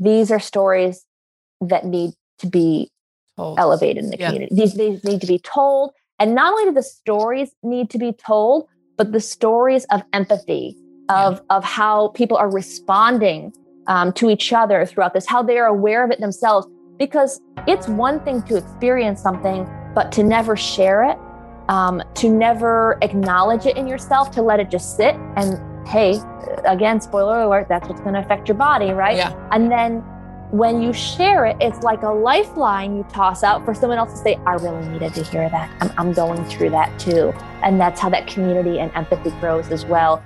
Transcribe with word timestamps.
these 0.00 0.32
are 0.32 0.40
stories 0.40 1.04
that 1.60 1.84
need 1.84 2.14
to 2.38 2.46
be 2.46 2.90
told. 3.36 3.58
elevated 3.58 4.02
in 4.02 4.10
the 4.10 4.18
yeah. 4.18 4.26
community. 4.28 4.54
These, 4.54 4.74
these 4.74 5.04
need 5.04 5.20
to 5.20 5.26
be 5.26 5.38
told. 5.38 5.92
And 6.18 6.34
not 6.34 6.52
only 6.52 6.64
do 6.64 6.72
the 6.72 6.82
stories 6.82 7.50
need 7.62 7.90
to 7.90 7.98
be 7.98 8.12
told, 8.12 8.66
but 8.96 9.12
the 9.12 9.20
stories 9.20 9.84
of 9.86 10.02
empathy, 10.12 10.76
of, 11.08 11.34
yeah. 11.34 11.56
of 11.56 11.64
how 11.64 12.08
people 12.08 12.36
are 12.36 12.50
responding 12.50 13.52
um, 13.86 14.12
to 14.14 14.30
each 14.30 14.52
other 14.52 14.84
throughout 14.86 15.14
this, 15.14 15.26
how 15.26 15.42
they 15.42 15.58
are 15.58 15.66
aware 15.66 16.04
of 16.04 16.10
it 16.10 16.20
themselves. 16.20 16.66
Because 16.98 17.40
it's 17.66 17.88
one 17.88 18.20
thing 18.20 18.42
to 18.42 18.56
experience 18.56 19.22
something, 19.22 19.68
but 19.94 20.12
to 20.12 20.22
never 20.22 20.56
share 20.56 21.04
it, 21.04 21.18
um, 21.68 22.02
to 22.14 22.28
never 22.28 22.98
acknowledge 23.00 23.64
it 23.64 23.76
in 23.76 23.86
yourself, 23.86 24.30
to 24.32 24.42
let 24.42 24.60
it 24.60 24.70
just 24.70 24.96
sit. 24.96 25.14
And 25.36 25.58
hey, 25.86 26.20
again, 26.64 27.00
spoiler 27.00 27.40
alert, 27.42 27.68
that's 27.68 27.88
what's 27.88 28.00
going 28.00 28.14
to 28.14 28.20
affect 28.20 28.48
your 28.48 28.56
body, 28.56 28.92
right? 28.92 29.16
Yeah. 29.16 29.48
And 29.52 29.70
then 29.70 30.00
when 30.50 30.82
you 30.82 30.92
share 30.92 31.46
it, 31.46 31.56
it's 31.60 31.82
like 31.82 32.02
a 32.02 32.08
lifeline 32.08 32.96
you 32.96 33.02
toss 33.04 33.42
out 33.42 33.64
for 33.64 33.74
someone 33.74 33.98
else 33.98 34.12
to 34.12 34.18
say, 34.18 34.38
I 34.46 34.54
really 34.54 34.86
needed 34.88 35.14
to 35.14 35.22
hear 35.22 35.48
that. 35.48 35.70
I'm, 35.80 35.92
I'm 35.98 36.12
going 36.12 36.44
through 36.46 36.70
that 36.70 36.98
too. 36.98 37.32
And 37.62 37.80
that's 37.80 38.00
how 38.00 38.08
that 38.10 38.26
community 38.26 38.78
and 38.78 38.90
empathy 38.94 39.30
grows 39.40 39.70
as 39.70 39.84
well. 39.84 40.22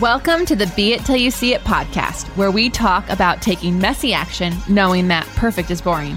Welcome 0.00 0.46
to 0.46 0.54
the 0.54 0.72
Be 0.76 0.92
It 0.92 1.04
Till 1.04 1.16
You 1.16 1.32
See 1.32 1.54
It 1.54 1.62
podcast, 1.62 2.28
where 2.36 2.52
we 2.52 2.70
talk 2.70 3.08
about 3.08 3.42
taking 3.42 3.80
messy 3.80 4.12
action 4.12 4.54
knowing 4.68 5.08
that 5.08 5.26
perfect 5.34 5.72
is 5.72 5.82
boring. 5.82 6.16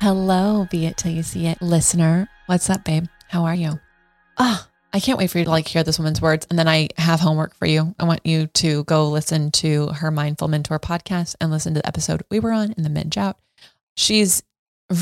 Hello, 0.00 0.66
be 0.70 0.86
it 0.86 0.96
till 0.96 1.12
you 1.12 1.22
see 1.22 1.46
it 1.46 1.60
listener. 1.60 2.26
What's 2.46 2.70
up, 2.70 2.84
babe? 2.84 3.04
How 3.28 3.44
are 3.44 3.54
you? 3.54 3.78
ah, 4.38 4.66
oh, 4.66 4.70
I 4.94 4.98
can't 5.00 5.18
wait 5.18 5.30
for 5.30 5.38
you 5.38 5.44
to 5.44 5.50
like 5.50 5.68
hear 5.68 5.84
this 5.84 5.98
woman's 5.98 6.22
words. 6.22 6.46
And 6.48 6.58
then 6.58 6.66
I 6.66 6.88
have 6.96 7.20
homework 7.20 7.54
for 7.54 7.66
you. 7.66 7.94
I 8.00 8.04
want 8.04 8.24
you 8.24 8.46
to 8.46 8.84
go 8.84 9.10
listen 9.10 9.50
to 9.50 9.88
her 9.88 10.10
Mindful 10.10 10.48
Mentor 10.48 10.78
podcast 10.78 11.36
and 11.38 11.50
listen 11.50 11.74
to 11.74 11.80
the 11.80 11.86
episode 11.86 12.22
we 12.30 12.40
were 12.40 12.50
on 12.50 12.72
in 12.72 12.82
the 12.82 12.88
mid 12.88 13.18
out. 13.18 13.36
She's 13.94 14.42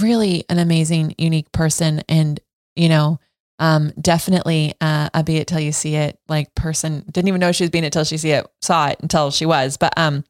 really 0.01 0.45
an 0.49 0.59
amazing, 0.59 1.15
unique 1.17 1.53
person. 1.53 2.03
And, 2.09 2.41
you 2.75 2.89
know, 2.89 3.21
um, 3.61 3.93
definitely 4.01 4.75
uh, 4.81 5.11
a 5.15 5.23
be 5.23 5.37
it 5.37 5.47
till 5.47 5.61
you 5.61 5.71
see 5.71 5.95
it 5.95 6.19
like 6.29 6.53
person. 6.57 7.05
Didn't 7.09 7.29
even 7.29 7.41
know 7.41 7.53
she 7.53 7.63
was 7.63 7.71
being 7.71 7.85
it 7.85 7.93
till 7.93 8.03
she 8.03 8.19
see 8.19 8.33
it, 8.33 8.49
saw 8.61 8.89
it 8.89 8.99
until 9.01 9.31
she 9.31 9.47
was. 9.47 9.77
But 9.77 9.97
um, 9.97 10.25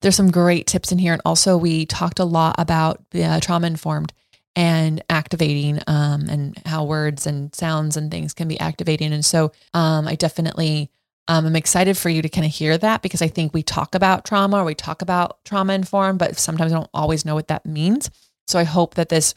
there's 0.00 0.16
some 0.16 0.30
great 0.30 0.66
tips 0.66 0.92
in 0.92 0.98
here. 0.98 1.12
And 1.12 1.22
also, 1.24 1.56
we 1.56 1.86
talked 1.86 2.18
a 2.18 2.24
lot 2.24 2.56
about 2.58 3.02
uh, 3.14 3.40
trauma 3.40 3.66
informed 3.66 4.12
and 4.56 5.02
activating 5.08 5.80
um, 5.86 6.28
and 6.28 6.60
how 6.66 6.84
words 6.84 7.26
and 7.26 7.54
sounds 7.54 7.96
and 7.96 8.10
things 8.10 8.34
can 8.34 8.48
be 8.48 8.58
activating. 8.58 9.12
And 9.12 9.24
so 9.24 9.52
um, 9.74 10.08
I 10.08 10.16
definitely 10.16 10.90
um, 11.28 11.46
I'm 11.46 11.54
excited 11.54 11.96
for 11.96 12.08
you 12.08 12.22
to 12.22 12.28
kind 12.28 12.44
of 12.44 12.52
hear 12.52 12.76
that 12.76 13.02
because 13.02 13.22
I 13.22 13.28
think 13.28 13.54
we 13.54 13.62
talk 13.62 13.94
about 13.94 14.24
trauma 14.24 14.58
or 14.58 14.64
we 14.64 14.74
talk 14.74 15.00
about 15.00 15.44
trauma 15.44 15.74
informed, 15.74 16.18
but 16.18 16.36
sometimes 16.36 16.72
I 16.72 16.76
don't 16.76 16.90
always 16.92 17.24
know 17.24 17.36
what 17.36 17.46
that 17.48 17.64
means. 17.64 18.10
So 18.48 18.58
I 18.58 18.64
hope 18.64 18.94
that 18.94 19.10
this 19.10 19.34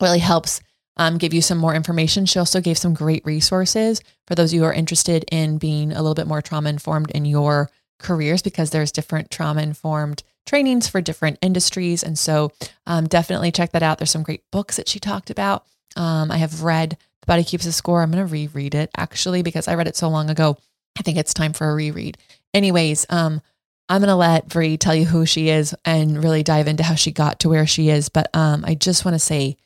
really 0.00 0.18
helps 0.18 0.60
um, 0.96 1.18
give 1.18 1.32
you 1.32 1.40
some 1.40 1.58
more 1.58 1.76
information. 1.76 2.26
She 2.26 2.40
also 2.40 2.60
gave 2.60 2.76
some 2.76 2.92
great 2.92 3.24
resources 3.24 4.02
for 4.26 4.34
those 4.34 4.50
of 4.50 4.54
you 4.54 4.60
who 4.62 4.66
are 4.66 4.72
interested 4.72 5.24
in 5.30 5.58
being 5.58 5.92
a 5.92 6.02
little 6.02 6.14
bit 6.14 6.26
more 6.26 6.42
trauma 6.42 6.70
informed 6.70 7.12
in 7.12 7.24
your 7.24 7.70
careers 8.02 8.42
because 8.42 8.70
there's 8.70 8.92
different 8.92 9.30
trauma 9.30 9.62
informed 9.62 10.22
trainings 10.46 10.88
for 10.88 11.00
different 11.00 11.38
industries. 11.40 12.02
And 12.02 12.18
so 12.18 12.52
um, 12.86 13.06
definitely 13.06 13.52
check 13.52 13.72
that 13.72 13.82
out. 13.82 13.98
There's 13.98 14.10
some 14.10 14.22
great 14.22 14.42
books 14.50 14.76
that 14.76 14.88
she 14.88 14.98
talked 14.98 15.30
about. 15.30 15.64
Um, 15.96 16.30
I 16.30 16.38
have 16.38 16.62
read 16.62 16.96
The 17.20 17.26
Body 17.26 17.44
Keeps 17.44 17.66
a 17.66 17.72
Score. 17.72 18.02
I'm 18.02 18.10
going 18.10 18.26
to 18.26 18.32
reread 18.32 18.74
it 18.74 18.90
actually 18.96 19.42
because 19.42 19.68
I 19.68 19.74
read 19.74 19.88
it 19.88 19.96
so 19.96 20.08
long 20.08 20.30
ago. 20.30 20.58
I 20.98 21.02
think 21.02 21.16
it's 21.16 21.34
time 21.34 21.52
for 21.52 21.70
a 21.70 21.74
reread. 21.74 22.18
Anyways, 22.52 23.06
um, 23.08 23.40
I'm 23.88 24.00
going 24.00 24.08
to 24.08 24.14
let 24.14 24.48
Bree 24.48 24.76
tell 24.76 24.94
you 24.94 25.04
who 25.04 25.26
she 25.26 25.48
is 25.48 25.74
and 25.84 26.22
really 26.22 26.42
dive 26.42 26.68
into 26.68 26.82
how 26.82 26.94
she 26.94 27.12
got 27.12 27.40
to 27.40 27.48
where 27.48 27.66
she 27.66 27.88
is. 27.88 28.08
But 28.08 28.34
um, 28.34 28.64
I 28.66 28.74
just 28.74 29.04
want 29.04 29.14
to 29.14 29.18
say, 29.18 29.56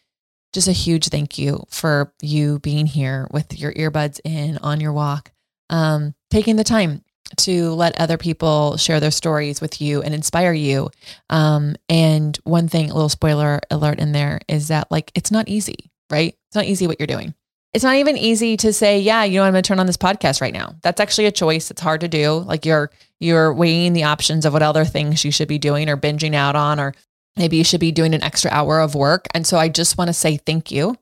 just 0.53 0.69
a 0.69 0.73
huge 0.73 1.09
thank 1.09 1.39
you 1.39 1.65
for 1.69 2.13
you 2.23 2.59
being 2.61 2.87
here 2.87 3.29
with 3.31 3.59
your 3.59 3.73
earbuds 3.75 4.21
in 4.25 4.59
on 4.59 4.81
your 4.81 4.93
walk, 4.93 5.31
um, 5.69 6.15
taking 6.31 6.57
the 6.57 6.65
time 6.65 7.03
to 7.39 7.71
let 7.71 8.01
other 8.01 8.17
people 8.17 8.77
share 8.77 9.01
their 9.01 9.11
stories 9.11 9.61
with 9.61 9.81
you 9.81 10.03
and 10.03 10.15
inspire 10.15 10.53
you. 10.53 10.91
Um, 11.31 11.77
and 11.89 12.37
one 12.45 12.69
thing, 12.69 12.91
a 12.91 12.95
little 12.95 13.09
spoiler 13.09 13.61
alert 13.71 13.99
in 13.99 14.13
there 14.13 14.41
is 14.49 14.69
that 14.69 14.91
like 14.91 15.13
it's 15.15 15.31
not 15.31 15.49
easy, 15.49 15.91
right? 16.11 16.37
It's 16.49 16.57
not 16.57 16.67
easy 16.67 16.87
what 16.87 17.01
you're 17.01 17.07
doing. 17.07 17.35
It's 17.75 17.85
not 17.85 17.97
even 17.97 18.17
easy 18.17 18.57
to 18.59 18.73
say, 18.73 19.01
yeah, 19.01 19.25
you 19.25 19.39
know, 19.39 19.45
I'm 19.45 19.53
going 19.53 19.63
to 19.63 19.69
turn 19.69 19.81
on 19.81 19.87
this 19.87 19.99
podcast 19.99 20.41
right 20.41 20.55
now. 20.55 20.77
That's 20.83 21.01
actually 21.01 21.27
a 21.27 21.33
choice. 21.33 21.71
It's 21.71 21.83
hard 21.83 22.01
to 22.01 22.09
do. 22.09 22.33
Like 22.33 22.65
you're 22.65 22.91
you're 23.21 23.53
weighing 23.53 23.93
the 23.93 24.05
options 24.05 24.47
of 24.47 24.53
what 24.53 24.63
other 24.63 24.85
things 24.85 25.25
you 25.25 25.31
should 25.31 25.49
be 25.49 25.59
doing 25.59 25.89
or 25.89 25.97
binging 25.97 26.35
out 26.35 26.57
on, 26.57 26.81
or 26.81 26.95
maybe 27.37 27.57
you 27.57 27.65
should 27.65 27.81
be 27.81 27.93
doing 27.93 28.15
an 28.15 28.23
extra 28.23 28.51
hour 28.51 28.81
of 28.81 28.95
work. 28.95 29.27
And 29.35 29.47
so 29.47 29.59
I 29.59 29.69
just 29.69 29.99
want 29.99 30.09
to 30.09 30.15
say 30.15 30.37
thank 30.39 30.71
you 30.71 30.97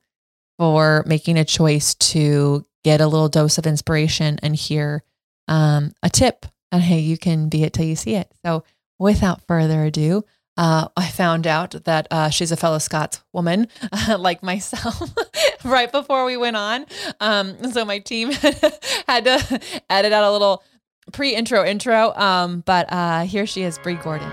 for 0.59 1.05
making 1.07 1.39
a 1.39 1.45
choice 1.45 1.95
to 1.95 2.65
get 2.83 3.01
a 3.01 3.07
little 3.07 3.29
dose 3.29 3.59
of 3.59 3.67
inspiration 3.67 4.39
and 4.43 4.55
hear 4.55 5.03
um, 5.49 5.93
a 6.03 6.09
tip 6.09 6.47
on 6.73 6.81
hey, 6.81 6.99
you 6.99 7.17
can 7.17 7.49
be 7.49 7.63
it 7.63 7.73
till 7.73 7.85
you 7.85 7.97
see 7.97 8.15
it. 8.15 8.31
So 8.45 8.65
without 8.99 9.43
further 9.47 9.85
ado, 9.85 10.25
uh, 10.57 10.89
I 10.97 11.09
found 11.09 11.47
out 11.47 11.85
that 11.85 12.07
uh, 12.11 12.31
she's 12.31 12.53
a 12.53 12.57
fellow 12.57 12.79
Scots 12.79 13.23
woman, 13.33 13.69
uh, 13.93 14.17
like 14.21 14.43
myself, 14.43 15.11
right 15.65 15.91
before 15.91 16.25
we 16.25 16.37
went 16.37 16.57
on. 16.57 16.87
Um, 17.21 17.73
so 17.73 17.85
my 17.85 17.99
team 17.99 18.31
had 19.09 19.25
to 19.25 19.61
edit 19.91 20.13
out 20.13 20.25
a 20.25 20.33
little 20.33 20.63
pre-intro 21.13 21.65
intro. 21.65 22.15
Um, 22.15 22.63
but 22.65 22.87
uh, 22.93 23.23
here 23.23 23.47
she 23.47 23.63
is, 23.63 23.79
Bree 23.79 23.95
Gordon. 23.95 24.31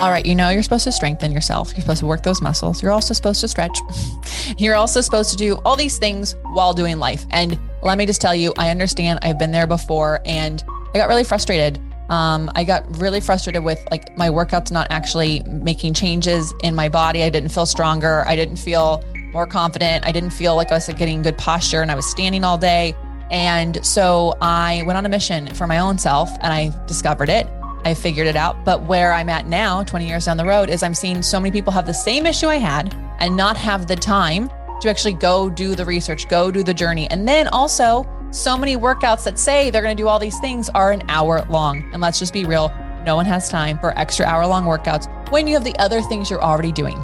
All 0.00 0.12
right, 0.12 0.24
you 0.24 0.36
know 0.36 0.50
you're 0.50 0.62
supposed 0.62 0.84
to 0.84 0.92
strengthen 0.92 1.32
yourself. 1.32 1.72
You're 1.72 1.80
supposed 1.80 1.98
to 2.00 2.06
work 2.06 2.22
those 2.22 2.40
muscles. 2.40 2.80
You're 2.80 2.92
also 2.92 3.14
supposed 3.14 3.40
to 3.40 3.48
stretch. 3.48 3.76
You're 4.56 4.76
also 4.76 5.00
supposed 5.00 5.32
to 5.32 5.36
do 5.36 5.56
all 5.64 5.74
these 5.74 5.98
things 5.98 6.36
while 6.52 6.72
doing 6.72 7.00
life. 7.00 7.26
And 7.30 7.58
let 7.82 7.98
me 7.98 8.06
just 8.06 8.20
tell 8.20 8.34
you, 8.34 8.52
I 8.56 8.70
understand. 8.70 9.18
I've 9.22 9.40
been 9.40 9.50
there 9.50 9.66
before 9.66 10.20
and 10.24 10.62
I 10.94 10.98
got 10.98 11.08
really 11.08 11.24
frustrated. 11.24 11.80
Um, 12.10 12.48
I 12.54 12.62
got 12.62 12.84
really 12.98 13.20
frustrated 13.20 13.64
with 13.64 13.84
like 13.90 14.16
my 14.16 14.28
workouts 14.28 14.70
not 14.70 14.86
actually 14.90 15.42
making 15.48 15.94
changes 15.94 16.54
in 16.62 16.76
my 16.76 16.88
body. 16.88 17.24
I 17.24 17.28
didn't 17.28 17.50
feel 17.50 17.66
stronger. 17.66 18.24
I 18.24 18.36
didn't 18.36 18.56
feel 18.56 19.02
more 19.32 19.48
confident. 19.48 20.06
I 20.06 20.12
didn't 20.12 20.30
feel 20.30 20.54
like 20.54 20.70
I 20.70 20.74
was 20.74 20.86
getting 20.86 21.22
good 21.22 21.36
posture 21.36 21.82
and 21.82 21.90
I 21.90 21.96
was 21.96 22.08
standing 22.08 22.44
all 22.44 22.56
day. 22.56 22.94
And 23.32 23.84
so 23.84 24.36
I 24.40 24.84
went 24.86 24.96
on 24.96 25.04
a 25.04 25.08
mission 25.08 25.52
for 25.54 25.66
my 25.66 25.80
own 25.80 25.98
self 25.98 26.30
and 26.40 26.52
I 26.52 26.72
discovered 26.86 27.28
it. 27.28 27.48
I 27.88 27.94
figured 27.94 28.26
it 28.26 28.36
out. 28.36 28.64
But 28.64 28.82
where 28.82 29.12
I'm 29.12 29.28
at 29.28 29.46
now, 29.46 29.82
20 29.82 30.06
years 30.06 30.26
down 30.26 30.36
the 30.36 30.44
road, 30.44 30.68
is 30.68 30.82
I'm 30.82 30.94
seeing 30.94 31.22
so 31.22 31.40
many 31.40 31.50
people 31.50 31.72
have 31.72 31.86
the 31.86 31.94
same 31.94 32.26
issue 32.26 32.46
I 32.46 32.56
had 32.56 32.94
and 33.18 33.36
not 33.36 33.56
have 33.56 33.86
the 33.86 33.96
time 33.96 34.50
to 34.80 34.88
actually 34.88 35.14
go 35.14 35.50
do 35.50 35.74
the 35.74 35.84
research, 35.84 36.28
go 36.28 36.50
do 36.50 36.62
the 36.62 36.74
journey. 36.74 37.08
And 37.10 37.26
then 37.26 37.48
also, 37.48 38.06
so 38.30 38.58
many 38.58 38.76
workouts 38.76 39.24
that 39.24 39.38
say 39.38 39.70
they're 39.70 39.82
going 39.82 39.96
to 39.96 40.00
do 40.00 40.06
all 40.06 40.18
these 40.18 40.38
things 40.38 40.68
are 40.70 40.92
an 40.92 41.02
hour 41.08 41.44
long. 41.48 41.88
And 41.92 42.02
let's 42.02 42.18
just 42.18 42.32
be 42.32 42.44
real, 42.44 42.70
no 43.04 43.16
one 43.16 43.24
has 43.24 43.48
time 43.48 43.78
for 43.78 43.98
extra 43.98 44.26
hour 44.26 44.46
long 44.46 44.64
workouts 44.64 45.08
when 45.30 45.46
you 45.46 45.54
have 45.54 45.64
the 45.64 45.76
other 45.78 46.02
things 46.02 46.30
you're 46.30 46.42
already 46.42 46.72
doing. 46.72 47.02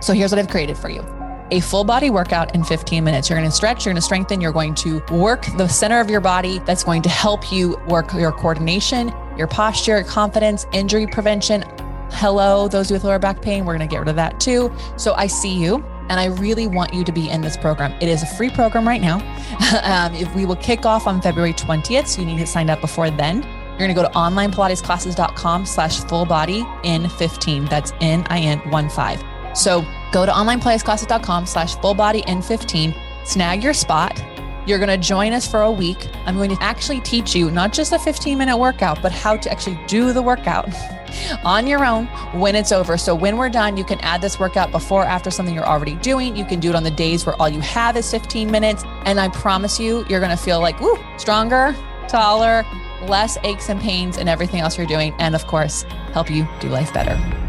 So 0.00 0.12
here's 0.12 0.30
what 0.30 0.38
I've 0.38 0.48
created 0.48 0.76
for 0.76 0.90
you 0.90 1.17
a 1.50 1.60
full 1.60 1.84
body 1.84 2.10
workout 2.10 2.54
in 2.54 2.64
15 2.64 3.02
minutes. 3.02 3.28
You're 3.28 3.38
going 3.38 3.48
to 3.48 3.54
stretch, 3.54 3.84
you're 3.84 3.92
going 3.92 4.00
to 4.00 4.04
strengthen, 4.04 4.40
you're 4.40 4.52
going 4.52 4.74
to 4.76 5.02
work 5.10 5.46
the 5.56 5.68
center 5.68 6.00
of 6.00 6.10
your 6.10 6.20
body. 6.20 6.58
That's 6.60 6.84
going 6.84 7.02
to 7.02 7.08
help 7.08 7.52
you 7.52 7.76
work 7.88 8.12
your 8.14 8.32
coordination, 8.32 9.12
your 9.36 9.46
posture, 9.46 10.02
confidence, 10.04 10.66
injury 10.72 11.06
prevention. 11.06 11.64
Hello, 12.12 12.68
those 12.68 12.90
with 12.90 13.04
lower 13.04 13.18
back 13.18 13.42
pain, 13.42 13.64
we're 13.64 13.76
going 13.76 13.88
to 13.88 13.92
get 13.92 13.98
rid 13.98 14.08
of 14.08 14.16
that 14.16 14.40
too. 14.40 14.72
So 14.96 15.14
I 15.14 15.26
see 15.26 15.54
you. 15.54 15.84
And 16.10 16.18
I 16.18 16.26
really 16.26 16.66
want 16.66 16.94
you 16.94 17.04
to 17.04 17.12
be 17.12 17.28
in 17.28 17.42
this 17.42 17.58
program. 17.58 17.92
It 18.00 18.08
is 18.08 18.22
a 18.22 18.26
free 18.26 18.48
program 18.48 18.88
right 18.88 19.02
now. 19.02 19.16
um, 19.82 20.14
if 20.14 20.34
we 20.34 20.46
will 20.46 20.56
kick 20.56 20.86
off 20.86 21.06
on 21.06 21.20
February 21.20 21.52
20th, 21.52 22.06
so 22.06 22.22
you 22.22 22.26
need 22.26 22.38
to 22.38 22.46
sign 22.46 22.70
up 22.70 22.80
before 22.80 23.10
then. 23.10 23.42
You're 23.42 23.86
going 23.86 23.94
to 23.94 23.94
go 23.94 24.08
to 24.08 24.14
onlinepilatesclasses.com 24.14 25.66
slash 25.66 26.00
full 26.04 26.24
body 26.24 26.66
in 26.82 27.08
15. 27.10 27.66
That's 27.66 27.92
N-I-N 28.00 28.70
1 28.70 28.88
5. 28.88 29.37
So 29.54 29.84
go 30.12 30.26
to 30.26 30.32
onlinepilatesclasses.com 30.32 31.46
slash 31.46 31.76
full 31.76 31.94
body 31.94 32.22
in 32.26 32.42
15, 32.42 32.94
snag 33.24 33.62
your 33.62 33.74
spot 33.74 34.22
You're 34.68 34.78
going 34.78 34.88
to 34.90 34.98
join 34.98 35.32
us 35.32 35.50
for 35.50 35.62
a 35.62 35.72
week. 35.72 36.08
I'm 36.26 36.36
going 36.36 36.50
to 36.54 36.62
actually 36.62 37.00
teach 37.00 37.34
you 37.34 37.50
not 37.50 37.72
just 37.72 37.92
a 37.92 37.98
15 37.98 38.36
minute 38.36 38.58
workout, 38.58 39.00
but 39.00 39.12
how 39.12 39.34
to 39.38 39.50
actually 39.50 39.80
do 39.86 40.12
the 40.12 40.20
workout 40.20 40.68
on 41.44 41.66
your 41.66 41.86
own 41.86 42.04
when 42.38 42.54
it's 42.54 42.70
over. 42.70 42.98
So 42.98 43.14
when 43.14 43.38
we're 43.38 43.48
done, 43.48 43.78
you 43.78 43.84
can 43.84 43.98
add 44.00 44.20
this 44.20 44.38
workout 44.38 44.70
before 44.70 45.04
after 45.04 45.30
something 45.30 45.54
you're 45.54 45.66
already 45.66 45.94
doing. 45.94 46.36
You 46.36 46.44
can 46.44 46.60
do 46.60 46.68
it 46.68 46.74
on 46.74 46.82
the 46.82 46.90
days 46.90 47.24
where 47.24 47.34
all 47.40 47.48
you 47.48 47.60
have 47.60 47.96
is 47.96 48.10
15 48.10 48.50
minutes. 48.50 48.84
And 49.06 49.18
I 49.18 49.28
promise 49.30 49.80
you, 49.80 50.04
you're 50.10 50.20
going 50.20 50.36
to 50.36 50.42
feel 50.42 50.60
like, 50.60 50.78
woo, 50.80 50.98
stronger, 51.16 51.74
taller, 52.06 52.66
less 53.06 53.38
aches 53.44 53.70
and 53.70 53.80
pains 53.80 54.18
and 54.18 54.28
everything 54.28 54.60
else 54.60 54.76
you're 54.76 54.86
doing. 54.86 55.14
And 55.18 55.34
of 55.34 55.46
course, 55.46 55.84
help 56.12 56.30
you 56.30 56.46
do 56.60 56.68
life 56.68 56.92
better. 56.92 57.47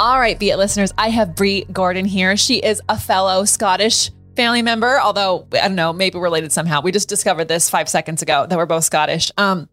All 0.00 0.18
right, 0.18 0.38
Be 0.38 0.48
It 0.48 0.56
listeners, 0.56 0.94
I 0.96 1.10
have 1.10 1.34
Bree 1.34 1.66
Gordon 1.70 2.06
here. 2.06 2.34
She 2.34 2.56
is 2.56 2.80
a 2.88 2.98
fellow 2.98 3.44
Scottish 3.44 4.10
family 4.34 4.62
member, 4.62 4.98
although 4.98 5.46
I 5.52 5.68
don't 5.68 5.74
know, 5.74 5.92
maybe 5.92 6.18
related 6.18 6.52
somehow. 6.52 6.80
We 6.80 6.90
just 6.90 7.10
discovered 7.10 7.48
this 7.48 7.68
five 7.68 7.86
seconds 7.86 8.22
ago 8.22 8.46
that 8.46 8.56
we're 8.56 8.64
both 8.64 8.84
Scottish. 8.84 9.30
Um, 9.36 9.68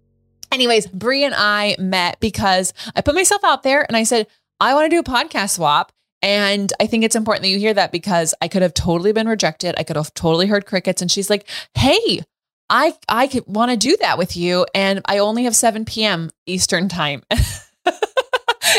anyways, 0.52 0.88
Bree 0.88 1.24
and 1.24 1.34
I 1.34 1.78
met 1.80 2.20
because 2.20 2.74
I 2.94 3.00
put 3.00 3.16
myself 3.16 3.42
out 3.46 3.64
there 3.64 3.86
and 3.88 3.96
I 3.96 4.04
said, 4.04 4.28
I 4.60 4.74
want 4.74 4.92
to 4.92 4.94
do 4.94 5.00
a 5.00 5.04
podcast 5.16 5.52
swap. 5.52 5.94
And 6.22 6.74
I 6.78 6.88
think 6.88 7.06
it's 7.06 7.16
important 7.16 7.44
that 7.44 7.50
you 7.50 7.58
hear 7.58 7.76
that 7.76 7.94
because 7.94 8.36
I 8.42 8.50
could 8.50 8.64
have 8.64 8.74
totally 8.74 9.14
been 9.14 9.30
rejected. 9.30 9.76
I 9.78 9.84
could 9.84 9.96
have 9.96 10.14
totally 10.14 10.48
heard 10.48 10.66
crickets. 10.66 11.02
And 11.02 11.10
she's 11.10 11.30
like, 11.30 11.48
Hey, 11.74 12.22
I 12.70 12.96
I 13.08 13.30
want 13.46 13.72
to 13.72 13.78
do 13.78 13.96
that 14.02 14.18
with 14.18 14.36
you. 14.36 14.66
And 14.76 15.00
I 15.06 15.20
only 15.20 15.46
have 15.46 15.56
7 15.56 15.86
p.m. 15.86 16.32
Eastern 16.46 16.90
time. 16.90 17.24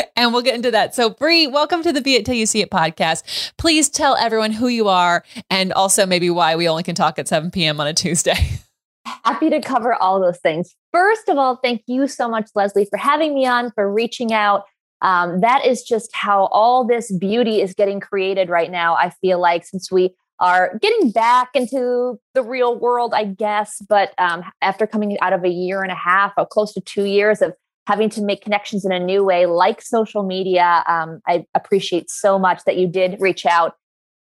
and 0.15 0.33
we'll 0.33 0.41
get 0.41 0.55
into 0.55 0.71
that. 0.71 0.95
So, 0.95 1.09
Bree, 1.09 1.47
welcome 1.47 1.83
to 1.83 1.91
the 1.91 2.01
Be 2.01 2.15
It 2.15 2.25
Till 2.25 2.35
You 2.35 2.45
See 2.45 2.61
It 2.61 2.69
podcast. 2.69 3.53
Please 3.57 3.89
tell 3.89 4.15
everyone 4.15 4.51
who 4.51 4.67
you 4.67 4.87
are 4.87 5.23
and 5.49 5.73
also 5.73 6.05
maybe 6.05 6.29
why 6.29 6.55
we 6.55 6.67
only 6.67 6.83
can 6.83 6.95
talk 6.95 7.19
at 7.19 7.27
7 7.27 7.51
p.m. 7.51 7.79
on 7.79 7.87
a 7.87 7.93
Tuesday. 7.93 8.59
Happy 9.25 9.49
to 9.49 9.59
cover 9.61 9.95
all 9.95 10.19
those 10.19 10.37
things. 10.39 10.75
First 10.91 11.29
of 11.29 11.37
all, 11.37 11.57
thank 11.57 11.83
you 11.87 12.07
so 12.07 12.29
much, 12.29 12.49
Lesley, 12.55 12.85
for 12.85 12.97
having 12.97 13.33
me 13.33 13.45
on, 13.45 13.71
for 13.71 13.91
reaching 13.91 14.33
out. 14.33 14.63
Um, 15.01 15.39
that 15.39 15.65
is 15.65 15.83
just 15.83 16.13
how 16.13 16.45
all 16.47 16.85
this 16.85 17.11
beauty 17.11 17.61
is 17.61 17.73
getting 17.73 17.99
created 17.99 18.49
right 18.49 18.69
now. 18.69 18.95
I 18.95 19.11
feel 19.21 19.39
like 19.39 19.65
since 19.65 19.91
we 19.91 20.13
are 20.39 20.77
getting 20.81 21.11
back 21.11 21.49
into 21.53 22.19
the 22.33 22.43
real 22.43 22.77
world, 22.77 23.13
I 23.13 23.25
guess, 23.25 23.81
but 23.87 24.13
um, 24.17 24.43
after 24.61 24.85
coming 24.85 25.17
out 25.21 25.33
of 25.33 25.43
a 25.43 25.49
year 25.49 25.81
and 25.81 25.91
a 25.91 25.95
half, 25.95 26.33
or 26.37 26.45
close 26.45 26.73
to 26.73 26.81
two 26.81 27.05
years 27.05 27.41
of 27.41 27.53
having 27.89 28.07
to 28.07 28.21
make 28.21 28.43
connections 28.43 28.85
in 28.85 28.91
a 28.91 28.99
new 28.99 29.23
way, 29.23 29.47
like 29.47 29.81
social 29.81 30.21
media. 30.21 30.83
Um, 30.87 31.21
I 31.27 31.47
appreciate 31.55 32.11
so 32.11 32.37
much 32.37 32.63
that 32.65 32.77
you 32.77 32.87
did 32.87 33.19
reach 33.19 33.47
out. 33.47 33.73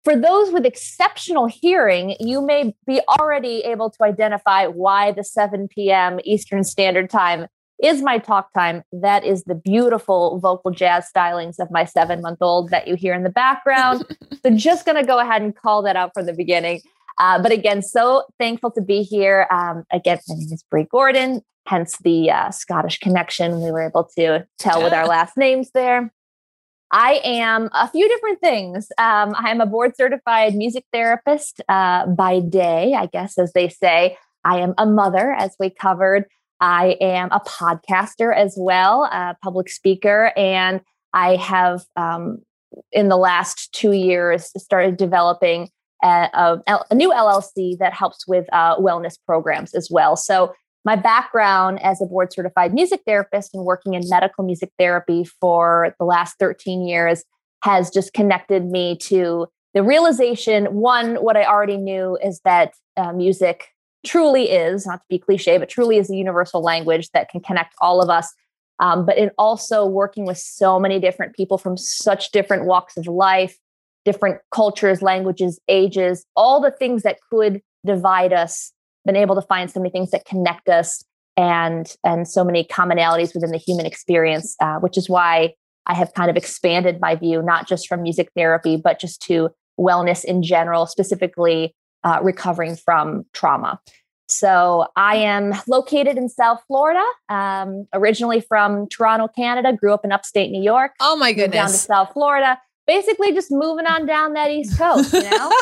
For 0.02 0.16
those 0.16 0.50
with 0.50 0.66
exceptional 0.66 1.46
hearing, 1.46 2.16
you 2.18 2.44
may 2.44 2.74
be 2.84 3.00
already 3.08 3.60
able 3.60 3.90
to 3.90 4.02
identify 4.02 4.66
why 4.66 5.12
the 5.12 5.22
7 5.22 5.68
p.m. 5.68 6.18
Eastern 6.24 6.64
Standard 6.64 7.08
Time 7.08 7.46
is 7.80 8.02
my 8.02 8.18
talk 8.18 8.52
time. 8.54 8.82
That 8.92 9.24
is 9.24 9.44
the 9.44 9.54
beautiful 9.54 10.40
vocal 10.40 10.72
jazz 10.72 11.08
stylings 11.14 11.60
of 11.60 11.70
my 11.70 11.84
seven 11.84 12.22
month 12.22 12.38
old 12.40 12.70
that 12.70 12.88
you 12.88 12.96
hear 12.96 13.14
in 13.14 13.22
the 13.22 13.30
background. 13.30 14.04
so, 14.44 14.50
just 14.50 14.84
going 14.84 14.96
to 14.96 15.06
go 15.06 15.20
ahead 15.20 15.42
and 15.42 15.54
call 15.54 15.80
that 15.82 15.94
out 15.94 16.10
from 16.12 16.26
the 16.26 16.34
beginning. 16.34 16.80
Uh, 17.18 17.40
but 17.40 17.52
again, 17.52 17.82
so 17.82 18.24
thankful 18.38 18.70
to 18.72 18.80
be 18.80 19.02
here. 19.02 19.46
Um, 19.50 19.84
again, 19.92 20.18
my 20.28 20.34
name 20.34 20.52
is 20.52 20.64
Bree 20.70 20.86
Gordon 20.90 21.42
hence 21.66 21.96
the 21.98 22.30
uh, 22.30 22.50
Scottish 22.50 22.98
connection. 22.98 23.60
We 23.60 23.70
were 23.70 23.86
able 23.86 24.04
to 24.18 24.46
tell 24.58 24.82
with 24.82 24.92
our 24.92 25.06
last 25.06 25.36
names 25.36 25.70
there. 25.72 26.12
I 26.90 27.20
am 27.24 27.70
a 27.72 27.88
few 27.88 28.08
different 28.08 28.40
things. 28.40 28.88
Um, 28.98 29.34
I'm 29.36 29.60
a 29.60 29.66
board 29.66 29.96
certified 29.96 30.54
music 30.54 30.84
therapist 30.92 31.60
uh, 31.68 32.06
by 32.06 32.40
day, 32.40 32.94
I 32.94 33.06
guess, 33.06 33.38
as 33.38 33.52
they 33.52 33.68
say. 33.68 34.16
I 34.44 34.58
am 34.58 34.74
a 34.78 34.86
mother, 34.86 35.32
as 35.32 35.56
we 35.58 35.70
covered. 35.70 36.26
I 36.60 36.96
am 37.00 37.30
a 37.32 37.40
podcaster 37.40 38.34
as 38.34 38.54
well, 38.56 39.04
a 39.04 39.36
public 39.42 39.70
speaker, 39.70 40.32
and 40.36 40.80
I 41.12 41.36
have, 41.36 41.84
um, 41.96 42.38
in 42.92 43.08
the 43.08 43.16
last 43.16 43.72
two 43.72 43.92
years, 43.92 44.52
started 44.56 44.96
developing 44.96 45.70
a, 46.02 46.58
a, 46.90 46.94
new 46.94 47.10
LLC 47.10 47.78
that 47.78 47.94
helps 47.94 48.26
with 48.26 48.46
uh, 48.52 48.76
wellness 48.76 49.16
programs 49.26 49.74
as 49.74 49.88
well. 49.90 50.16
So 50.16 50.52
my 50.84 50.96
background 50.96 51.82
as 51.82 52.02
a 52.02 52.06
board 52.06 52.32
certified 52.32 52.74
music 52.74 53.00
therapist 53.06 53.54
and 53.54 53.64
working 53.64 53.94
in 53.94 54.02
medical 54.08 54.44
music 54.44 54.70
therapy 54.78 55.24
for 55.40 55.94
the 55.98 56.04
last 56.04 56.36
13 56.38 56.86
years 56.86 57.24
has 57.62 57.90
just 57.90 58.12
connected 58.12 58.66
me 58.66 58.96
to 58.98 59.46
the 59.72 59.82
realization 59.82 60.66
one, 60.66 61.16
what 61.16 61.36
I 61.36 61.44
already 61.44 61.76
knew 61.76 62.16
is 62.22 62.40
that 62.44 62.74
uh, 62.96 63.12
music 63.12 63.68
truly 64.06 64.50
is, 64.50 64.86
not 64.86 65.00
to 65.00 65.06
be 65.08 65.18
cliche, 65.18 65.58
but 65.58 65.68
truly 65.68 65.98
is 65.98 66.10
a 66.10 66.14
universal 66.14 66.62
language 66.62 67.10
that 67.10 67.28
can 67.28 67.40
connect 67.40 67.74
all 67.80 68.00
of 68.00 68.08
us. 68.08 68.32
Um, 68.78 69.06
but 69.06 69.18
in 69.18 69.30
also 69.38 69.86
working 69.86 70.26
with 70.26 70.38
so 70.38 70.78
many 70.78 71.00
different 71.00 71.34
people 71.34 71.58
from 71.58 71.76
such 71.76 72.30
different 72.30 72.66
walks 72.66 72.96
of 72.96 73.06
life, 73.06 73.56
different 74.04 74.40
cultures, 74.50 75.02
languages, 75.02 75.60
ages, 75.68 76.24
all 76.36 76.60
the 76.60 76.70
things 76.70 77.02
that 77.02 77.18
could 77.30 77.60
divide 77.84 78.32
us 78.32 78.72
been 79.04 79.16
able 79.16 79.34
to 79.34 79.42
find 79.42 79.70
so 79.70 79.80
many 79.80 79.90
things 79.90 80.10
that 80.10 80.24
connect 80.24 80.68
us 80.68 81.04
and 81.36 81.96
and 82.04 82.28
so 82.28 82.44
many 82.44 82.64
commonalities 82.64 83.34
within 83.34 83.50
the 83.50 83.58
human 83.58 83.86
experience, 83.86 84.56
uh, 84.60 84.76
which 84.76 84.96
is 84.96 85.08
why 85.08 85.52
I 85.86 85.94
have 85.94 86.14
kind 86.14 86.30
of 86.30 86.36
expanded 86.36 87.00
my 87.00 87.14
view, 87.14 87.42
not 87.42 87.68
just 87.68 87.88
from 87.88 88.02
music 88.02 88.30
therapy, 88.36 88.76
but 88.82 88.98
just 88.98 89.20
to 89.22 89.50
wellness 89.78 90.24
in 90.24 90.42
general, 90.42 90.86
specifically 90.86 91.74
uh, 92.04 92.20
recovering 92.22 92.76
from 92.76 93.24
trauma. 93.32 93.80
So 94.28 94.86
I 94.96 95.16
am 95.16 95.52
located 95.68 96.16
in 96.16 96.30
South 96.30 96.62
Florida, 96.66 97.04
um, 97.28 97.86
originally 97.92 98.40
from 98.40 98.88
Toronto, 98.88 99.28
Canada. 99.28 99.74
Grew 99.74 99.92
up 99.92 100.04
in 100.04 100.12
upstate 100.12 100.50
New 100.50 100.62
York. 100.62 100.92
Oh 101.00 101.16
my 101.16 101.32
goodness! 101.32 101.54
Down 101.54 101.68
to 101.68 101.74
South 101.74 102.12
Florida 102.12 102.58
basically 102.86 103.32
just 103.32 103.50
moving 103.50 103.86
on 103.86 104.06
down 104.06 104.34
that 104.34 104.50
East 104.50 104.78
Coast, 104.78 105.12
you 105.12 105.22
know? 105.22 105.52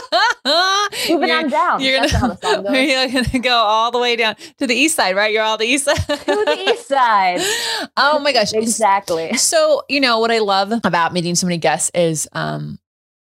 moving 1.09 1.29
you're, 1.29 1.39
on 1.39 1.49
down. 1.49 1.81
You're 1.81 2.01
That's 2.01 2.13
gonna, 2.13 2.27
how 2.27 2.35
the 2.35 2.55
song 2.55 2.63
goes. 2.65 2.75
You're 2.75 3.23
gonna 3.23 3.39
go 3.39 3.55
all 3.55 3.91
the 3.91 3.99
way 3.99 4.17
down 4.17 4.37
to 4.59 4.67
the 4.67 4.75
east 4.75 4.97
side, 4.97 5.17
right? 5.17 5.33
You're 5.33 5.43
all 5.43 5.59
the 5.59 5.65
east 5.65 5.85
side. 5.85 5.97
to 5.97 6.45
the 6.45 6.65
east 6.69 6.89
side. 6.89 7.41
Oh 7.97 8.19
my 8.19 8.33
gosh. 8.33 8.53
Exactly. 8.53 9.35
So, 9.35 9.83
you 9.89 10.01
know, 10.01 10.19
what 10.19 10.31
I 10.31 10.39
love 10.39 10.73
about 10.85 11.13
meeting 11.13 11.35
so 11.35 11.47
many 11.47 11.59
guests 11.59 11.91
is 11.95 12.29
um, 12.33 12.79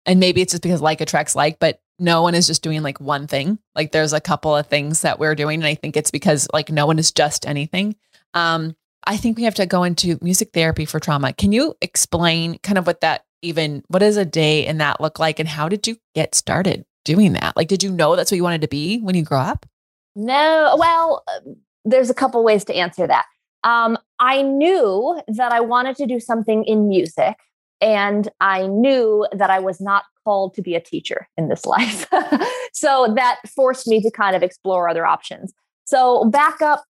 and 0.05 0.19
maybe 0.19 0.41
it's 0.41 0.51
just 0.51 0.63
because 0.63 0.81
like 0.81 1.01
attracts 1.01 1.35
like, 1.35 1.59
but 1.59 1.79
no 1.99 2.21
one 2.21 2.35
is 2.35 2.47
just 2.47 2.63
doing 2.63 2.81
like 2.81 2.99
one 2.99 3.27
thing. 3.27 3.59
Like 3.75 3.91
there's 3.91 4.13
a 4.13 4.21
couple 4.21 4.55
of 4.55 4.67
things 4.67 5.01
that 5.01 5.19
we're 5.19 5.35
doing. 5.35 5.59
And 5.59 5.67
I 5.67 5.75
think 5.75 5.97
it's 5.97 6.11
because 6.11 6.47
like 6.53 6.71
no 6.71 6.85
one 6.85 6.99
is 6.99 7.11
just 7.11 7.47
anything. 7.47 7.95
Um, 8.33 8.75
I 9.06 9.18
think 9.18 9.37
we 9.37 9.44
have 9.44 9.56
to 9.56 9.66
go 9.66 9.83
into 9.83 10.18
music 10.21 10.49
therapy 10.54 10.85
for 10.85 10.99
trauma. 10.99 11.33
Can 11.33 11.51
you 11.51 11.75
explain 11.81 12.59
kind 12.59 12.77
of 12.77 12.85
what 12.85 13.01
that 13.01 13.23
even 13.47 13.83
what 13.87 13.99
does 13.99 14.18
a 14.18 14.25
day 14.25 14.66
in 14.66 14.77
that 14.77 15.01
look 15.01 15.19
like 15.19 15.39
and 15.39 15.49
how 15.49 15.69
did 15.69 15.87
you 15.87 15.97
get 16.16 16.35
started 16.35 16.85
doing 17.06 17.33
that? 17.33 17.56
Like 17.56 17.68
did 17.68 17.83
you 17.83 17.92
know 17.92 18.16
that's 18.16 18.31
what 18.31 18.37
you 18.37 18.44
wanted 18.44 18.61
to 18.61 18.68
be 18.68 18.99
when 18.99 19.16
you 19.16 19.23
grew 19.23 19.37
up? 19.37 19.66
No 20.16 20.75
well 20.77 21.23
there's 21.85 22.09
a 22.09 22.13
couple 22.13 22.44
ways 22.44 22.66
to 22.66 22.75
answer 22.75 23.07
that. 23.07 23.25
Um, 23.63 23.97
i 24.19 24.42
knew 24.42 25.19
that 25.27 25.51
i 25.51 25.59
wanted 25.59 25.95
to 25.97 26.06
do 26.06 26.19
something 26.19 26.63
in 26.63 26.87
music 26.87 27.35
and 27.81 28.30
i 28.39 28.68
knew 28.68 29.27
that 29.31 29.49
i 29.49 29.59
was 29.59 29.81
not 29.81 30.04
called 30.27 30.54
to 30.54 30.61
be 30.61 30.75
a 30.75 30.81
teacher 30.81 31.27
in 31.37 31.47
this 31.47 31.66
life. 31.75 32.07
So 32.73 33.11
that 33.16 33.39
forced 33.56 33.87
me 33.87 34.01
to 34.01 34.11
kind 34.11 34.35
of 34.35 34.44
explore 34.44 34.87
other 34.87 35.06
options. 35.06 35.54
So 35.85 36.25
back 36.25 36.61
up 36.61 36.83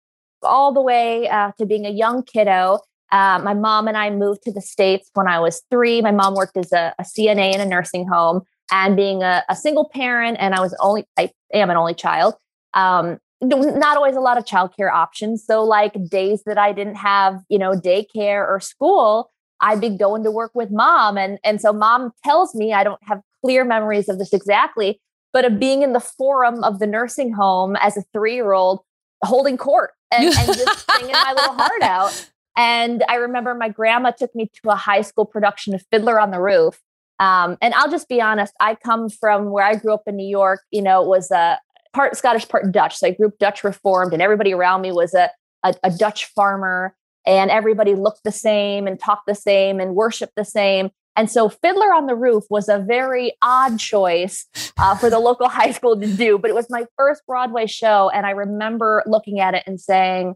all 0.42 0.72
the 0.72 0.80
way 0.80 1.28
uh, 1.28 1.50
to 1.58 1.66
being 1.66 1.84
a 1.84 1.90
young 1.90 2.22
kiddo 2.22 2.78
uh, 3.12 3.40
my 3.42 3.54
mom 3.54 3.88
and 3.88 3.96
I 3.96 4.10
moved 4.10 4.42
to 4.42 4.52
the 4.52 4.60
States 4.60 5.10
when 5.14 5.28
I 5.28 5.38
was 5.38 5.62
three. 5.70 6.00
My 6.00 6.10
mom 6.10 6.34
worked 6.34 6.56
as 6.56 6.72
a, 6.72 6.94
a 6.98 7.02
CNA 7.02 7.54
in 7.54 7.60
a 7.60 7.66
nursing 7.66 8.06
home. 8.06 8.42
And 8.72 8.96
being 8.96 9.22
a, 9.22 9.44
a, 9.50 9.54
single 9.54 9.90
parent, 9.90 10.38
and 10.40 10.54
I 10.54 10.60
was 10.60 10.74
only, 10.80 11.04
I 11.18 11.30
am 11.52 11.68
an 11.68 11.76
only 11.76 11.92
child, 11.92 12.34
um, 12.72 13.18
not 13.42 13.98
always 13.98 14.16
a 14.16 14.20
lot 14.20 14.38
of 14.38 14.44
childcare 14.44 14.90
options. 14.90 15.44
So, 15.44 15.62
like 15.62 15.92
days 16.08 16.42
that 16.46 16.56
I 16.56 16.72
didn't 16.72 16.94
have, 16.94 17.40
you 17.50 17.58
know, 17.58 17.72
daycare 17.72 18.48
or 18.48 18.60
school, 18.60 19.30
I'd 19.60 19.82
be 19.82 19.90
going 19.90 20.24
to 20.24 20.30
work 20.30 20.52
with 20.54 20.70
mom. 20.70 21.18
And, 21.18 21.38
and 21.44 21.60
so, 21.60 21.74
mom 21.74 22.12
tells 22.24 22.54
me, 22.54 22.72
I 22.72 22.84
don't 22.84 23.00
have 23.04 23.20
clear 23.44 23.64
memories 23.64 24.08
of 24.08 24.18
this 24.18 24.32
exactly, 24.32 24.98
but 25.32 25.44
of 25.44 25.60
being 25.60 25.82
in 25.82 25.92
the 25.92 26.00
forum 26.00 26.64
of 26.64 26.78
the 26.78 26.86
nursing 26.86 27.34
home 27.34 27.76
as 27.76 27.96
a 27.96 28.02
three 28.14 28.34
year 28.34 28.52
old 28.52 28.80
holding 29.22 29.56
court 29.56 29.92
and, 30.10 30.24
and 30.24 30.46
just 30.46 30.90
singing 30.96 31.12
my 31.12 31.34
little 31.36 31.54
heart 31.54 31.82
out. 31.82 32.30
And 32.56 33.02
I 33.08 33.16
remember 33.16 33.54
my 33.54 33.68
grandma 33.68 34.12
took 34.12 34.34
me 34.34 34.50
to 34.62 34.70
a 34.70 34.76
high 34.76 35.02
school 35.02 35.24
production 35.24 35.74
of 35.74 35.84
Fiddler 35.90 36.20
on 36.20 36.30
the 36.30 36.40
Roof. 36.40 36.80
Um, 37.20 37.56
and 37.60 37.74
I'll 37.74 37.90
just 37.90 38.08
be 38.08 38.20
honest, 38.20 38.54
I 38.60 38.74
come 38.74 39.08
from 39.08 39.50
where 39.50 39.64
I 39.64 39.76
grew 39.76 39.94
up 39.94 40.02
in 40.06 40.16
New 40.16 40.26
York, 40.26 40.62
you 40.70 40.82
know, 40.82 41.02
it 41.02 41.08
was 41.08 41.30
a 41.30 41.58
part 41.92 42.16
Scottish, 42.16 42.48
part 42.48 42.70
Dutch. 42.72 42.96
So 42.96 43.06
I 43.06 43.12
grew 43.12 43.28
up 43.28 43.38
Dutch 43.38 43.64
Reformed, 43.64 44.12
and 44.12 44.20
everybody 44.20 44.52
around 44.52 44.82
me 44.82 44.92
was 44.92 45.14
a, 45.14 45.30
a, 45.62 45.74
a 45.84 45.90
Dutch 45.90 46.26
farmer, 46.26 46.94
and 47.26 47.50
everybody 47.50 47.94
looked 47.94 48.24
the 48.24 48.32
same 48.32 48.86
and 48.86 48.98
talked 48.98 49.26
the 49.26 49.34
same 49.34 49.80
and 49.80 49.94
worshiped 49.94 50.34
the 50.36 50.44
same. 50.44 50.90
And 51.16 51.30
so 51.30 51.48
Fiddler 51.48 51.94
on 51.94 52.06
the 52.06 52.16
Roof 52.16 52.44
was 52.50 52.68
a 52.68 52.80
very 52.80 53.32
odd 53.40 53.78
choice 53.78 54.46
uh, 54.78 54.96
for 54.96 55.08
the 55.08 55.20
local 55.20 55.48
high 55.48 55.70
school 55.70 55.98
to 55.98 56.06
do, 56.06 56.38
but 56.38 56.50
it 56.50 56.54
was 56.54 56.66
my 56.68 56.86
first 56.96 57.22
Broadway 57.26 57.66
show. 57.66 58.10
And 58.10 58.26
I 58.26 58.30
remember 58.30 59.02
looking 59.06 59.38
at 59.38 59.54
it 59.54 59.62
and 59.66 59.80
saying, 59.80 60.34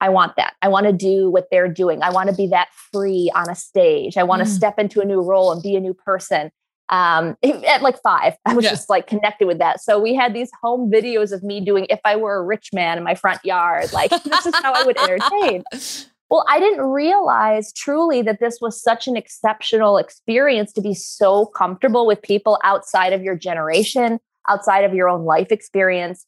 I 0.00 0.08
want 0.08 0.36
that. 0.36 0.54
I 0.62 0.68
want 0.68 0.86
to 0.86 0.92
do 0.92 1.30
what 1.30 1.48
they're 1.50 1.68
doing. 1.68 2.02
I 2.02 2.10
want 2.10 2.30
to 2.30 2.34
be 2.34 2.46
that 2.48 2.68
free 2.92 3.30
on 3.34 3.50
a 3.50 3.54
stage. 3.54 4.16
I 4.16 4.22
want 4.22 4.42
to 4.44 4.48
mm. 4.48 4.54
step 4.54 4.78
into 4.78 5.00
a 5.00 5.04
new 5.04 5.20
role 5.20 5.52
and 5.52 5.62
be 5.62 5.74
a 5.76 5.80
new 5.80 5.94
person. 5.94 6.50
Um, 6.90 7.36
at 7.42 7.82
like 7.82 8.00
five, 8.00 8.34
I 8.46 8.54
was 8.54 8.64
yeah. 8.64 8.70
just 8.70 8.88
like 8.88 9.06
connected 9.06 9.46
with 9.46 9.58
that. 9.58 9.80
So 9.80 9.98
we 9.98 10.14
had 10.14 10.34
these 10.34 10.50
home 10.62 10.90
videos 10.90 11.32
of 11.32 11.42
me 11.42 11.60
doing 11.60 11.86
if 11.90 12.00
I 12.04 12.16
were 12.16 12.36
a 12.36 12.42
rich 12.42 12.70
man 12.72 12.96
in 12.96 13.04
my 13.04 13.14
front 13.14 13.44
yard. 13.44 13.92
Like 13.92 14.10
this 14.10 14.46
is 14.46 14.54
how 14.62 14.72
I 14.72 14.84
would 14.84 14.98
entertain. 14.98 15.64
Well, 16.30 16.44
I 16.46 16.60
didn't 16.60 16.84
realize 16.84 17.72
truly 17.72 18.20
that 18.22 18.38
this 18.38 18.58
was 18.60 18.80
such 18.80 19.08
an 19.08 19.16
exceptional 19.16 19.96
experience 19.96 20.74
to 20.74 20.82
be 20.82 20.92
so 20.92 21.46
comfortable 21.46 22.06
with 22.06 22.20
people 22.20 22.58
outside 22.62 23.14
of 23.14 23.22
your 23.22 23.34
generation, 23.34 24.18
outside 24.46 24.84
of 24.84 24.92
your 24.92 25.08
own 25.08 25.24
life 25.24 25.50
experience 25.50 26.26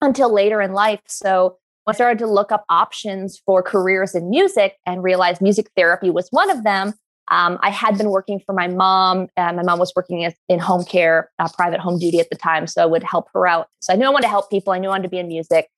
until 0.00 0.32
later 0.32 0.60
in 0.60 0.72
life. 0.72 1.00
So 1.06 1.58
I 1.86 1.92
started 1.92 2.18
to 2.20 2.26
look 2.26 2.50
up 2.50 2.64
options 2.68 3.40
for 3.44 3.62
careers 3.62 4.14
in 4.14 4.30
music 4.30 4.76
and 4.86 5.02
realized 5.02 5.42
music 5.42 5.70
therapy 5.76 6.10
was 6.10 6.28
one 6.30 6.50
of 6.50 6.64
them. 6.64 6.94
Um, 7.30 7.58
I 7.62 7.70
had 7.70 7.96
been 7.96 8.10
working 8.10 8.40
for 8.44 8.54
my 8.54 8.68
mom. 8.68 9.28
Uh, 9.36 9.52
my 9.52 9.62
mom 9.62 9.78
was 9.78 9.92
working 9.96 10.30
in 10.48 10.58
home 10.58 10.84
care, 10.84 11.30
uh, 11.38 11.48
private 11.54 11.80
home 11.80 11.98
duty 11.98 12.20
at 12.20 12.28
the 12.30 12.36
time. 12.36 12.66
So 12.66 12.82
I 12.82 12.86
would 12.86 13.02
help 13.02 13.28
her 13.32 13.46
out. 13.46 13.68
So 13.80 13.92
I 13.92 13.96
knew 13.96 14.06
I 14.06 14.10
wanted 14.10 14.24
to 14.24 14.28
help 14.28 14.50
people. 14.50 14.72
I 14.72 14.78
knew 14.78 14.88
I 14.88 14.90
wanted 14.90 15.04
to 15.04 15.08
be 15.08 15.18
in 15.18 15.28
music. 15.28 15.68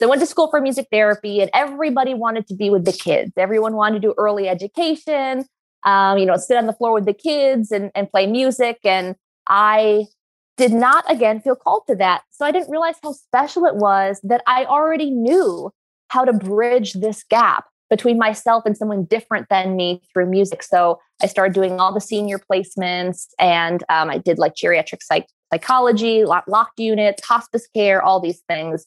So 0.00 0.06
I 0.06 0.10
went 0.10 0.20
to 0.20 0.26
school 0.26 0.48
for 0.50 0.60
music 0.60 0.88
therapy, 0.92 1.40
and 1.40 1.50
everybody 1.54 2.12
wanted 2.12 2.46
to 2.48 2.54
be 2.54 2.68
with 2.68 2.84
the 2.84 2.92
kids. 2.92 3.32
Everyone 3.36 3.76
wanted 3.76 4.02
to 4.02 4.08
do 4.08 4.14
early 4.18 4.46
education, 4.46 5.46
um, 5.84 6.18
you 6.18 6.26
know, 6.26 6.36
sit 6.36 6.56
on 6.56 6.66
the 6.66 6.74
floor 6.74 6.92
with 6.92 7.06
the 7.06 7.14
kids 7.14 7.70
and, 7.70 7.90
and 7.94 8.10
play 8.10 8.26
music. 8.26 8.78
And 8.84 9.16
I 9.48 10.06
did 10.56 10.72
not, 10.72 11.10
again, 11.10 11.40
feel 11.40 11.56
called 11.56 11.82
to 11.88 11.94
that. 11.96 12.22
So 12.30 12.46
I 12.46 12.50
didn't 12.50 12.70
realize 12.70 12.96
how 13.02 13.12
special 13.12 13.66
it 13.66 13.76
was 13.76 14.20
that 14.22 14.42
I 14.46 14.64
already 14.64 15.10
knew 15.10 15.70
how 16.08 16.24
to 16.24 16.32
bridge 16.32 16.94
this 16.94 17.24
gap 17.24 17.66
between 17.90 18.18
myself 18.18 18.64
and 18.66 18.76
someone 18.76 19.04
different 19.04 19.48
than 19.48 19.76
me 19.76 20.02
through 20.12 20.26
music. 20.26 20.62
So 20.62 20.98
I 21.22 21.26
started 21.26 21.54
doing 21.54 21.78
all 21.78 21.92
the 21.92 22.00
senior 22.00 22.38
placements 22.38 23.26
and 23.38 23.84
um, 23.88 24.10
I 24.10 24.18
did 24.18 24.38
like 24.38 24.54
geriatric 24.54 25.02
psych- 25.02 25.28
psychology, 25.52 26.24
locked 26.24 26.78
units, 26.78 27.26
hospice 27.26 27.68
care, 27.74 28.02
all 28.02 28.20
these 28.20 28.42
things. 28.48 28.86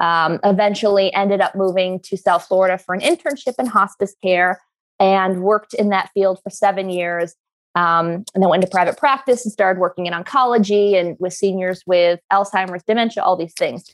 Um, 0.00 0.40
eventually 0.42 1.14
ended 1.14 1.40
up 1.40 1.54
moving 1.54 2.00
to 2.00 2.16
South 2.16 2.44
Florida 2.46 2.76
for 2.76 2.94
an 2.94 3.00
internship 3.00 3.54
in 3.58 3.66
hospice 3.66 4.14
care 4.22 4.60
and 4.98 5.42
worked 5.42 5.72
in 5.72 5.90
that 5.90 6.10
field 6.12 6.40
for 6.42 6.50
seven 6.50 6.90
years. 6.90 7.34
Um, 7.76 8.24
and 8.34 8.42
then 8.42 8.48
went 8.48 8.62
into 8.62 8.70
private 8.70 8.96
practice 8.96 9.44
and 9.44 9.52
started 9.52 9.80
working 9.80 10.06
in 10.06 10.12
oncology 10.12 10.94
and 10.94 11.16
with 11.18 11.32
seniors 11.32 11.82
with 11.86 12.20
Alzheimer's, 12.32 12.84
dementia, 12.84 13.24
all 13.24 13.36
these 13.36 13.54
things. 13.54 13.92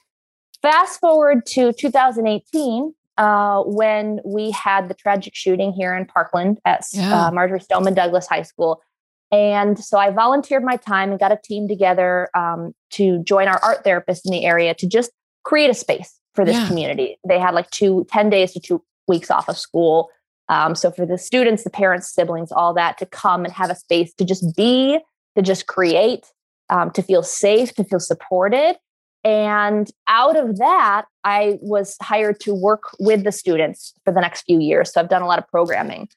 Fast 0.61 1.01
forward 1.01 1.47
to 1.47 1.73
2018, 1.73 2.93
uh, 3.21 3.63
when 3.67 4.21
we 4.25 4.51
had 4.51 4.89
the 4.89 4.95
tragic 4.95 5.35
shooting 5.35 5.73
here 5.73 5.95
in 5.95 6.07
Parkland 6.07 6.59
at 6.65 6.85
yeah. 6.93 7.27
uh, 7.27 7.31
Marjory 7.31 7.61
Stoneman 7.61 7.93
Douglas 7.93 8.27
High 8.27 8.43
School. 8.43 8.83
And 9.31 9.79
so 9.79 9.99
I 9.99 10.11
volunteered 10.11 10.65
my 10.65 10.77
time 10.77 11.11
and 11.11 11.21
got 11.21 11.31
a 11.31 11.39
team 11.43 11.69
together 11.69 12.29
um, 12.35 12.75
to 12.93 13.23
join 13.23 13.47
our 13.47 13.61
art 13.63 13.85
therapists 13.85 14.23
in 14.25 14.33
the 14.33 14.45
area 14.45 14.75
to 14.75 14.89
just 14.89 15.11
create 15.45 15.71
a 15.71 15.75
space 15.75 16.19
for 16.35 16.45
this 16.45 16.57
yeah. 16.57 16.67
community. 16.67 17.19
They 17.29 17.39
had 17.39 17.55
like 17.55 17.71
two, 17.71 18.07
10 18.11 18.31
days 18.31 18.53
to 18.55 18.61
two 18.61 18.83
weeks 19.07 19.31
off 19.31 19.49
of 19.49 19.59
school 19.59 20.09
um, 20.51 20.75
so 20.75 20.91
for 20.91 21.07
the 21.07 21.17
students, 21.17 21.63
the 21.63 21.71
parents, 21.71 22.13
siblings, 22.13 22.51
all 22.51 22.75
that 22.75 22.99
to 22.99 23.07
come 23.07 23.45
and 23.45 23.55
have 23.55 23.71
a 23.71 23.77
space 23.77 24.13
to 24.15 24.25
just 24.25 24.57
be, 24.57 24.99
to 25.37 25.43
just 25.43 25.69
create, 25.69 26.27
um, 26.71 26.91
to 26.91 27.03
feel 27.03 27.23
safe, 27.23 27.73
to 27.77 27.85
feel 27.85 28.01
supported. 28.01 28.77
And 29.23 29.89
out 30.09 30.37
of 30.37 30.59
that, 30.59 31.05
I 31.23 31.59
was 31.61 31.97
hired 32.03 32.41
to 32.41 32.55
work 32.55 32.83
with 32.99 33.23
the 33.23 33.31
students 33.31 33.95
for 34.05 34.13
the 34.13 34.21
next 34.21 34.43
few 34.43 34.59
years. 34.59 34.93
So 34.93 35.01
I've 35.01 35.09
done 35.09 35.23
a 35.23 35.27
lot 35.27 35.39
of 35.39 35.47
programming. 35.47 36.09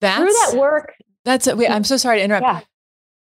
That's, 0.00 0.20
Through 0.20 0.32
that 0.32 0.58
work. 0.58 0.94
That's, 1.26 1.46
wait, 1.46 1.68
I'm 1.68 1.84
so 1.84 1.98
sorry 1.98 2.18
to 2.18 2.24
interrupt. 2.24 2.46
Yeah. 2.46 2.60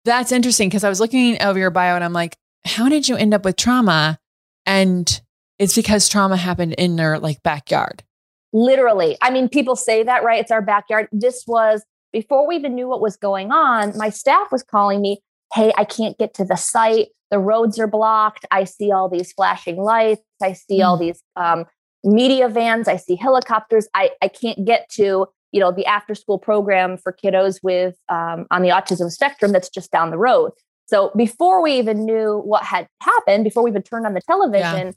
That's 0.06 0.32
interesting 0.32 0.70
because 0.70 0.84
I 0.84 0.88
was 0.88 1.00
looking 1.00 1.42
over 1.42 1.58
your 1.58 1.70
bio 1.70 1.96
and 1.96 2.04
I'm 2.04 2.14
like, 2.14 2.38
how 2.64 2.88
did 2.88 3.08
you 3.08 3.16
end 3.16 3.34
up 3.34 3.44
with 3.44 3.56
trauma? 3.56 4.18
And 4.64 5.20
it's 5.58 5.74
because 5.74 6.08
trauma 6.08 6.38
happened 6.38 6.74
in 6.78 6.96
their 6.96 7.18
like 7.18 7.42
backyard. 7.42 8.04
Literally. 8.52 9.16
I 9.20 9.30
mean, 9.30 9.48
people 9.48 9.76
say 9.76 10.02
that, 10.02 10.24
right? 10.24 10.40
It's 10.40 10.50
our 10.50 10.62
backyard. 10.62 11.08
This 11.12 11.44
was 11.46 11.84
before 12.12 12.46
we 12.46 12.56
even 12.56 12.74
knew 12.74 12.88
what 12.88 13.00
was 13.00 13.16
going 13.16 13.52
on. 13.52 13.96
My 13.96 14.10
staff 14.10 14.50
was 14.50 14.62
calling 14.62 15.00
me, 15.00 15.20
Hey, 15.52 15.72
I 15.76 15.84
can't 15.84 16.16
get 16.18 16.34
to 16.34 16.44
the 16.44 16.56
site. 16.56 17.08
The 17.30 17.38
roads 17.38 17.78
are 17.78 17.86
blocked. 17.86 18.44
I 18.50 18.64
see 18.64 18.92
all 18.92 19.08
these 19.08 19.32
flashing 19.32 19.76
lights. 19.76 20.22
I 20.42 20.52
see 20.52 20.80
mm. 20.80 20.86
all 20.86 20.96
these 20.96 21.22
um, 21.36 21.64
media 22.04 22.48
vans. 22.48 22.88
I 22.88 22.96
see 22.96 23.16
helicopters. 23.16 23.88
I, 23.94 24.10
I 24.22 24.28
can't 24.28 24.64
get 24.64 24.88
to, 24.92 25.26
you 25.52 25.60
know, 25.60 25.72
the 25.72 25.86
after 25.86 26.14
school 26.14 26.38
program 26.38 26.96
for 26.98 27.12
kiddos 27.12 27.60
with 27.62 27.96
um, 28.08 28.46
on 28.50 28.62
the 28.62 28.68
autism 28.68 29.10
spectrum 29.10 29.52
that's 29.52 29.68
just 29.68 29.90
down 29.90 30.10
the 30.10 30.18
road. 30.18 30.52
So 30.86 31.12
before 31.16 31.62
we 31.62 31.74
even 31.74 32.04
knew 32.04 32.42
what 32.44 32.64
had 32.64 32.88
happened, 33.00 33.44
before 33.44 33.62
we 33.62 33.70
even 33.70 33.82
turned 33.82 34.06
on 34.06 34.14
the 34.14 34.20
television, 34.20 34.86
yeah. 34.88 34.92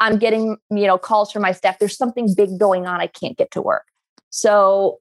I'm 0.00 0.18
getting, 0.18 0.56
you 0.70 0.86
know, 0.86 0.98
calls 0.98 1.32
from 1.32 1.42
my 1.42 1.52
staff. 1.52 1.78
There's 1.78 1.96
something 1.96 2.34
big 2.36 2.58
going 2.58 2.86
on. 2.86 3.00
I 3.00 3.06
can't 3.06 3.36
get 3.36 3.50
to 3.52 3.62
work. 3.62 3.84
So 4.30 4.98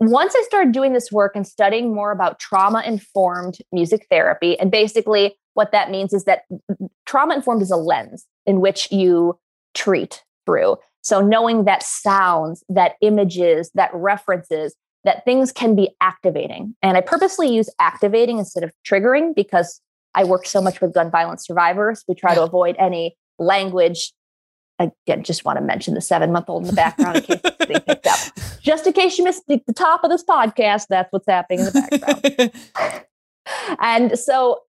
once 0.00 0.34
I 0.34 0.42
started 0.42 0.72
doing 0.72 0.94
this 0.94 1.12
work 1.12 1.36
and 1.36 1.46
studying 1.46 1.94
more 1.94 2.10
about 2.10 2.38
trauma 2.38 2.82
informed 2.86 3.58
music 3.70 4.06
therapy, 4.10 4.58
and 4.58 4.70
basically 4.70 5.36
what 5.54 5.72
that 5.72 5.90
means 5.90 6.14
is 6.14 6.24
that 6.24 6.42
mm, 6.50 6.58
mm, 6.70 6.88
trauma 7.04 7.34
informed 7.34 7.60
is 7.60 7.70
a 7.70 7.76
lens 7.76 8.26
in 8.46 8.60
which 8.60 8.90
you 8.90 9.38
treat 9.74 10.24
through. 10.46 10.76
So 11.02 11.20
knowing 11.20 11.64
that 11.64 11.82
sounds, 11.82 12.64
that 12.68 12.92
images, 13.02 13.70
that 13.74 13.90
references, 13.92 14.74
that 15.04 15.24
things 15.24 15.52
can 15.52 15.74
be 15.74 15.90
activating. 16.00 16.74
And 16.82 16.96
I 16.96 17.00
purposely 17.00 17.54
use 17.54 17.70
activating 17.78 18.38
instead 18.38 18.64
of 18.64 18.72
triggering 18.86 19.34
because 19.34 19.80
I 20.14 20.24
work 20.24 20.46
so 20.46 20.60
much 20.60 20.80
with 20.80 20.94
gun 20.94 21.10
violence 21.10 21.46
survivors. 21.46 22.04
We 22.08 22.14
try 22.14 22.34
to 22.34 22.42
avoid 22.42 22.76
any 22.78 23.16
language 23.38 24.12
again, 24.80 25.22
just 25.22 25.44
want 25.44 25.58
to 25.58 25.64
mention 25.64 25.94
the 25.94 26.00
seven 26.00 26.32
month 26.32 26.48
old 26.48 26.62
in 26.62 26.68
the 26.68 26.74
background 26.74 27.16
in 27.16 27.22
case 27.22 27.40
it's 27.44 27.66
being 27.66 27.80
picked 27.80 28.06
up. 28.06 28.18
Just 28.62 28.86
in 28.86 28.92
case 28.92 29.18
you 29.18 29.24
missed 29.24 29.42
the, 29.46 29.62
the 29.66 29.72
top 29.72 30.04
of 30.04 30.10
this 30.10 30.24
podcast, 30.24 30.86
that's 30.88 31.12
what's 31.12 31.26
happening 31.26 31.60
in 31.60 31.66
the 31.66 32.52
background. 32.80 33.06
and 33.80 34.18
so 34.18 34.60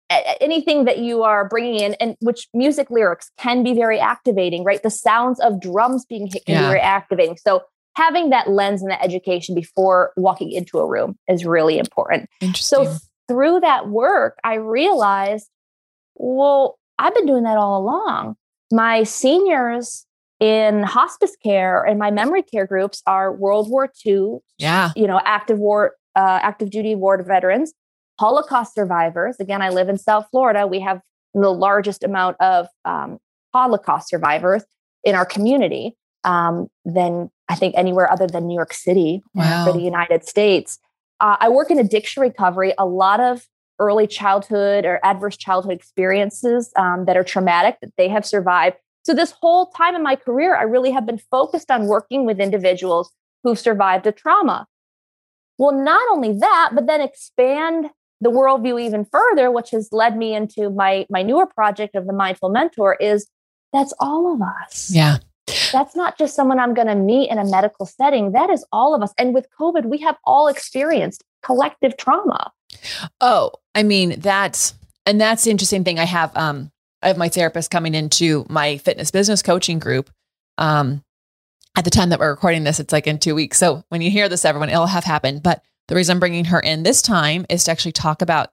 anything 0.41 0.85
that 0.85 0.99
you 0.99 1.23
are 1.23 1.49
bringing 1.49 1.81
in 1.81 1.95
and 1.95 2.17
which 2.21 2.49
music 2.55 2.91
lyrics 2.91 3.31
can 3.39 3.63
be 3.63 3.75
very 3.75 3.99
activating 3.99 4.65
right 4.65 4.83
the 4.83 4.91
sounds 4.91 5.39
of 5.41 5.61
drums 5.61 6.05
being 6.05 6.27
hit 6.27 6.45
can 6.47 6.55
yeah. 6.55 6.63
be 6.63 6.67
very 6.67 6.81
activating 6.81 7.37
so 7.37 7.63
having 7.97 8.31
that 8.31 8.49
lens 8.49 8.81
and 8.83 8.91
that 8.91 9.03
education 9.03 9.55
before 9.55 10.13
walking 10.17 10.51
into 10.51 10.79
a 10.79 10.87
room 10.87 11.17
is 11.29 11.45
really 11.45 11.79
important 11.79 12.29
so 12.55 12.97
through 13.29 13.61
that 13.61 13.89
work 13.89 14.39
i 14.45 14.55
realized 14.55 15.49
well 16.17 16.79
i've 16.99 17.15
been 17.15 17.27
doing 17.27 17.45
that 17.45 17.59
all 17.59 17.81
along 17.81 18.37
my 18.71 19.03
seniors 19.03 20.07
in 20.39 20.83
hospice 20.83 21.37
care 21.43 21.85
and 21.85 21.99
my 21.99 22.11
memory 22.11 22.43
care 22.43 22.67
groups 22.67 23.03
are 23.07 23.33
World 23.33 23.71
War 23.71 23.91
II, 24.07 24.39
yeah, 24.59 24.91
you 24.97 25.07
know, 25.07 25.21
active 25.25 25.59
war, 25.59 25.95
uh, 26.17 26.41
active 26.43 26.71
duty 26.71 26.95
war 26.95 27.23
veterans, 27.23 27.73
Holocaust 28.19 28.75
survivors. 28.75 29.37
Again, 29.39 29.63
I 29.63 29.69
live 29.69 29.89
in 29.89 29.99
South 29.99 30.27
Florida. 30.31 30.67
We 30.67 30.81
have 30.81 31.01
the 31.35 31.51
largest 31.51 32.03
amount 32.03 32.37
of 32.41 32.67
um, 32.85 33.19
Holocaust 33.53 34.09
survivors 34.09 34.65
in 35.05 35.15
our 35.15 35.27
community 35.27 35.97
um, 36.25 36.69
than 36.85 37.31
I 37.49 37.55
think 37.55 37.75
anywhere 37.77 38.11
other 38.11 38.27
than 38.27 38.47
New 38.47 38.55
York 38.55 38.73
City 38.73 39.23
wow. 39.35 39.65
for 39.65 39.73
the 39.73 39.83
United 39.83 40.27
States. 40.27 40.79
Uh, 41.21 41.37
I 41.39 41.49
work 41.49 41.71
in 41.71 41.79
addiction 41.79 42.23
recovery. 42.23 42.73
A 42.79 42.87
lot 42.87 43.21
of 43.21 43.47
early 43.81 44.07
childhood 44.07 44.85
or 44.85 45.01
adverse 45.03 45.37
childhood 45.37 45.73
experiences 45.73 46.73
um, 46.77 47.07
that 47.07 47.17
are 47.17 47.25
traumatic 47.25 47.79
that 47.81 47.93
they 47.97 48.09
have 48.09 48.25
survived. 48.25 48.77
So, 49.03 49.15
this 49.15 49.33
whole 49.41 49.67
time 49.71 49.97
in 49.97 50.03
my 50.03 50.15
career, 50.15 50.55
I 50.55 50.63
really 50.63 50.91
have 50.91 51.07
been 51.07 51.21
focused 51.31 51.71
on 51.71 51.87
working 51.87 52.27
with 52.27 52.39
individuals 52.39 53.11
who've 53.43 53.59
survived 53.59 54.07
a 54.07 54.13
trauma. 54.13 54.67
Well, 55.59 55.73
not 55.73 56.03
only 56.13 56.39
that, 56.39 56.71
but 56.75 56.87
then 56.87 57.01
expand 57.01 57.91
the 58.21 58.31
worldview 58.31 58.81
even 58.81 59.07
further, 59.07 59.51
which 59.51 59.71
has 59.71 59.89
led 59.93 60.17
me 60.17 60.35
into 60.35 60.71
my, 60.71 61.07
my 61.11 61.23
newer 61.23 61.47
project 61.47 61.95
of 61.95 62.07
the 62.07 62.13
Mindful 62.13 62.51
Mentor, 62.51 62.97
is 63.01 63.27
that's 63.73 63.95
all 63.99 64.35
of 64.35 64.41
us. 64.43 64.91
Yeah. 64.91 65.19
That's 65.73 65.97
not 65.97 66.19
just 66.19 66.35
someone 66.35 66.59
I'm 66.59 66.75
going 66.75 66.87
to 66.87 66.95
meet 66.95 67.31
in 67.31 67.39
a 67.39 67.45
medical 67.45 67.87
setting. 67.87 68.33
That 68.33 68.51
is 68.51 68.65
all 68.73 68.95
of 68.95 69.03
us. 69.03 69.13
And 69.19 69.35
with 69.35 69.47
COVID, 69.59 69.87
we 69.87 69.99
have 69.99 70.17
all 70.25 70.49
experienced 70.49 71.25
collective 71.43 71.97
trauma. 71.97 72.53
Oh, 73.21 73.53
I 73.75 73.83
mean, 73.83 74.21
that's, 74.21 74.75
and 75.07 75.21
that's 75.21 75.45
the 75.45 75.51
interesting 75.51 75.85
thing. 75.85 75.99
I 75.99 76.05
have, 76.05 76.37
um, 76.37 76.71
I 77.03 77.09
have 77.09 77.17
my 77.17 77.29
therapist 77.29 77.71
coming 77.71 77.95
into 77.95 78.45
my 78.49 78.79
fitness 78.79 79.11
business 79.11 79.43
coaching 79.43 79.79
group. 79.79 80.11
Um, 80.59 81.03
at 81.77 81.85
the 81.85 81.91
time 81.91 82.11
that 82.11 82.19
we're 82.19 82.31
recording 82.31 82.65
this, 82.65 82.81
it's 82.81 82.93
like 82.93 83.07
in 83.07 83.19
two 83.19 83.35
weeks. 83.35 83.57
So 83.57 83.85
when 83.89 84.03
you 84.03 84.11
hear 84.11 84.29
this, 84.29 84.45
everyone, 84.45 84.69
it'll 84.71 84.87
have 84.87 85.05
happened. 85.05 85.43
But 85.43 85.63
the 85.89 85.95
reason 85.95 86.15
I'm 86.15 86.21
bringing 86.21 86.47
her 86.47 86.61
in 86.61 86.83
this 86.83 87.01
time 87.01 87.47
is 87.49 87.65
to 87.65 87.71
actually 87.71 87.93
talk 87.93 88.23
about 88.23 88.51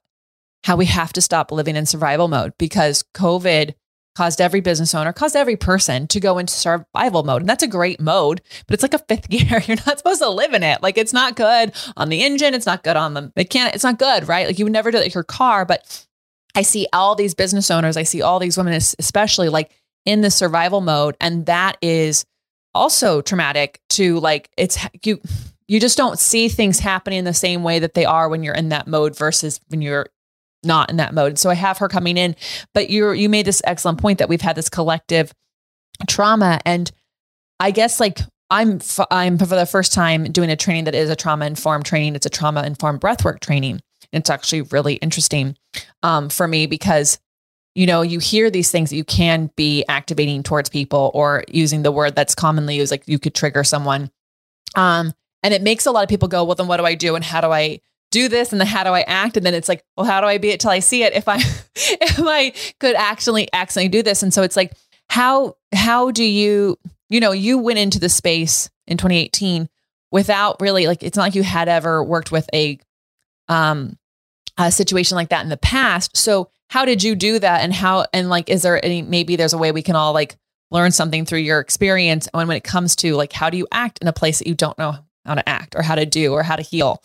how 0.64 0.76
we 0.76 0.86
have 0.86 1.14
to 1.14 1.22
stop 1.22 1.52
living 1.52 1.76
in 1.76 1.86
survival 1.86 2.28
mode 2.28 2.54
because 2.58 3.04
COVID 3.14 3.74
caused 4.18 4.42
every 4.42 4.62
business 4.62 4.96
owner, 4.96 5.14
caused 5.14 5.36
every 5.36 5.56
person 5.56 6.08
to 6.08 6.20
go 6.20 6.40
into 6.40 6.52
survival 6.52 7.22
mode. 7.22 7.44
And 7.44 7.48
that's 7.48 7.62
a 7.62 7.68
great 7.68 8.02
mode, 8.02 8.42
but 8.66 8.74
it's 8.74 8.82
like 8.82 8.96
a 8.96 9.00
fifth 9.08 9.30
gear. 9.30 9.62
You're 9.68 9.78
not 9.86 10.00
supposed 10.00 10.24
to 10.24 10.30
live 10.30 10.56
in 10.56 10.64
it. 10.64 10.82
Like 10.82 10.98
it's 10.98 11.14
not 11.14 11.36
good 11.36 11.72
on 11.96 12.10
the 12.10 12.24
engine. 12.24 12.56
It's 12.56 12.66
not 12.66 12.84
good 12.84 12.98
on 12.98 13.14
the 13.14 13.32
mechanic. 13.36 13.76
It's 13.76 13.84
not 13.84 14.00
good, 14.00 14.28
right? 14.28 14.48
Like 14.48 14.58
you 14.58 14.66
would 14.66 14.74
never 14.74 14.90
do 14.90 14.98
it 14.98 15.14
your 15.14 15.24
car. 15.24 15.66
But 15.66 16.04
I 16.56 16.64
see 16.64 16.88
all 16.94 17.14
these 17.14 17.36
business 17.36 17.70
owners, 17.70 17.96
I 17.96 18.04
see 18.04 18.24
all 18.24 18.40
these 18.40 18.58
women, 18.58 18.74
especially 18.74 19.50
like 19.50 19.70
in 20.04 20.22
the 20.22 20.32
survival 20.32 20.82
mode. 20.82 21.16
And 21.22 21.46
that 21.46 21.78
is 21.84 22.26
also 22.74 23.22
traumatic 23.22 23.80
to 23.90 24.20
like, 24.20 24.50
it's 24.58 24.80
you, 25.06 25.22
you 25.68 25.80
just 25.80 25.96
don't 25.96 26.18
see 26.18 26.50
things 26.50 26.80
happening 26.80 27.20
in 27.20 27.26
the 27.26 27.36
same 27.36 27.62
way 27.62 27.78
that 27.78 27.94
they 27.94 28.06
are 28.06 28.30
when 28.30 28.42
you're 28.42 28.56
in 28.56 28.70
that 28.70 28.88
mode 28.88 29.16
versus 29.16 29.62
when 29.68 29.84
you're 29.84 30.08
not 30.64 30.90
in 30.90 30.98
that 30.98 31.14
mode. 31.14 31.40
So 31.40 31.50
I 31.50 31.56
have 31.56 31.78
her 31.78 31.88
coming 31.88 32.18
in, 32.18 32.36
but 32.74 32.90
you 32.90 33.12
you 33.12 33.30
made 33.30 33.46
this 33.46 33.62
excellent 33.66 34.00
point 34.00 34.20
that 34.20 34.30
we've 34.30 34.42
had 34.42 34.56
this 34.56 34.70
collective 34.70 35.34
trauma 36.08 36.60
and 36.66 36.92
I 37.60 37.72
guess 37.72 38.00
like 38.00 38.20
I'm 38.50 38.80
I'm 39.12 39.38
for 39.38 39.46
the 39.46 39.66
first 39.66 39.94
time 39.94 40.32
doing 40.32 40.50
a 40.50 40.56
training 40.56 40.86
that 40.86 40.96
is 40.96 41.10
a 41.10 41.16
trauma 41.16 41.46
informed 41.46 41.86
training. 41.86 42.16
It's 42.16 42.26
a 42.26 42.30
trauma 42.30 42.64
informed 42.64 43.02
breathwork 43.02 43.40
training. 43.40 43.82
It's 44.12 44.30
actually 44.30 44.62
really 44.62 44.96
interesting 44.96 45.58
um, 46.02 46.30
for 46.30 46.48
me 46.48 46.66
because 46.66 47.20
you 47.76 47.86
know 47.86 48.02
you 48.02 48.20
hear 48.20 48.50
these 48.50 48.72
things 48.72 48.90
that 48.90 48.96
you 48.96 49.04
can 49.04 49.52
be 49.56 49.84
activating 49.88 50.44
towards 50.44 50.70
people 50.70 51.12
or 51.14 51.44
using 51.50 51.84
the 51.84 51.92
word 51.92 52.16
that's 52.16 52.36
commonly 52.36 52.76
used 52.76 52.92
like 52.92 53.04
you 53.08 53.20
could 53.20 53.36
trigger 53.36 53.64
someone 53.64 54.10
um, 54.76 55.14
and 55.44 55.54
it 55.54 55.62
makes 55.62 55.86
a 55.86 55.92
lot 55.92 56.04
of 56.04 56.10
people 56.10 56.28
go 56.28 56.44
well 56.44 56.56
then 56.56 56.68
what 56.68 56.78
do 56.78 56.86
i 56.86 56.96
do 56.96 57.16
and 57.16 57.24
how 57.24 57.40
do 57.40 57.52
i 57.52 57.80
do 58.18 58.28
this 58.28 58.52
and 58.52 58.60
then 58.60 58.68
how 58.68 58.84
do 58.84 58.90
I 58.90 59.02
act? 59.02 59.38
And 59.38 59.46
then 59.46 59.54
it's 59.54 59.70
like, 59.70 59.84
well, 59.96 60.06
how 60.06 60.22
do 60.22 60.28
I 60.28 60.40
be 60.40 60.50
it 60.50 60.60
till 60.60 60.72
I 60.72 60.80
see 60.80 61.04
it? 61.04 61.14
If 61.14 61.28
I 61.28 61.38
if 61.76 62.20
I 62.20 62.52
could 62.80 62.96
actually 62.96 63.48
accidentally 63.54 63.90
do 63.90 64.02
this. 64.02 64.24
And 64.24 64.34
so 64.34 64.42
it's 64.42 64.56
like, 64.56 64.74
how 65.10 65.56
how 65.74 66.12
do 66.12 66.24
you, 66.24 66.78
you 67.10 67.20
know, 67.20 67.32
you 67.32 67.58
went 67.60 67.80
into 67.80 68.00
the 68.00 68.10
space 68.10 68.70
in 68.88 68.98
2018 68.98 69.70
without 70.12 70.60
really 70.60 70.88
like 70.88 71.04
it's 71.04 71.16
not 71.16 71.24
like 71.24 71.36
you 71.36 71.44
had 71.44 71.70
ever 71.70 72.04
worked 72.04 72.32
with 72.32 72.50
a 72.54 72.80
um 73.50 73.98
a 74.58 74.72
situation 74.72 75.16
like 75.16 75.30
that 75.30 75.44
in 75.44 75.50
the 75.50 75.58
past. 75.58 76.18
So 76.18 76.50
how 76.70 76.86
did 76.86 77.04
you 77.04 77.16
do 77.16 77.40
that? 77.40 77.62
And 77.62 77.74
how 77.74 78.06
and 78.14 78.30
like 78.30 78.50
is 78.50 78.64
there 78.64 78.84
any 78.84 79.02
maybe 79.02 79.36
there's 79.36 79.54
a 79.54 79.58
way 79.58 79.72
we 79.72 79.84
can 79.84 79.96
all 79.96 80.14
like 80.14 80.36
learn 80.72 80.92
something 80.92 81.26
through 81.26 81.40
your 81.40 81.60
experience 81.60 82.28
when 82.34 82.48
when 82.48 82.58
it 82.58 82.64
comes 82.64 82.96
to 82.98 83.16
like 83.16 83.32
how 83.32 83.50
do 83.50 83.58
you 83.58 83.68
act 83.72 84.00
in 84.00 84.08
a 84.08 84.14
place 84.14 84.40
that 84.40 84.48
you 84.48 84.56
don't 84.56 84.78
know 84.78 84.96
how 85.26 85.36
to 85.36 85.48
act 85.48 85.76
or 85.76 85.84
how 85.84 85.96
to 85.96 86.06
do 86.06 86.34
or 86.34 86.42
how 86.42 86.56
to 86.56 86.64
heal? 86.64 87.02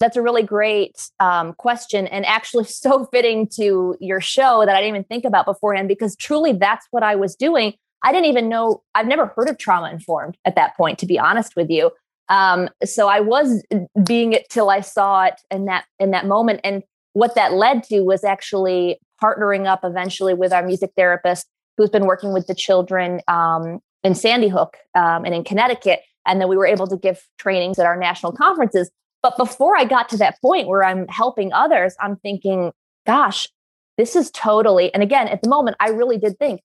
That's 0.00 0.16
a 0.16 0.22
really 0.22 0.42
great 0.42 0.96
um, 1.20 1.54
question 1.54 2.06
and 2.06 2.24
actually 2.26 2.64
so 2.64 3.06
fitting 3.12 3.48
to 3.56 3.96
your 4.00 4.20
show 4.20 4.64
that 4.64 4.74
I 4.74 4.80
didn't 4.80 4.88
even 4.88 5.04
think 5.04 5.24
about 5.24 5.46
beforehand 5.46 5.88
because 5.88 6.16
truly 6.16 6.52
that's 6.52 6.86
what 6.90 7.02
I 7.02 7.16
was 7.16 7.34
doing. 7.34 7.74
I 8.04 8.12
didn't 8.12 8.26
even 8.26 8.48
know, 8.48 8.82
I've 8.94 9.08
never 9.08 9.26
heard 9.26 9.48
of 9.48 9.58
trauma 9.58 9.90
informed 9.90 10.36
at 10.44 10.54
that 10.54 10.76
point, 10.76 10.98
to 11.00 11.06
be 11.06 11.18
honest 11.18 11.56
with 11.56 11.68
you. 11.68 11.90
Um, 12.28 12.68
so 12.84 13.08
I 13.08 13.20
was 13.20 13.62
being 14.04 14.34
it 14.34 14.48
till 14.50 14.70
I 14.70 14.80
saw 14.80 15.24
it 15.24 15.40
in 15.50 15.64
that 15.64 15.86
in 15.98 16.10
that 16.10 16.26
moment. 16.26 16.60
And 16.62 16.82
what 17.14 17.34
that 17.34 17.54
led 17.54 17.82
to 17.84 18.00
was 18.00 18.22
actually 18.22 19.00
partnering 19.22 19.66
up 19.66 19.80
eventually 19.82 20.34
with 20.34 20.52
our 20.52 20.64
music 20.64 20.90
therapist 20.96 21.46
who's 21.76 21.90
been 21.90 22.06
working 22.06 22.32
with 22.32 22.46
the 22.46 22.54
children 22.54 23.20
um, 23.28 23.80
in 24.04 24.14
Sandy 24.14 24.48
Hook 24.48 24.76
um, 24.94 25.24
and 25.24 25.34
in 25.34 25.44
Connecticut. 25.44 26.00
And 26.26 26.40
then 26.40 26.48
we 26.48 26.56
were 26.56 26.66
able 26.66 26.86
to 26.88 26.96
give 26.96 27.26
trainings 27.38 27.78
at 27.78 27.86
our 27.86 27.96
national 27.96 28.32
conferences. 28.32 28.90
But 29.22 29.36
before 29.36 29.76
I 29.76 29.84
got 29.84 30.08
to 30.10 30.16
that 30.18 30.40
point 30.40 30.68
where 30.68 30.84
I'm 30.84 31.06
helping 31.08 31.52
others, 31.52 31.96
I'm 32.00 32.16
thinking, 32.16 32.72
gosh, 33.06 33.48
this 33.96 34.14
is 34.14 34.30
totally, 34.30 34.92
and 34.94 35.02
again, 35.02 35.28
at 35.28 35.42
the 35.42 35.48
moment, 35.48 35.76
I 35.80 35.88
really 35.88 36.18
did 36.18 36.38
think 36.38 36.60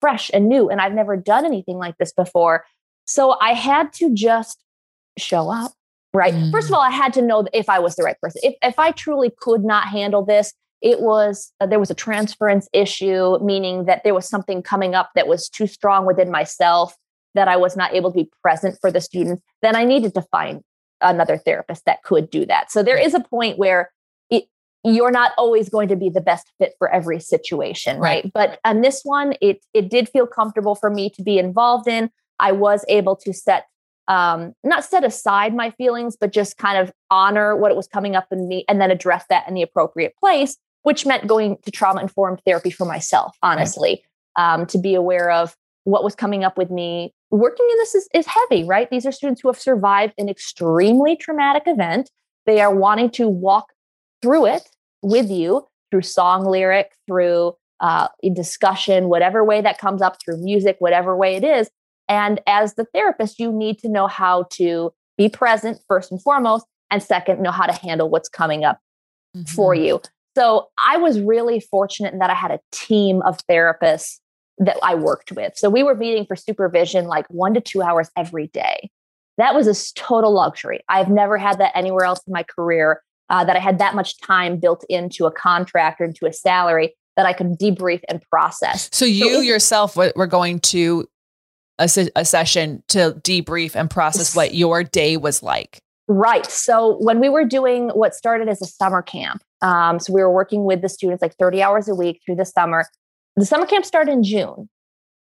fresh 0.00 0.30
and 0.32 0.48
new, 0.48 0.68
and 0.68 0.80
I've 0.80 0.92
never 0.92 1.16
done 1.16 1.44
anything 1.44 1.78
like 1.78 1.96
this 1.98 2.12
before. 2.12 2.64
So 3.06 3.36
I 3.40 3.54
had 3.54 3.92
to 3.94 4.14
just 4.14 4.62
show 5.18 5.50
up, 5.50 5.72
right? 6.12 6.34
Mm. 6.34 6.52
First 6.52 6.68
of 6.68 6.74
all, 6.74 6.80
I 6.80 6.90
had 6.90 7.12
to 7.14 7.22
know 7.22 7.46
if 7.52 7.68
I 7.68 7.78
was 7.78 7.96
the 7.96 8.02
right 8.02 8.20
person. 8.20 8.40
If, 8.44 8.54
if 8.62 8.78
I 8.78 8.92
truly 8.92 9.32
could 9.36 9.64
not 9.64 9.88
handle 9.88 10.24
this, 10.24 10.52
it 10.80 11.00
was 11.00 11.52
uh, 11.60 11.66
there 11.66 11.80
was 11.80 11.90
a 11.90 11.94
transference 11.94 12.68
issue, 12.72 13.38
meaning 13.42 13.86
that 13.86 14.04
there 14.04 14.14
was 14.14 14.28
something 14.28 14.62
coming 14.62 14.94
up 14.94 15.10
that 15.14 15.26
was 15.26 15.48
too 15.48 15.66
strong 15.66 16.06
within 16.06 16.30
myself 16.30 16.94
that 17.34 17.48
I 17.48 17.56
was 17.56 17.76
not 17.76 17.94
able 17.94 18.12
to 18.12 18.16
be 18.16 18.30
present 18.42 18.78
for 18.80 18.90
the 18.92 19.00
students, 19.00 19.42
then 19.62 19.74
I 19.74 19.84
needed 19.84 20.14
to 20.14 20.22
find 20.22 20.62
another 21.04 21.36
therapist 21.36 21.84
that 21.86 22.02
could 22.02 22.30
do 22.30 22.44
that. 22.46 22.70
So 22.70 22.82
there 22.82 22.98
is 22.98 23.14
a 23.14 23.20
point 23.20 23.58
where 23.58 23.90
it, 24.30 24.44
you're 24.82 25.10
not 25.10 25.32
always 25.38 25.68
going 25.68 25.88
to 25.88 25.96
be 25.96 26.08
the 26.08 26.20
best 26.20 26.50
fit 26.58 26.74
for 26.78 26.90
every 26.92 27.20
situation, 27.20 27.98
right? 27.98 28.24
right? 28.24 28.32
But 28.32 28.60
on 28.64 28.80
this 28.80 29.02
one, 29.04 29.34
it 29.40 29.64
it 29.72 29.90
did 29.90 30.08
feel 30.08 30.26
comfortable 30.26 30.74
for 30.74 30.90
me 30.90 31.10
to 31.10 31.22
be 31.22 31.38
involved 31.38 31.88
in. 31.88 32.10
I 32.40 32.52
was 32.52 32.84
able 32.88 33.16
to 33.16 33.32
set 33.32 33.66
um 34.08 34.52
not 34.62 34.84
set 34.84 35.02
aside 35.02 35.54
my 35.54 35.70
feelings 35.70 36.14
but 36.14 36.30
just 36.30 36.58
kind 36.58 36.76
of 36.76 36.92
honor 37.10 37.56
what 37.56 37.70
it 37.70 37.76
was 37.76 37.86
coming 37.86 38.14
up 38.14 38.26
in 38.30 38.46
me 38.46 38.62
and 38.68 38.78
then 38.78 38.90
address 38.90 39.24
that 39.30 39.48
in 39.48 39.54
the 39.54 39.62
appropriate 39.62 40.14
place 40.18 40.58
which 40.82 41.06
meant 41.06 41.26
going 41.26 41.56
to 41.64 41.70
trauma 41.70 42.02
informed 42.02 42.38
therapy 42.44 42.70
for 42.70 42.84
myself 42.84 43.34
honestly 43.42 44.04
right. 44.36 44.54
um, 44.54 44.66
to 44.66 44.76
be 44.76 44.94
aware 44.94 45.30
of 45.30 45.56
what 45.84 46.04
was 46.04 46.14
coming 46.14 46.44
up 46.44 46.58
with 46.58 46.70
me 46.70 47.14
working 47.34 47.66
in 47.70 47.76
this 47.78 47.94
is, 47.94 48.08
is 48.14 48.26
heavy, 48.26 48.64
right? 48.64 48.88
These 48.90 49.06
are 49.06 49.12
students 49.12 49.40
who 49.40 49.48
have 49.48 49.58
survived 49.58 50.14
an 50.18 50.28
extremely 50.28 51.16
traumatic 51.16 51.64
event. 51.66 52.10
They 52.46 52.60
are 52.60 52.74
wanting 52.74 53.10
to 53.10 53.28
walk 53.28 53.72
through 54.22 54.46
it 54.46 54.68
with 55.02 55.30
you 55.30 55.66
through 55.90 56.02
song 56.02 56.44
lyric, 56.44 56.92
through 57.06 57.54
uh, 57.80 58.08
discussion, 58.32 59.08
whatever 59.08 59.44
way 59.44 59.60
that 59.60 59.78
comes 59.78 60.00
up, 60.00 60.16
through 60.22 60.42
music, 60.42 60.76
whatever 60.78 61.16
way 61.16 61.36
it 61.36 61.44
is. 61.44 61.70
And 62.08 62.40
as 62.46 62.74
the 62.74 62.86
therapist, 62.94 63.38
you 63.38 63.52
need 63.52 63.78
to 63.80 63.88
know 63.88 64.06
how 64.06 64.44
to 64.52 64.92
be 65.16 65.28
present 65.28 65.78
first 65.88 66.10
and 66.10 66.22
foremost, 66.22 66.66
and 66.90 67.02
second, 67.02 67.42
know 67.42 67.50
how 67.50 67.66
to 67.66 67.72
handle 67.72 68.08
what's 68.08 68.28
coming 68.28 68.64
up 68.64 68.78
mm-hmm. 69.36 69.44
for 69.44 69.74
you. 69.74 70.00
So 70.36 70.68
I 70.84 70.96
was 70.96 71.20
really 71.20 71.60
fortunate 71.60 72.12
in 72.12 72.18
that 72.18 72.30
I 72.30 72.34
had 72.34 72.50
a 72.50 72.60
team 72.72 73.22
of 73.22 73.38
therapists 73.48 74.18
that 74.58 74.78
I 74.82 74.94
worked 74.94 75.32
with. 75.32 75.56
So 75.56 75.68
we 75.68 75.82
were 75.82 75.94
meeting 75.94 76.26
for 76.26 76.36
supervision 76.36 77.06
like 77.06 77.26
one 77.28 77.54
to 77.54 77.60
two 77.60 77.82
hours 77.82 78.10
every 78.16 78.48
day. 78.48 78.90
That 79.36 79.54
was 79.54 79.66
a 79.66 79.94
total 79.94 80.32
luxury. 80.32 80.80
I've 80.88 81.08
never 81.08 81.38
had 81.38 81.58
that 81.58 81.72
anywhere 81.76 82.04
else 82.04 82.20
in 82.26 82.32
my 82.32 82.44
career. 82.44 83.02
Uh, 83.30 83.42
that 83.42 83.56
I 83.56 83.58
had 83.58 83.78
that 83.78 83.94
much 83.94 84.20
time 84.20 84.58
built 84.58 84.84
into 84.90 85.24
a 85.24 85.32
contract 85.32 85.98
or 85.98 86.04
into 86.04 86.26
a 86.26 86.32
salary 86.32 86.94
that 87.16 87.24
I 87.24 87.32
could 87.32 87.58
debrief 87.58 88.02
and 88.06 88.20
process. 88.30 88.90
So 88.92 89.06
you 89.06 89.32
so 89.32 89.40
yourself 89.40 89.96
were 89.96 90.26
going 90.26 90.60
to 90.60 91.08
a, 91.78 91.88
a 92.16 92.24
session 92.24 92.82
to 92.88 93.18
debrief 93.22 93.74
and 93.74 93.90
process 93.90 94.36
what 94.36 94.54
your 94.54 94.84
day 94.84 95.16
was 95.16 95.42
like. 95.42 95.78
Right. 96.06 96.44
So 96.46 96.98
when 96.98 97.18
we 97.18 97.28
were 97.28 97.44
doing 97.44 97.88
what 97.90 98.14
started 98.14 98.48
as 98.48 98.60
a 98.60 98.66
summer 98.66 99.00
camp, 99.00 99.42
um, 99.62 99.98
so 99.98 100.12
we 100.12 100.20
were 100.20 100.30
working 100.30 100.64
with 100.64 100.82
the 100.82 100.88
students 100.88 101.22
like 101.22 101.34
30 101.36 101.62
hours 101.62 101.88
a 101.88 101.94
week 101.94 102.20
through 102.24 102.36
the 102.36 102.44
summer 102.44 102.84
the 103.36 103.44
summer 103.44 103.66
camp 103.66 103.84
started 103.84 104.12
in 104.12 104.22
June. 104.22 104.68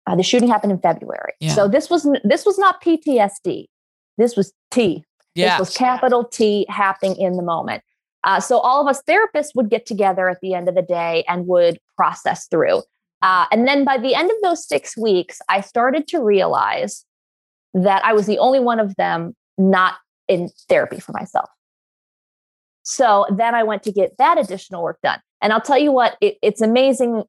Uh, 0.08 0.16
the 0.16 0.24
shooting 0.24 0.48
happened 0.48 0.72
in 0.72 0.80
February. 0.80 1.34
Yeah. 1.40 1.54
So 1.54 1.68
this 1.68 1.90
was 1.90 2.08
this 2.24 2.46
was 2.46 2.60
not 2.60 2.82
PTSD. 2.82 3.66
This 4.18 4.36
was 4.36 4.54
T. 4.72 5.04
Yeah. 5.34 5.58
This 5.58 5.68
was 5.68 5.78
capital 5.78 6.24
T 6.24 6.66
happening 6.70 7.16
in 7.18 7.38
the 7.38 7.44
moment. 7.44 7.84
Uh, 8.24 8.40
so 8.40 8.60
all 8.60 8.82
of 8.82 8.88
us 8.88 9.02
therapists 9.08 9.50
would 9.56 9.70
get 9.70 9.86
together 9.86 10.30
at 10.30 10.40
the 10.42 10.54
end 10.54 10.68
of 10.68 10.76
the 10.76 10.82
day 10.82 11.24
and 11.28 11.48
would 11.48 11.80
process 11.96 12.48
through. 12.48 12.82
Uh, 13.22 13.46
and 13.52 13.68
then 13.68 13.84
by 13.86 13.98
the 13.98 14.16
end 14.16 14.30
of 14.30 14.38
those 14.44 14.68
six 14.68 14.98
weeks, 14.98 15.42
I 15.50 15.62
started 15.62 16.08
to 16.10 16.22
realize 16.22 17.06
that 17.74 18.04
I 18.06 18.14
was 18.14 18.26
the 18.26 18.40
only 18.40 18.60
one 18.60 18.80
of 18.80 18.96
them 18.96 19.36
not 19.58 19.96
in 20.28 20.50
therapy 20.70 21.00
for 21.00 21.12
myself. 21.12 21.50
So 22.84 23.26
then 23.36 23.56
I 23.56 23.64
went 23.64 23.84
to 23.84 23.92
get 23.92 24.18
that 24.18 24.38
additional 24.38 24.84
work 24.84 25.00
done. 25.04 25.20
And 25.46 25.54
I'll 25.54 25.62
tell 25.62 25.78
you 25.78 25.92
what, 25.92 26.18
it, 26.22 26.40
it's 26.42 26.60
amazing. 26.60 27.22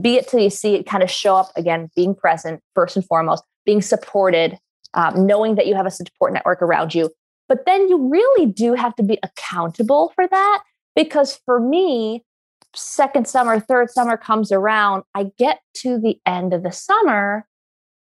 Be 0.00 0.14
it 0.14 0.28
till 0.28 0.38
you 0.38 0.50
see 0.50 0.76
it 0.76 0.86
kind 0.86 1.02
of 1.02 1.10
show 1.10 1.34
up 1.34 1.50
again, 1.56 1.90
being 1.96 2.14
present 2.14 2.62
first 2.76 2.94
and 2.94 3.04
foremost, 3.04 3.42
being 3.64 3.82
supported, 3.82 4.56
um, 4.94 5.26
knowing 5.26 5.56
that 5.56 5.66
you 5.66 5.74
have 5.74 5.84
a 5.84 5.90
support 5.90 6.32
network 6.32 6.62
around 6.62 6.94
you. 6.94 7.10
But 7.48 7.66
then 7.66 7.88
you 7.88 8.08
really 8.08 8.46
do 8.46 8.74
have 8.74 8.94
to 8.94 9.02
be 9.02 9.18
accountable 9.24 10.12
for 10.14 10.28
that 10.28 10.62
because 10.94 11.40
for 11.44 11.58
me, 11.58 12.24
second 12.72 13.26
summer, 13.26 13.58
third 13.58 13.90
summer 13.90 14.16
comes 14.16 14.52
around, 14.52 15.02
I 15.12 15.32
get 15.36 15.58
to 15.78 15.98
the 15.98 16.20
end 16.24 16.54
of 16.54 16.62
the 16.62 16.70
summer 16.70 17.48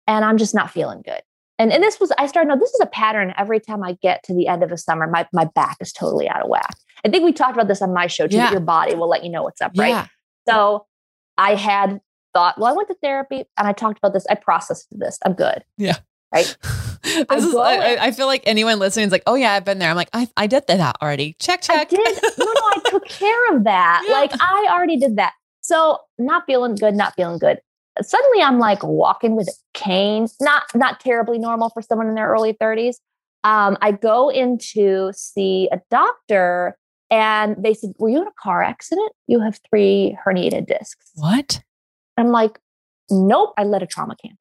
and 0.06 0.24
I'm 0.24 0.38
just 0.38 0.54
not 0.54 0.70
feeling 0.70 1.02
good. 1.04 1.24
And, 1.58 1.74
and 1.74 1.82
this 1.82 2.00
was, 2.00 2.12
I 2.20 2.28
started, 2.28 2.50
no, 2.50 2.60
this 2.60 2.70
is 2.70 2.82
a 2.84 2.88
pattern. 2.88 3.34
Every 3.36 3.60
time 3.60 3.82
I 3.82 3.98
get 4.00 4.22
to 4.26 4.36
the 4.36 4.48
end 4.48 4.62
of 4.62 4.72
a 4.72 4.78
summer, 4.78 5.08
my, 5.08 5.28
my 5.34 5.46
back 5.56 5.78
is 5.80 5.92
totally 5.92 6.30
out 6.30 6.44
of 6.44 6.50
whack. 6.50 6.76
I 7.06 7.10
think 7.10 7.24
we 7.24 7.32
talked 7.32 7.54
about 7.54 7.68
this 7.68 7.82
on 7.82 7.94
my 7.94 8.08
show 8.08 8.28
too, 8.28 8.38
yeah. 8.38 8.52
your 8.52 8.60
body 8.60 8.96
will 8.96 9.08
let 9.08 9.24
you 9.24 9.30
know 9.30 9.44
what's 9.44 9.62
up, 9.62 9.72
right? 9.78 9.90
Yeah. 9.90 10.08
So 10.50 10.88
I 11.38 11.54
had 11.54 12.02
thought, 12.34 12.58
well, 12.58 12.72
I 12.72 12.76
went 12.76 12.88
to 12.90 12.96
therapy 12.96 13.46
and 13.58 13.68
I 13.68 13.74
talked 13.74 14.00
about 14.00 14.14
this. 14.14 14.26
I 14.28 14.36
processed 14.36 14.88
this. 14.92 15.20
I'm 15.24 15.34
good. 15.34 15.64
Yeah. 15.78 15.98
right? 16.34 16.58
I, 16.64 17.36
is, 17.36 17.56
I, 17.56 17.98
I, 18.02 18.12
feel 18.12 18.26
like 18.26 18.42
anyone 18.48 18.80
listening 18.80 19.06
is 19.06 19.12
like, 19.12 19.22
oh 19.28 19.36
yeah, 19.36 19.54
I've 19.54 19.64
been 19.64 19.78
there. 19.78 19.92
I'm 19.92 19.96
like, 19.96 20.10
I, 20.14 20.28
I 20.36 20.48
did 20.48 20.66
that 20.68 20.98
already. 21.02 21.36
Check, 21.40 21.62
check. 21.62 21.78
I 21.80 21.84
did. 21.86 22.00
No, 22.40 22.46
no, 22.46 22.52
I 22.52 22.82
took 22.86 23.08
care 23.08 23.56
of 23.56 23.64
that. 23.66 24.04
Yeah. 24.08 24.14
Like 24.14 24.32
I 24.42 24.68
already 24.72 24.98
did 24.98 25.18
that. 25.18 25.34
So 25.62 26.00
not 26.18 26.44
feeling 26.48 26.76
good, 26.76 26.96
not 26.96 27.14
feeling 27.16 27.38
good. 27.38 27.60
Suddenly 28.02 28.42
I'm 28.42 28.58
like 28.58 28.84
walking 28.84 29.36
with 29.36 29.48
a 29.48 29.54
cane, 29.74 30.28
not 30.42 30.64
not 30.74 31.00
terribly 31.00 31.38
normal 31.38 31.70
for 31.70 31.82
someone 31.82 32.08
in 32.08 32.16
their 32.16 32.28
early 32.28 32.54
30s. 32.54 32.96
Um, 33.44 33.78
I 33.82 33.92
go 33.92 34.30
in 34.30 34.58
to 34.74 35.12
see 35.14 35.70
a 35.72 35.80
doctor 35.92 36.76
and 37.10 37.56
they 37.58 37.74
said, 37.74 37.94
Were 38.00 38.10
you 38.10 38.22
in 38.22 38.28
a 38.28 38.42
car 38.42 38.64
accident? 38.64 39.12
You 39.28 39.40
have 39.40 39.60
three 39.70 40.18
herniated 40.26 40.68
discs. 40.68 41.12
What? 41.16 41.62
I'm 42.18 42.30
like, 42.30 42.60
Nope, 43.10 43.54
I 43.58 43.64
led 43.64 43.84
a 43.84 43.88
trauma 43.88 44.16
camp 44.16 44.40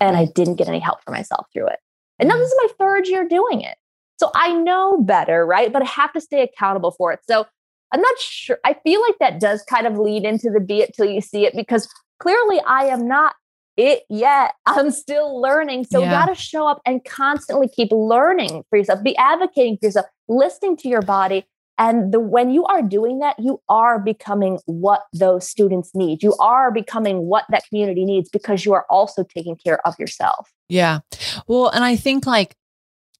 and 0.00 0.16
I 0.16 0.26
didn't 0.26 0.56
get 0.56 0.68
any 0.68 0.80
help 0.80 1.02
for 1.04 1.10
myself 1.10 1.46
through 1.52 1.68
it. 1.68 1.78
And 2.18 2.28
now 2.28 2.36
mm. 2.36 2.40
this 2.40 2.50
is 2.50 2.60
my 2.62 2.68
third 2.78 3.06
year 3.08 3.26
doing 3.26 3.62
it. 3.62 3.76
So 4.18 4.30
I 4.34 4.52
know 4.52 5.00
better, 5.00 5.46
right? 5.46 5.72
But 5.72 5.82
I 5.82 5.86
have 5.86 6.12
to 6.12 6.20
stay 6.20 6.42
accountable 6.42 6.92
for 6.92 7.12
it. 7.12 7.20
So 7.28 7.46
I'm 7.92 8.00
not 8.00 8.18
sure. 8.18 8.58
I 8.64 8.74
feel 8.84 9.00
like 9.00 9.14
that 9.20 9.40
does 9.40 9.62
kind 9.62 9.86
of 9.86 9.96
lead 9.96 10.24
into 10.24 10.50
the 10.50 10.60
be 10.60 10.80
it 10.80 10.94
till 10.94 11.06
you 11.06 11.20
see 11.20 11.46
it 11.46 11.54
because 11.54 11.88
clearly 12.20 12.60
I 12.66 12.84
am 12.84 13.06
not 13.06 13.34
it 13.76 14.02
yet. 14.10 14.54
I'm 14.66 14.90
still 14.90 15.40
learning. 15.40 15.84
So 15.84 16.00
yeah. 16.00 16.06
you 16.06 16.10
got 16.10 16.34
to 16.34 16.40
show 16.40 16.66
up 16.66 16.80
and 16.84 17.04
constantly 17.04 17.68
keep 17.68 17.90
learning 17.92 18.64
for 18.68 18.76
yourself, 18.76 19.02
be 19.02 19.16
advocating 19.16 19.78
for 19.78 19.86
yourself, 19.86 20.06
listening 20.28 20.76
to 20.78 20.88
your 20.88 21.02
body. 21.02 21.46
And 21.80 22.12
the 22.12 22.18
when 22.18 22.50
you 22.50 22.64
are 22.64 22.82
doing 22.82 23.20
that, 23.20 23.38
you 23.38 23.60
are 23.68 24.00
becoming 24.00 24.58
what 24.66 25.02
those 25.12 25.48
students 25.48 25.92
need. 25.94 26.22
You 26.24 26.34
are 26.40 26.72
becoming 26.72 27.26
what 27.26 27.44
that 27.50 27.64
community 27.68 28.04
needs 28.04 28.28
because 28.28 28.64
you 28.64 28.72
are 28.72 28.84
also 28.90 29.22
taking 29.22 29.54
care 29.54 29.86
of 29.86 29.94
yourself. 29.98 30.52
Yeah. 30.68 31.00
Well, 31.46 31.68
and 31.68 31.84
I 31.84 31.94
think 31.94 32.26
like, 32.26 32.56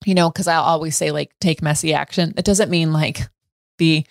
you 0.05 0.15
know, 0.15 0.29
because 0.29 0.49
I'll 0.49 0.65
always 0.65 0.97
say 0.97 1.13
like 1.13 1.33
take 1.41 1.63
messy 1.63 1.95
action. 1.95 2.35
It 2.37 2.45
doesn't 2.45 2.71
mean 2.71 2.93
like 2.93 3.21
be 3.79 4.07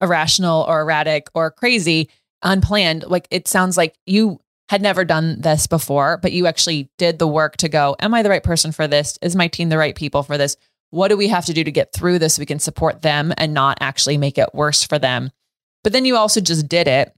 irrational 0.00 0.64
or 0.68 0.82
erratic 0.82 1.28
or 1.34 1.50
crazy, 1.50 2.08
unplanned. 2.42 3.04
Like 3.04 3.26
it 3.30 3.48
sounds 3.48 3.76
like 3.76 3.96
you 4.06 4.40
had 4.68 4.82
never 4.82 5.04
done 5.04 5.40
this 5.40 5.66
before, 5.66 6.18
but 6.18 6.30
you 6.30 6.46
actually 6.46 6.88
did 6.96 7.18
the 7.18 7.26
work 7.26 7.56
to 7.56 7.68
go, 7.68 7.96
Am 7.98 8.14
I 8.14 8.22
the 8.22 8.30
right 8.30 8.42
person 8.42 8.70
for 8.70 8.86
this? 8.86 9.18
Is 9.20 9.34
my 9.34 9.48
team 9.48 9.68
the 9.68 9.78
right 9.78 9.96
people 9.96 10.22
for 10.22 10.38
this? 10.38 10.56
What 10.90 11.08
do 11.08 11.16
we 11.16 11.28
have 11.28 11.46
to 11.46 11.52
do 11.52 11.64
to 11.64 11.72
get 11.72 11.92
through 11.92 12.18
this 12.18 12.38
we 12.38 12.46
can 12.46 12.58
support 12.58 13.02
them 13.02 13.32
and 13.38 13.54
not 13.54 13.78
actually 13.80 14.18
make 14.18 14.38
it 14.38 14.54
worse 14.54 14.84
for 14.84 14.98
them? 14.98 15.30
But 15.82 15.92
then 15.92 16.04
you 16.04 16.16
also 16.16 16.40
just 16.40 16.68
did 16.68 16.88
it 16.88 17.12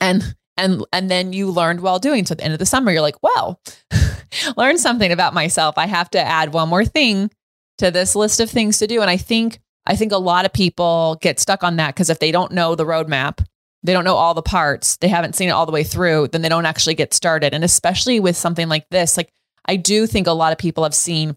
and 0.00 0.34
and 0.56 0.84
and 0.92 1.10
then 1.10 1.32
you 1.32 1.50
learned 1.50 1.80
while 1.80 1.98
doing 1.98 2.24
so 2.24 2.32
at 2.32 2.38
the 2.38 2.44
end 2.44 2.52
of 2.52 2.58
the 2.58 2.66
summer 2.66 2.90
you're 2.90 3.02
like 3.02 3.22
well 3.22 3.60
learn 4.56 4.78
something 4.78 5.12
about 5.12 5.34
myself 5.34 5.76
i 5.76 5.86
have 5.86 6.10
to 6.10 6.18
add 6.18 6.52
one 6.52 6.68
more 6.68 6.84
thing 6.84 7.30
to 7.78 7.90
this 7.90 8.16
list 8.16 8.40
of 8.40 8.50
things 8.50 8.78
to 8.78 8.86
do 8.86 9.00
and 9.00 9.10
i 9.10 9.16
think 9.16 9.60
i 9.86 9.94
think 9.94 10.10
a 10.10 10.18
lot 10.18 10.44
of 10.44 10.52
people 10.52 11.18
get 11.20 11.38
stuck 11.38 11.62
on 11.62 11.76
that 11.76 11.94
because 11.94 12.10
if 12.10 12.18
they 12.18 12.32
don't 12.32 12.52
know 12.52 12.74
the 12.74 12.84
roadmap 12.84 13.44
they 13.82 13.92
don't 13.92 14.04
know 14.04 14.16
all 14.16 14.34
the 14.34 14.42
parts, 14.42 14.96
they 14.96 15.08
haven't 15.08 15.34
seen 15.34 15.48
it 15.48 15.52
all 15.52 15.66
the 15.66 15.72
way 15.72 15.84
through, 15.84 16.28
then 16.28 16.42
they 16.42 16.48
don't 16.48 16.66
actually 16.66 16.94
get 16.94 17.14
started. 17.14 17.54
And 17.54 17.64
especially 17.64 18.20
with 18.20 18.36
something 18.36 18.68
like 18.68 18.86
this, 18.90 19.16
like 19.16 19.32
I 19.64 19.76
do 19.76 20.06
think 20.06 20.26
a 20.26 20.32
lot 20.32 20.52
of 20.52 20.58
people 20.58 20.84
have 20.84 20.94
seen 20.94 21.36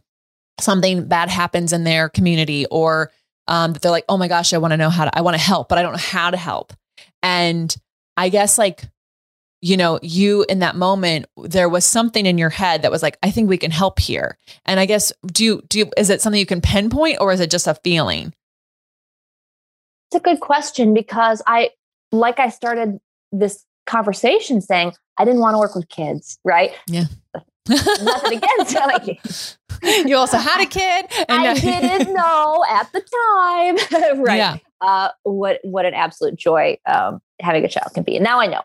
something 0.60 1.08
bad 1.08 1.30
happens 1.30 1.74
in 1.74 1.84
their 1.84 2.10
community 2.10 2.66
or 2.68 3.12
um, 3.48 3.74
that 3.74 3.82
they're 3.82 3.92
like, 3.92 4.06
oh 4.10 4.18
my 4.18 4.28
gosh, 4.28 4.54
I 4.54 4.58
want 4.58 4.72
to 4.72 4.78
know 4.78 4.90
how 4.90 5.06
to, 5.06 5.18
I 5.18 5.22
want 5.22 5.36
to 5.36 5.42
help, 5.42 5.70
but 5.70 5.78
I 5.78 5.82
don't 5.82 5.94
know 5.94 5.98
how 5.98 6.32
to 6.32 6.38
help. 6.38 6.74
And 7.22 7.76
I 8.16 8.30
guess 8.30 8.58
like, 8.58 8.84
you 9.62 9.78
know, 9.78 10.00
you 10.02 10.46
in 10.50 10.60
that 10.60 10.76
moment, 10.76 11.26
there 11.38 11.70
was 11.70 11.86
something 11.86 12.26
in 12.26 12.38
your 12.38 12.50
head 12.50 12.82
that 12.82 12.92
was 12.92 13.02
like, 13.02 13.18
I 13.24 13.32
think 13.32 13.50
we 13.50 13.58
can 13.58 13.72
help 13.72 14.00
here. 14.00 14.38
And 14.66 14.80
I 14.80 14.86
guess, 14.86 15.14
do 15.26 15.44
you, 15.44 15.64
do 15.70 15.80
you, 15.80 15.92
is 15.98 16.10
it 16.10 16.22
something 16.22 16.40
you 16.40 16.46
can 16.46 16.62
pinpoint 16.62 17.18
or 17.22 17.32
is 17.32 17.40
it 17.40 17.50
just 17.50 17.68
a 17.68 17.76
feeling? 17.76 18.34
It's 20.10 20.18
a 20.18 20.20
good 20.20 20.42
question 20.42 20.94
because 20.94 21.42
I, 21.48 21.72
like 22.12 22.40
I 22.40 22.50
started 22.50 23.00
this 23.32 23.66
conversation 23.86 24.62
saying, 24.62 24.94
I 25.18 25.26
didn't 25.26 25.40
want 25.40 25.56
to 25.56 25.60
work 25.60 25.76
with 25.76 25.88
kids, 25.90 26.38
right? 26.44 26.72
Yeah. 26.88 27.06
Nothing 27.68 28.38
against 28.40 28.76
like 28.76 29.58
you 30.06 30.16
also 30.16 30.38
had 30.38 30.62
a 30.62 30.66
kid 30.66 31.06
and 31.30 31.48
I 31.48 31.54
didn't 31.54 32.14
know 32.14 32.64
at 32.70 32.92
the 32.92 33.02
time. 33.02 34.22
right. 34.24 34.38
Yeah. 34.38 34.58
Uh, 34.82 35.10
what 35.24 35.60
what 35.64 35.86
an 35.86 35.94
absolute 35.94 36.36
joy 36.36 36.78
um, 36.86 37.22
having 37.42 37.64
a 37.64 37.70
child 37.70 37.94
can 37.94 38.04
be. 38.04 38.16
And 38.16 38.24
now 38.24 38.40
I 38.40 38.48
know. 38.48 38.62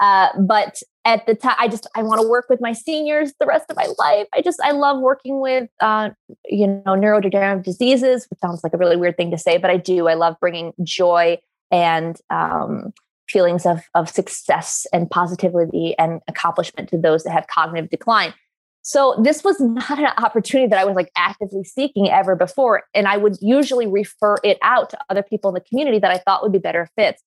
Uh, 0.00 0.28
but 0.38 0.82
at 1.04 1.26
the 1.26 1.34
time, 1.34 1.56
I 1.58 1.68
just 1.68 1.86
I 1.94 2.02
want 2.02 2.20
to 2.20 2.28
work 2.28 2.46
with 2.48 2.60
my 2.60 2.72
seniors 2.72 3.32
the 3.40 3.46
rest 3.46 3.66
of 3.70 3.76
my 3.76 3.88
life. 3.98 4.26
I 4.34 4.42
just 4.42 4.60
I 4.62 4.72
love 4.72 5.00
working 5.00 5.40
with 5.40 5.68
uh, 5.80 6.10
you 6.46 6.66
know 6.66 6.82
neurodegenerative 6.92 7.64
diseases, 7.64 8.26
which 8.28 8.40
sounds 8.40 8.62
like 8.62 8.74
a 8.74 8.78
really 8.78 8.96
weird 8.96 9.16
thing 9.16 9.30
to 9.30 9.38
say, 9.38 9.58
but 9.58 9.70
I 9.70 9.76
do. 9.76 10.08
I 10.08 10.14
love 10.14 10.36
bringing 10.40 10.72
joy 10.82 11.38
and 11.70 12.20
um, 12.30 12.92
feelings 13.28 13.64
of, 13.64 13.80
of 13.94 14.08
success 14.08 14.86
and 14.92 15.10
positivity 15.10 15.96
and 15.98 16.20
accomplishment 16.28 16.88
to 16.90 16.98
those 16.98 17.24
that 17.24 17.32
have 17.32 17.46
cognitive 17.46 17.90
decline. 17.90 18.34
So 18.82 19.14
this 19.22 19.44
was 19.44 19.60
not 19.60 19.98
an 19.98 20.08
opportunity 20.18 20.68
that 20.68 20.78
I 20.78 20.84
was 20.84 20.96
like 20.96 21.10
actively 21.16 21.64
seeking 21.64 22.10
ever 22.10 22.34
before. 22.34 22.82
And 22.94 23.06
I 23.06 23.16
would 23.16 23.36
usually 23.40 23.86
refer 23.86 24.36
it 24.42 24.58
out 24.62 24.90
to 24.90 24.98
other 25.08 25.22
people 25.22 25.50
in 25.50 25.54
the 25.54 25.60
community 25.60 26.00
that 26.00 26.10
I 26.10 26.18
thought 26.18 26.42
would 26.42 26.52
be 26.52 26.58
better 26.58 26.88
fits. 26.96 27.22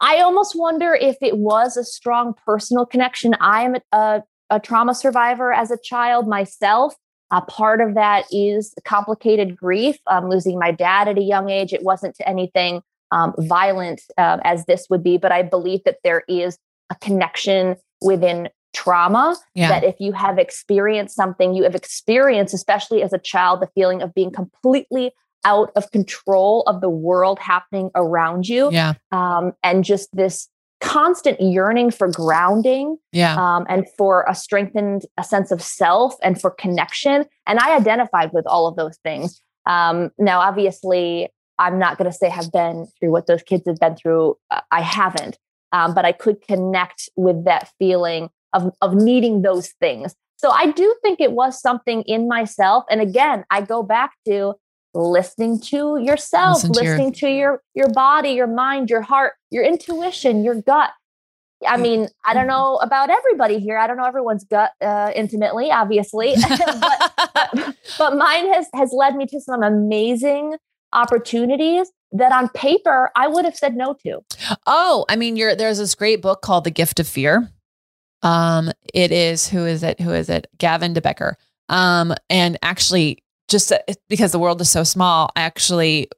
I 0.00 0.20
almost 0.20 0.54
wonder 0.58 0.94
if 0.94 1.16
it 1.20 1.36
was 1.36 1.76
a 1.76 1.84
strong 1.84 2.34
personal 2.46 2.86
connection. 2.86 3.34
I 3.38 3.64
am 3.64 3.76
a, 3.92 4.22
a 4.48 4.58
trauma 4.58 4.94
survivor 4.94 5.52
as 5.52 5.70
a 5.70 5.76
child 5.82 6.26
myself. 6.26 6.94
A 7.30 7.42
part 7.42 7.82
of 7.82 7.94
that 7.94 8.24
is 8.30 8.74
complicated 8.84 9.56
grief, 9.56 9.98
um, 10.06 10.30
losing 10.30 10.58
my 10.58 10.70
dad 10.70 11.08
at 11.08 11.18
a 11.18 11.22
young 11.22 11.50
age. 11.50 11.72
It 11.72 11.82
wasn't 11.82 12.14
to 12.16 12.28
anything 12.28 12.80
um, 13.10 13.34
violent 13.38 14.00
uh, 14.16 14.38
as 14.42 14.64
this 14.64 14.86
would 14.88 15.02
be, 15.02 15.18
but 15.18 15.32
I 15.32 15.42
believe 15.42 15.80
that 15.84 15.98
there 16.02 16.22
is 16.28 16.58
a 16.90 16.94
connection 16.96 17.76
within 18.00 18.48
trauma 18.74 19.36
yeah. 19.54 19.68
that 19.68 19.84
if 19.84 19.94
you 19.98 20.12
have 20.12 20.38
experienced 20.38 21.16
something, 21.16 21.54
you 21.54 21.62
have 21.62 21.74
experienced, 21.74 22.52
especially 22.52 23.02
as 23.02 23.12
a 23.12 23.18
child, 23.18 23.60
the 23.60 23.68
feeling 23.74 24.02
of 24.02 24.12
being 24.12 24.30
completely 24.30 25.12
out 25.44 25.70
of 25.76 25.90
control 25.90 26.62
of 26.66 26.80
the 26.80 26.88
world 26.88 27.38
happening 27.38 27.90
around 27.94 28.48
you. 28.48 28.70
Yeah. 28.72 28.94
Um, 29.12 29.52
and 29.62 29.84
just 29.84 30.14
this 30.14 30.48
constant 30.80 31.40
yearning 31.40 31.90
for 31.90 32.08
grounding 32.08 32.98
yeah. 33.12 33.36
um, 33.38 33.64
and 33.68 33.86
for 33.96 34.24
a 34.28 34.34
strengthened 34.34 35.02
a 35.16 35.24
sense 35.24 35.50
of 35.50 35.62
self 35.62 36.14
and 36.22 36.40
for 36.40 36.50
connection. 36.50 37.24
And 37.46 37.58
I 37.58 37.76
identified 37.76 38.32
with 38.32 38.46
all 38.46 38.66
of 38.66 38.76
those 38.76 38.98
things. 38.98 39.40
Um, 39.66 40.10
now, 40.18 40.40
obviously, 40.40 41.28
I'm 41.58 41.78
not 41.78 41.96
going 41.96 42.10
to 42.10 42.16
say 42.16 42.28
have 42.28 42.52
been 42.52 42.86
through 42.98 43.12
what 43.12 43.26
those 43.26 43.42
kids 43.42 43.62
have 43.66 43.78
been 43.78 43.96
through. 43.96 44.36
Uh, 44.50 44.60
I 44.70 44.82
haven't, 44.82 45.38
um, 45.72 45.94
but 45.94 46.04
I 46.04 46.12
could 46.12 46.42
connect 46.42 47.08
with 47.16 47.44
that 47.44 47.70
feeling 47.78 48.28
of 48.54 48.72
of 48.80 48.94
needing 48.94 49.42
those 49.42 49.68
things. 49.80 50.14
So 50.36 50.50
I 50.50 50.72
do 50.72 50.94
think 51.02 51.20
it 51.20 51.32
was 51.32 51.60
something 51.60 52.02
in 52.02 52.26
myself. 52.28 52.84
And 52.90 53.00
again, 53.00 53.44
I 53.50 53.60
go 53.62 53.82
back 53.82 54.12
to 54.26 54.54
listening 54.94 55.60
to 55.60 55.98
yourself, 55.98 56.56
Listen 56.64 56.72
to 56.72 56.80
listening 56.80 57.06
your- 57.06 57.12
to 57.12 57.28
your 57.30 57.62
your 57.74 57.88
body, 57.90 58.30
your 58.30 58.46
mind, 58.46 58.90
your 58.90 59.02
heart, 59.02 59.34
your 59.50 59.64
intuition, 59.64 60.44
your 60.44 60.54
gut. 60.62 60.90
I 61.66 61.78
mean, 61.78 62.08
I 62.26 62.34
don't 62.34 62.46
know 62.46 62.76
about 62.76 63.08
everybody 63.08 63.58
here. 63.58 63.78
I 63.78 63.86
don't 63.86 63.96
know 63.96 64.04
everyone's 64.04 64.44
gut 64.44 64.72
uh, 64.82 65.12
intimately, 65.14 65.70
obviously, 65.70 66.34
but, 66.48 67.12
but, 67.34 67.76
but 67.98 68.16
mine 68.16 68.52
has 68.52 68.66
has 68.74 68.92
led 68.92 69.16
me 69.16 69.24
to 69.26 69.40
some 69.40 69.62
amazing 69.62 70.56
opportunities 70.92 71.90
that 72.12 72.32
on 72.32 72.48
paper 72.50 73.10
I 73.16 73.28
would 73.28 73.44
have 73.44 73.56
said 73.56 73.76
no 73.76 73.96
to. 74.04 74.20
Oh, 74.66 75.04
I 75.08 75.16
mean, 75.16 75.36
you're 75.36 75.54
there's 75.56 75.78
this 75.78 75.94
great 75.94 76.20
book 76.20 76.42
called 76.42 76.64
The 76.64 76.70
Gift 76.70 77.00
of 77.00 77.08
Fear. 77.08 77.50
Um, 78.24 78.72
it 78.92 79.12
is 79.12 79.48
who 79.48 79.66
is 79.66 79.82
it? 79.82 80.00
Who 80.00 80.10
is 80.10 80.28
it? 80.28 80.48
Gavin 80.58 80.94
de 80.94 81.00
Becker. 81.00 81.36
Um, 81.68 82.14
and 82.28 82.58
actually, 82.62 83.22
just 83.48 83.70
uh, 83.70 83.78
because 84.08 84.32
the 84.32 84.38
world 84.38 84.60
is 84.60 84.70
so 84.70 84.82
small, 84.82 85.30
I 85.36 85.42
actually 85.42 86.08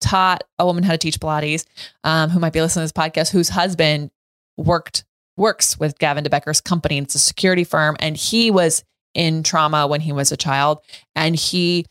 taught 0.00 0.44
a 0.58 0.66
woman 0.66 0.84
how 0.84 0.92
to 0.92 0.98
teach 0.98 1.18
Pilates, 1.18 1.64
um, 2.04 2.30
who 2.30 2.38
might 2.38 2.52
be 2.52 2.60
listening 2.60 2.86
to 2.86 2.92
this 2.92 2.92
podcast, 2.92 3.32
whose 3.32 3.48
husband 3.48 4.10
worked 4.56 5.04
works 5.36 5.78
with 5.78 5.98
Gavin 5.98 6.22
de 6.22 6.30
Becker's 6.30 6.60
company. 6.60 6.98
It's 6.98 7.14
a 7.14 7.18
security 7.18 7.64
firm, 7.64 7.96
and 7.98 8.16
he 8.16 8.50
was 8.50 8.84
in 9.14 9.42
trauma 9.42 9.86
when 9.86 10.02
he 10.02 10.12
was 10.12 10.30
a 10.30 10.36
child, 10.36 10.78
and 11.16 11.34
he 11.34 11.86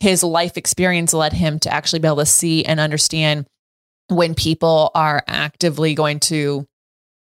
his 0.00 0.24
life 0.24 0.56
experience 0.56 1.14
led 1.14 1.32
him 1.32 1.60
to 1.60 1.72
actually 1.72 2.00
be 2.00 2.08
able 2.08 2.16
to 2.16 2.26
see 2.26 2.64
and 2.64 2.80
understand 2.80 3.46
when 4.08 4.34
people 4.34 4.90
are 4.96 5.22
actively 5.28 5.94
going 5.94 6.18
to 6.18 6.66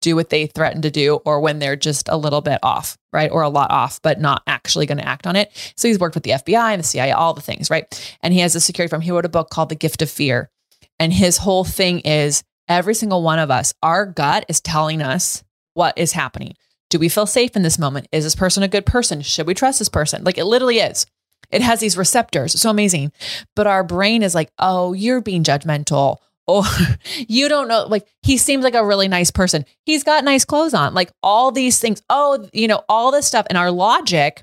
do 0.03 0.15
what 0.15 0.29
they 0.29 0.47
threaten 0.47 0.83
to 0.83 0.91
do 0.91 1.21
or 1.25 1.41
when 1.41 1.59
they're 1.59 1.77
just 1.77 2.09
a 2.09 2.17
little 2.17 2.43
bit 2.43 2.59
off, 2.63 2.99
right? 3.13 3.31
Or 3.31 3.43
a 3.43 3.49
lot 3.49 3.71
off, 3.71 4.01
but 4.03 4.21
not 4.21 4.43
actually 4.47 4.85
going 4.85 4.99
to 4.99 5.09
act 5.09 5.27
on 5.27 5.37
it. 5.37 5.51
So 5.77 5.89
he's 5.89 5.99
worked 5.99 6.15
with 6.15 6.25
the 6.25 6.33
FBI 6.33 6.73
and 6.73 6.81
the 6.81 6.87
CIA, 6.87 7.13
all 7.13 7.33
the 7.33 7.41
things, 7.41 7.71
right? 7.71 8.15
And 8.21 8.35
he 8.35 8.41
has 8.41 8.55
a 8.55 8.61
security 8.61 8.91
firm. 8.91 9.01
He 9.01 9.11
wrote 9.11 9.25
a 9.25 9.31
book 9.31 9.49
called 9.49 9.71
The 9.71 9.75
Gift 9.75 10.03
of 10.03 10.11
Fear. 10.11 10.51
And 10.99 11.13
his 11.13 11.39
whole 11.39 11.65
thing 11.65 12.01
is 12.01 12.45
every 12.69 12.95
single 12.95 13.23
one 13.23 13.39
of 13.39 13.51
us, 13.51 13.73
our 13.83 14.05
gut 14.05 14.45
is 14.49 14.61
telling 14.61 15.01
us 15.01 15.43
what 15.75 15.97
is 15.97 16.13
happening. 16.13 16.55
do 16.91 16.99
we 16.99 17.09
feel 17.09 17.25
safe 17.25 17.57
in 17.57 17.63
this 17.63 17.79
moment? 17.79 18.07
Is 18.13 18.25
this 18.25 18.35
person 18.35 18.63
a 18.63 18.69
good 18.69 18.85
person? 18.85 19.23
Should 19.23 19.47
we 19.47 19.55
trust 19.55 19.79
this 19.79 19.89
person? 19.89 20.25
Like 20.25 20.37
it 20.37 20.45
literally 20.45 20.79
is. 20.79 21.07
It 21.51 21.63
has 21.63 21.81
these 21.81 21.97
receptors. 21.97 22.61
so 22.61 22.71
amazing. 22.71 23.13
But 23.57 23.67
our 23.67 23.83
brain 23.83 24.23
is 24.23 24.35
like, 24.35 24.51
oh, 24.59 24.93
you're 24.93 25.21
being 25.21 25.43
judgmental. 25.43 26.19
Or 26.47 26.65
you 27.29 27.49
don't 27.49 27.69
know, 27.69 27.87
like 27.87 28.07
he 28.23 28.37
seems 28.37 28.65
like 28.65 28.75
a 28.75 28.85
really 28.85 29.09
nice 29.09 29.31
person. 29.31 29.65
He's 29.85 30.05
got 30.05 30.25
nice 30.25 30.45
clothes 30.45 30.75
on. 30.75 30.95
Like 30.95 31.13
all 31.23 31.53
these 31.53 31.79
things. 31.79 32.03
Oh, 32.11 32.49
you 32.53 32.69
know, 32.69 32.83
all 32.89 33.13
this 33.13 33.27
stuff. 33.27 33.47
And 33.49 33.59
our 33.59 33.71
logic, 33.71 34.43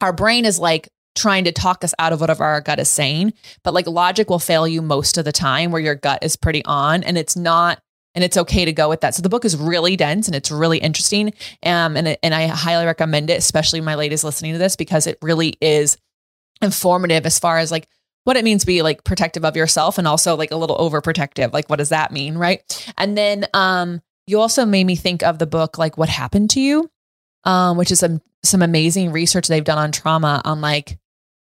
our 0.00 0.12
brain 0.12 0.44
is 0.44 0.58
like, 0.58 0.88
trying 1.18 1.44
to 1.44 1.52
talk 1.52 1.84
us 1.84 1.94
out 1.98 2.12
of 2.12 2.20
whatever 2.20 2.44
our 2.44 2.60
gut 2.60 2.78
is 2.78 2.88
saying. 2.88 3.32
But 3.64 3.74
like 3.74 3.86
logic 3.86 4.30
will 4.30 4.38
fail 4.38 4.66
you 4.66 4.80
most 4.80 5.18
of 5.18 5.24
the 5.24 5.32
time 5.32 5.72
where 5.72 5.82
your 5.82 5.96
gut 5.96 6.20
is 6.22 6.36
pretty 6.36 6.64
on 6.64 7.02
and 7.02 7.18
it's 7.18 7.36
not 7.36 7.80
and 8.14 8.24
it's 8.24 8.36
okay 8.36 8.64
to 8.64 8.72
go 8.72 8.88
with 8.88 9.02
that. 9.02 9.14
So 9.14 9.22
the 9.22 9.28
book 9.28 9.44
is 9.44 9.56
really 9.56 9.96
dense 9.96 10.26
and 10.26 10.34
it's 10.34 10.50
really 10.50 10.78
interesting. 10.78 11.32
Um, 11.62 11.96
and, 11.96 12.16
and 12.22 12.34
I 12.34 12.46
highly 12.46 12.86
recommend 12.86 13.30
it, 13.30 13.38
especially 13.38 13.80
my 13.80 13.94
ladies 13.96 14.24
listening 14.24 14.52
to 14.52 14.58
this, 14.58 14.76
because 14.76 15.06
it 15.06 15.18
really 15.22 15.54
is 15.60 15.98
informative 16.62 17.26
as 17.26 17.38
far 17.38 17.58
as 17.58 17.70
like 17.70 17.86
what 18.28 18.36
it 18.36 18.44
means 18.44 18.60
to 18.60 18.66
be 18.66 18.82
like 18.82 19.04
protective 19.04 19.42
of 19.42 19.56
yourself 19.56 19.96
and 19.96 20.06
also 20.06 20.36
like 20.36 20.50
a 20.50 20.56
little 20.56 20.76
overprotective. 20.76 21.50
Like, 21.54 21.70
what 21.70 21.76
does 21.76 21.88
that 21.88 22.12
mean? 22.12 22.36
Right. 22.36 22.92
And 22.98 23.16
then 23.16 23.46
um, 23.54 24.02
you 24.26 24.38
also 24.38 24.66
made 24.66 24.84
me 24.84 24.96
think 24.96 25.22
of 25.22 25.38
the 25.38 25.46
book, 25.46 25.78
like 25.78 25.96
What 25.96 26.10
Happened 26.10 26.50
to 26.50 26.60
You, 26.60 26.90
um, 27.44 27.78
which 27.78 27.90
is 27.90 28.00
some, 28.00 28.20
some 28.42 28.60
amazing 28.60 29.12
research 29.12 29.48
they've 29.48 29.64
done 29.64 29.78
on 29.78 29.92
trauma 29.92 30.42
on 30.44 30.60
like 30.60 30.98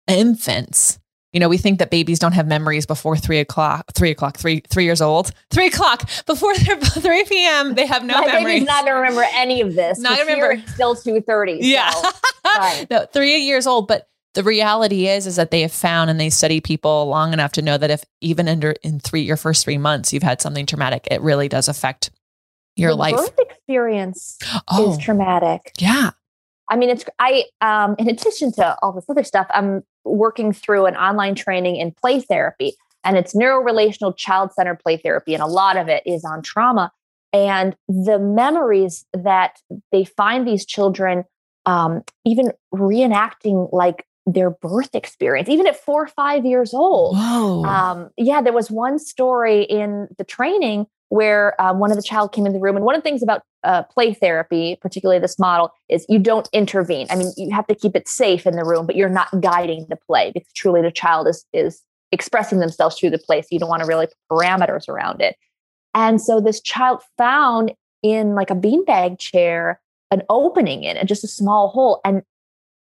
infants. 0.07 1.01
You 1.33 1.41
know, 1.41 1.49
we 1.49 1.59
think 1.59 1.81
that 1.81 1.91
babies 1.91 2.21
don't 2.21 2.31
have 2.31 2.47
memories 2.47 2.87
before 2.87 3.17
three 3.17 3.41
o'clock, 3.41 3.93
three 3.97 4.13
o'clock, 4.13 4.39
three 4.39 4.63
three 4.71 4.85
years 4.85 5.03
old, 5.03 5.33
three 5.51 5.67
o'clock 5.67 6.09
before 6.27 6.55
they're 6.57 6.77
three 6.81 7.25
p.m. 7.25 7.75
They 7.75 7.85
have 7.87 8.03
no 8.03 8.15
My 8.15 8.27
memories. 8.27 8.45
baby's 8.45 8.67
not 8.69 8.87
gonna 8.87 9.01
remember 9.01 9.25
any 9.35 9.61
of 9.61 9.75
this. 9.75 9.99
Not 9.99 10.19
remember. 10.21 10.63
still 10.69 10.95
two 10.97 11.21
thirty. 11.21 11.59
Yeah, 11.61 11.91
so, 12.57 12.87
no, 12.91 13.07
three 13.13 13.37
years 13.37 13.67
old. 13.67 13.89
But 13.89 14.08
the 14.35 14.43
reality 14.43 15.09
is, 15.09 15.27
is 15.27 15.37
that 15.37 15.51
they 15.51 15.63
have 15.63 15.73
found 15.73 16.11
and 16.11 16.21
they 16.21 16.31
study 16.31 16.61
people 16.61 17.07
long 17.07 17.33
enough 17.33 17.53
to 17.53 17.63
know 17.63 17.79
that 17.79 17.91
if 17.91 18.05
even 18.21 18.49
under 18.49 18.73
in 18.83 19.01
three 19.01 19.23
your 19.23 19.37
first 19.37 19.65
three 19.65 19.79
months 19.79 20.13
you've 20.13 20.23
had 20.23 20.41
something 20.41 20.67
traumatic, 20.67 21.09
it 21.11 21.21
really 21.21 21.49
does 21.49 21.69
affect 21.69 22.11
your 22.77 22.91
the 22.91 22.97
life. 22.97 23.17
Birth 23.17 23.39
experience 23.41 24.39
oh, 24.69 24.93
is 24.93 24.99
traumatic. 24.99 25.73
Yeah. 25.79 26.11
I 26.71 26.77
mean, 26.77 26.91
it's 26.91 27.05
I. 27.19 27.45
Um, 27.61 27.97
in 27.99 28.09
addition 28.09 28.53
to 28.53 28.77
all 28.83 28.93
this 28.93 29.07
other 29.09 29.25
stuff, 29.25 29.47
I'm 29.51 29.83
working 30.05 30.53
through 30.53 30.87
an 30.87 30.97
online 30.97 31.35
training 31.35 31.77
in 31.77 31.93
play 31.93 32.21
therapy, 32.21 32.75
and 33.05 33.17
it's 33.17 33.35
neurorelational 33.35 34.17
child-centered 34.17 34.81
play 34.81 34.99
therapy, 34.99 35.33
and 35.33 35.43
a 35.43 35.47
lot 35.47 35.77
of 35.77 35.89
it 35.89 36.03
is 36.05 36.25
on 36.25 36.43
trauma 36.43 36.93
and 37.33 37.77
the 37.89 38.19
memories 38.19 39.05
that 39.13 39.59
they 39.93 40.05
find 40.05 40.47
these 40.47 40.65
children 40.65 41.25
um, 41.67 42.03
even 42.25 42.53
reenacting 42.75 43.69
like 43.73 44.07
their 44.33 44.51
birth 44.51 44.95
experience, 44.95 45.49
even 45.49 45.67
at 45.67 45.77
four 45.77 46.03
or 46.03 46.07
five 46.09 46.45
years 46.45 46.75
old. 46.75 47.17
Um, 47.65 48.11
yeah, 48.17 48.43
there 48.43 48.53
was 48.53 48.71
one 48.71 48.99
story 48.99 49.63
in 49.63 50.09
the 50.19 50.25
training 50.25 50.87
where 51.09 51.59
um, 51.61 51.79
one 51.79 51.91
of 51.91 51.97
the 51.97 52.03
child 52.03 52.33
came 52.33 52.45
in 52.45 52.53
the 52.53 52.61
room, 52.61 52.77
and 52.77 52.85
one 52.85 52.95
of 52.95 53.03
the 53.03 53.09
things 53.09 53.23
about 53.23 53.43
uh, 53.65 53.83
play 53.85 54.13
therapy, 54.13 54.77
particularly 54.83 55.19
this 55.19 55.39
model, 55.39 55.73
is 55.89 56.05
you 56.09 56.19
don't 56.19 56.49
intervene. 56.53 57.07
I 57.11 57.17
mean, 57.17 57.33
you 57.37 57.51
have 57.55 57.67
to 57.69 57.75
keep 57.75 57.97
it 57.97 58.07
safe 58.09 58.47
in 58.47 58.57
the 58.57 58.65
room, 58.65 58.87
but 58.87 58.95
you're 58.95 59.09
not 59.09 59.41
guiding 59.41 59.87
the 59.89 59.97
play 59.97 60.31
because 60.35 60.53
truly 60.53 60.83
the 60.83 60.93
child 60.93 61.27
is 61.27 61.47
is 61.53 61.83
expressing 62.13 62.59
themselves 62.59 62.99
through 62.99 63.11
the 63.11 63.19
play. 63.19 63.43
So 63.43 63.49
you 63.51 63.59
don't 63.59 63.69
want 63.69 63.83
to 63.83 63.89
really 63.89 64.07
put 64.07 64.17
parameters 64.31 64.89
around 64.89 65.21
it. 65.21 65.37
And 65.95 66.21
so 66.21 66.41
this 66.41 66.61
child 66.61 67.03
found 67.17 67.73
in 68.03 68.35
like 68.35 68.51
a 68.51 68.55
beanbag 68.55 69.19
chair 69.19 69.81
an 70.11 70.23
opening 70.29 70.85
in 70.85 70.97
it, 70.97 71.07
just 71.07 71.25
a 71.25 71.29
small 71.29 71.69
hole, 71.69 72.01
and 72.05 72.23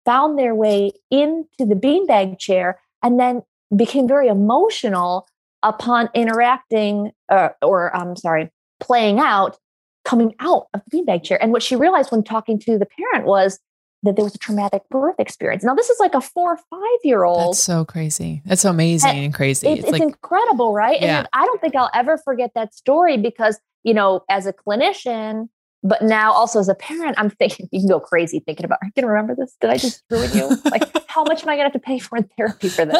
found 0.04 0.38
their 0.38 0.54
way 0.54 0.92
into 1.10 1.46
the 1.60 1.74
beanbag 1.74 2.38
chair, 2.38 2.80
and 3.02 3.18
then 3.18 3.42
became 3.74 4.06
very 4.06 4.28
emotional 4.28 5.26
upon 5.62 6.08
interacting, 6.14 7.12
uh, 7.28 7.50
or 7.62 7.94
I'm 7.96 8.16
sorry, 8.16 8.50
playing 8.80 9.18
out 9.18 9.58
coming 10.04 10.34
out 10.38 10.66
of 10.74 10.82
the 10.84 10.98
beanbag 10.98 11.24
chair. 11.24 11.42
And 11.42 11.50
what 11.50 11.62
she 11.62 11.76
realized 11.76 12.12
when 12.12 12.22
talking 12.22 12.58
to 12.60 12.78
the 12.78 12.86
parent 12.86 13.26
was 13.26 13.58
that 14.02 14.16
there 14.16 14.24
was 14.24 14.34
a 14.34 14.38
traumatic 14.38 14.82
birth 14.90 15.18
experience. 15.18 15.64
Now, 15.64 15.74
this 15.74 15.88
is 15.88 15.98
like 15.98 16.14
a 16.14 16.20
four 16.20 16.52
or 16.52 16.58
five 16.68 16.98
year 17.02 17.24
old. 17.24 17.54
That's 17.54 17.62
so 17.62 17.86
crazy. 17.86 18.42
That's 18.44 18.60
so 18.60 18.70
amazing 18.70 19.10
and, 19.10 19.18
and 19.20 19.34
crazy. 19.34 19.66
It's, 19.66 19.84
it's, 19.84 19.92
like, 19.92 20.02
incredible, 20.02 20.74
right? 20.74 21.00
Yeah. 21.00 21.20
And 21.20 21.28
I 21.32 21.46
don't 21.46 21.60
think 21.60 21.74
I'll 21.74 21.90
ever 21.94 22.18
forget 22.18 22.50
that 22.54 22.74
story 22.74 23.16
because, 23.16 23.58
you 23.82 23.94
know, 23.94 24.20
as 24.28 24.46
a 24.46 24.52
clinician, 24.52 25.48
but 25.84 26.00
now 26.00 26.32
also 26.32 26.58
as 26.58 26.68
a 26.68 26.74
parent, 26.74 27.14
I'm 27.18 27.28
thinking 27.28 27.68
you 27.72 27.80
can 27.80 27.88
go 27.88 28.00
crazy 28.00 28.40
thinking 28.40 28.64
about, 28.64 28.78
are 28.82 28.86
you 28.86 28.92
going 28.96 29.02
to 29.02 29.08
remember 29.08 29.34
this? 29.36 29.56
Did 29.60 29.70
I 29.70 29.76
just 29.76 30.02
ruin 30.10 30.30
you? 30.32 30.56
Like, 30.64 30.90
how 31.08 31.22
much 31.24 31.42
am 31.42 31.50
I 31.50 31.56
going 31.56 31.70
to 31.70 31.72
have 31.72 31.72
to 31.74 31.78
pay 31.78 31.98
for 31.98 32.16
in 32.16 32.28
therapy 32.36 32.68
for 32.68 32.84
this? 32.86 32.96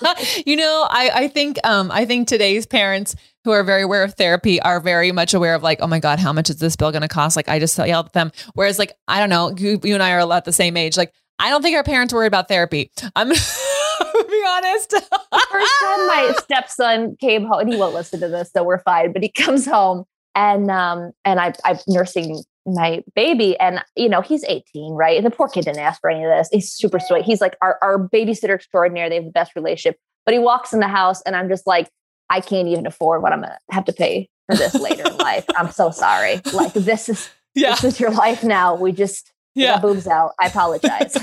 Like, 0.00 0.42
you 0.46 0.56
know, 0.56 0.86
I, 0.88 1.10
I 1.14 1.28
think, 1.28 1.58
um, 1.64 1.90
I 1.90 2.06
think 2.06 2.28
today's 2.28 2.66
parents 2.66 3.16
who 3.42 3.50
are 3.50 3.64
very 3.64 3.82
aware 3.82 4.04
of 4.04 4.14
therapy 4.14 4.62
are 4.62 4.80
very 4.80 5.12
much 5.12 5.34
aware 5.34 5.54
of 5.54 5.62
like, 5.62 5.80
oh 5.82 5.86
my 5.86 5.98
God, 5.98 6.18
how 6.20 6.32
much 6.32 6.48
is 6.48 6.56
this 6.56 6.76
bill 6.76 6.92
going 6.92 7.02
to 7.02 7.08
cost? 7.08 7.36
Like, 7.36 7.48
I 7.48 7.58
just 7.58 7.76
yelled 7.76 8.06
at 8.06 8.12
them. 8.12 8.32
Whereas 8.54 8.78
like, 8.78 8.92
I 9.08 9.18
don't 9.18 9.28
know, 9.28 9.52
you, 9.58 9.80
you 9.82 9.94
and 9.94 10.02
I 10.02 10.12
are 10.12 10.32
at 10.32 10.44
the 10.44 10.52
same 10.52 10.76
age. 10.76 10.96
Like, 10.96 11.12
I 11.40 11.50
don't 11.50 11.62
think 11.62 11.76
our 11.76 11.82
parents 11.82 12.14
worried 12.14 12.28
about 12.28 12.46
therapy. 12.46 12.92
I'm 13.16 13.28
to 13.28 14.24
be 14.30 14.44
honest. 14.46 14.90
First 14.92 15.72
time 15.80 16.06
my 16.06 16.34
stepson 16.38 17.16
came 17.20 17.44
home, 17.44 17.60
and 17.60 17.72
he 17.72 17.76
won't 17.78 17.94
listen 17.94 18.20
to 18.20 18.28
this, 18.28 18.50
so 18.52 18.62
we're 18.62 18.78
fine. 18.78 19.12
But 19.12 19.22
he 19.22 19.30
comes 19.30 19.66
home 19.66 20.04
and 20.34 20.70
um 20.70 21.12
and 21.24 21.40
I 21.40 21.52
I'm 21.64 21.78
nursing 21.88 22.42
my 22.66 23.02
baby 23.14 23.58
and 23.58 23.80
you 23.94 24.08
know 24.08 24.20
he's 24.20 24.44
18 24.44 24.94
right? 24.94 25.16
And 25.16 25.26
the 25.26 25.30
poor 25.30 25.48
kid 25.48 25.66
didn't 25.66 25.80
ask 25.80 26.00
for 26.00 26.10
any 26.10 26.24
of 26.24 26.30
this. 26.30 26.48
He's 26.50 26.72
super 26.72 26.98
sweet. 26.98 27.24
He's 27.24 27.40
like 27.40 27.56
our, 27.62 27.78
our 27.82 27.98
babysitter 27.98 28.54
extraordinary 28.54 29.08
they 29.08 29.16
have 29.16 29.24
the 29.24 29.30
best 29.30 29.54
relationship. 29.54 29.98
But 30.24 30.32
he 30.32 30.38
walks 30.40 30.72
in 30.72 30.80
the 30.80 30.88
house 30.88 31.20
and 31.22 31.36
i'm 31.36 31.48
just 31.48 31.66
like 31.66 31.88
i 32.30 32.40
can't 32.40 32.68
even 32.68 32.86
afford 32.86 33.22
what 33.22 33.32
i'm 33.32 33.42
gonna 33.42 33.58
have 33.70 33.84
to 33.86 33.92
pay 33.92 34.28
for 34.48 34.56
this 34.56 34.74
later 34.74 35.04
in 35.06 35.16
life. 35.18 35.46
I'm 35.56 35.70
so 35.70 35.90
sorry. 35.90 36.40
Like 36.52 36.72
this 36.72 37.08
is 37.08 37.30
yeah. 37.54 37.70
this 37.72 37.84
is 37.84 38.00
your 38.00 38.10
life 38.10 38.42
now. 38.44 38.74
We 38.74 38.92
just 38.92 39.32
yeah. 39.54 39.78
boobs 39.78 40.06
out. 40.06 40.32
I 40.40 40.46
apologize. 40.48 41.16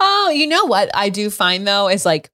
Oh 0.00 0.32
you 0.34 0.46
know 0.46 0.64
what 0.64 0.90
i 0.94 1.08
do 1.08 1.30
find 1.30 1.66
though 1.66 1.88
is 1.88 2.06
like 2.06 2.30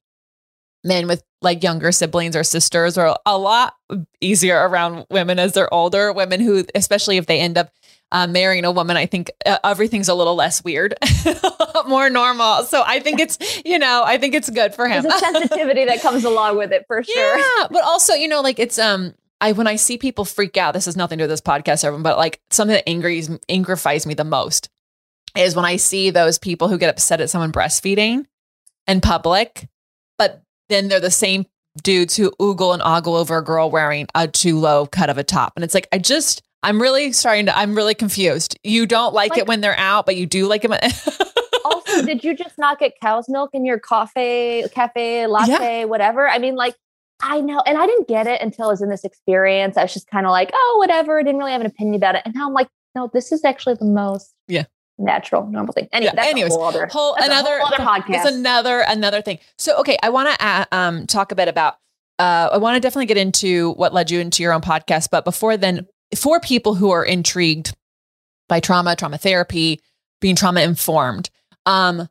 men 0.84 1.06
with 1.06 1.22
like 1.44 1.62
younger 1.62 1.92
siblings 1.92 2.34
or 2.34 2.42
sisters 2.42 2.98
are 2.98 3.18
a 3.24 3.38
lot 3.38 3.76
easier 4.20 4.56
around 4.56 5.06
women 5.10 5.38
as 5.38 5.52
they're 5.52 5.72
older. 5.72 6.12
Women 6.12 6.40
who, 6.40 6.64
especially 6.74 7.16
if 7.16 7.26
they 7.26 7.38
end 7.38 7.56
up 7.56 7.70
uh, 8.10 8.26
marrying 8.26 8.64
a 8.64 8.72
woman, 8.72 8.96
I 8.96 9.06
think 9.06 9.30
uh, 9.46 9.58
everything's 9.62 10.08
a 10.08 10.14
little 10.14 10.34
less 10.34 10.64
weird, 10.64 10.94
more 11.88 12.10
normal. 12.10 12.64
So 12.64 12.82
I 12.84 13.00
think 13.00 13.20
it's, 13.20 13.38
you 13.64 13.78
know, 13.78 14.02
I 14.04 14.18
think 14.18 14.34
it's 14.34 14.50
good 14.50 14.74
for 14.74 14.88
him. 14.88 15.02
There's 15.02 15.14
a 15.14 15.18
sensitivity 15.18 15.84
that 15.84 16.00
comes 16.00 16.24
along 16.24 16.56
with 16.56 16.72
it 16.72 16.84
for 16.86 17.02
sure. 17.04 17.38
Yeah, 17.38 17.66
but 17.70 17.82
also, 17.84 18.14
you 18.14 18.28
know, 18.28 18.40
like 18.40 18.58
it's 18.58 18.78
um. 18.78 19.14
I 19.40 19.52
when 19.52 19.66
I 19.66 19.76
see 19.76 19.98
people 19.98 20.24
freak 20.24 20.56
out, 20.56 20.72
this 20.72 20.86
has 20.86 20.96
nothing 20.96 21.18
to 21.18 21.24
do 21.24 21.28
with 21.28 21.32
this 21.32 21.40
podcast, 21.40 21.84
everyone, 21.84 22.04
but 22.04 22.16
like 22.16 22.40
something 22.50 22.72
that 22.72 22.88
angers 22.88 23.28
angrifies 23.50 24.06
me 24.06 24.14
the 24.14 24.24
most 24.24 24.70
is 25.36 25.56
when 25.56 25.64
I 25.64 25.76
see 25.76 26.10
those 26.10 26.38
people 26.38 26.68
who 26.68 26.78
get 26.78 26.88
upset 26.88 27.20
at 27.20 27.28
someone 27.28 27.52
breastfeeding 27.52 28.26
in 28.86 29.00
public, 29.00 29.68
but 30.18 30.42
then 30.68 30.88
they're 30.88 31.00
the 31.00 31.10
same 31.10 31.46
dudes 31.82 32.16
who 32.16 32.30
oogle 32.40 32.72
and 32.72 32.82
ogle 32.82 33.14
over 33.16 33.38
a 33.38 33.44
girl 33.44 33.70
wearing 33.70 34.06
a 34.14 34.28
too 34.28 34.58
low 34.58 34.86
cut 34.86 35.10
of 35.10 35.18
a 35.18 35.24
top. 35.24 35.52
And 35.56 35.64
it's 35.64 35.74
like, 35.74 35.88
I 35.92 35.98
just, 35.98 36.42
I'm 36.62 36.80
really 36.80 37.12
starting 37.12 37.46
to, 37.46 37.56
I'm 37.56 37.74
really 37.74 37.94
confused. 37.94 38.58
You 38.62 38.86
don't 38.86 39.14
like, 39.14 39.30
like 39.30 39.40
it 39.40 39.46
when 39.46 39.60
they're 39.60 39.78
out, 39.78 40.06
but 40.06 40.16
you 40.16 40.26
do 40.26 40.46
like 40.46 40.62
them. 40.62 40.72
also, 41.64 42.02
did 42.06 42.22
you 42.22 42.34
just 42.36 42.58
not 42.58 42.78
get 42.78 42.92
cow's 43.00 43.28
milk 43.28 43.50
in 43.52 43.64
your 43.64 43.78
coffee, 43.78 44.64
cafe, 44.72 45.26
latte, 45.26 45.80
yeah. 45.80 45.84
whatever? 45.84 46.28
I 46.28 46.38
mean, 46.38 46.54
like, 46.54 46.74
I 47.22 47.40
know. 47.40 47.62
And 47.66 47.78
I 47.78 47.86
didn't 47.86 48.08
get 48.08 48.26
it 48.26 48.40
until 48.40 48.66
I 48.66 48.68
was 48.68 48.82
in 48.82 48.88
this 48.88 49.04
experience. 49.04 49.76
I 49.76 49.82
was 49.82 49.94
just 49.94 50.08
kind 50.08 50.26
of 50.26 50.30
like, 50.30 50.50
oh, 50.52 50.76
whatever. 50.78 51.18
I 51.18 51.22
didn't 51.22 51.38
really 51.38 51.52
have 51.52 51.60
an 51.60 51.66
opinion 51.66 51.94
about 51.96 52.14
it. 52.14 52.22
And 52.24 52.34
now 52.34 52.46
I'm 52.46 52.52
like, 52.52 52.68
no, 52.94 53.10
this 53.12 53.32
is 53.32 53.44
actually 53.44 53.74
the 53.74 53.84
most 53.84 54.32
yeah 54.46 54.64
natural, 54.98 55.46
normal 55.46 55.72
thing. 55.72 55.88
Anyway, 55.92 56.10
yeah, 56.12 56.16
that's 56.16 56.28
anyways, 56.30 56.52
a 56.52 56.56
whole 56.56 56.64
other, 56.64 56.86
whole, 56.86 57.16
another, 57.18 57.58
whole 57.58 57.74
other 57.74 57.76
podcast. 58.02 58.26
It's 58.26 58.36
another 58.36 58.84
another 58.86 59.22
thing. 59.22 59.38
So, 59.58 59.78
okay, 59.80 59.96
I 60.02 60.10
want 60.10 60.28
to 60.28 60.46
uh, 60.46 60.64
um, 60.72 61.06
talk 61.06 61.32
a 61.32 61.34
bit 61.34 61.48
about. 61.48 61.78
Uh, 62.18 62.50
I 62.52 62.58
want 62.58 62.76
to 62.76 62.80
definitely 62.80 63.06
get 63.06 63.16
into 63.16 63.72
what 63.72 63.92
led 63.92 64.10
you 64.10 64.20
into 64.20 64.42
your 64.42 64.52
own 64.52 64.60
podcast, 64.60 65.08
but 65.10 65.24
before 65.24 65.56
then, 65.56 65.86
for 66.16 66.38
people 66.38 66.74
who 66.74 66.90
are 66.90 67.04
intrigued 67.04 67.74
by 68.48 68.60
trauma, 68.60 68.94
trauma 68.94 69.18
therapy, 69.18 69.80
being 70.20 70.36
trauma 70.36 70.60
informed, 70.60 71.30
um, 71.66 72.08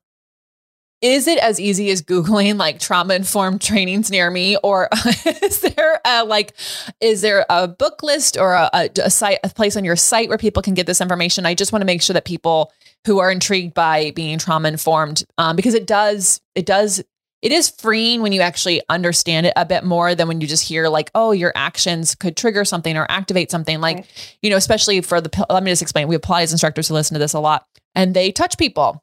is 1.03 1.27
it 1.27 1.37
as 1.39 1.59
easy 1.59 1.91
as 1.91 2.01
googling 2.01 2.57
like 2.57 2.79
trauma 2.79 3.13
informed 3.13 3.61
trainings 3.61 4.09
near 4.09 4.31
me 4.31 4.57
or 4.63 4.89
is 5.43 5.59
there 5.59 5.99
a, 6.05 6.23
like 6.23 6.53
is 7.01 7.21
there 7.21 7.45
a 7.49 7.67
book 7.67 8.01
list 8.01 8.37
or 8.37 8.53
a, 8.53 8.69
a, 8.73 8.89
a, 9.03 9.09
site 9.09 9.37
a 9.43 9.49
place 9.49 9.75
on 9.75 9.83
your 9.83 9.97
site 9.97 10.29
where 10.29 10.37
people 10.37 10.63
can 10.63 10.73
get 10.73 10.87
this 10.87 11.01
information 11.01 11.45
i 11.45 11.53
just 11.53 11.71
want 11.71 11.81
to 11.81 11.85
make 11.85 12.01
sure 12.01 12.13
that 12.13 12.25
people 12.25 12.71
who 13.05 13.19
are 13.19 13.29
intrigued 13.29 13.73
by 13.73 14.11
being 14.11 14.39
trauma 14.39 14.67
informed 14.69 15.23
um, 15.37 15.55
because 15.55 15.75
it 15.75 15.85
does 15.85 16.41
it 16.55 16.65
does 16.65 17.03
it 17.43 17.51
is 17.51 17.69
freeing 17.69 18.21
when 18.21 18.31
you 18.31 18.39
actually 18.39 18.81
understand 18.87 19.45
it 19.45 19.53
a 19.57 19.65
bit 19.65 19.83
more 19.83 20.15
than 20.15 20.29
when 20.29 20.39
you 20.39 20.47
just 20.47 20.65
hear 20.65 20.87
like, 20.87 21.11
oh, 21.13 21.33
your 21.33 21.51
actions 21.55 22.15
could 22.15 22.37
trigger 22.37 22.63
something 22.63 22.95
or 22.95 23.05
activate 23.09 23.51
something. 23.51 23.81
Like, 23.81 23.97
right. 23.97 24.37
you 24.41 24.49
know, 24.49 24.55
especially 24.55 25.01
for 25.01 25.19
the, 25.19 25.45
let 25.49 25.61
me 25.61 25.69
just 25.69 25.81
explain. 25.81 26.07
We 26.07 26.15
have 26.15 26.21
Pilates 26.21 26.53
instructors 26.53 26.87
who 26.87 26.93
listen 26.93 27.15
to 27.15 27.19
this 27.19 27.33
a 27.33 27.41
lot 27.41 27.67
and 27.95 28.13
they 28.13 28.31
touch 28.31 28.57
people. 28.57 29.02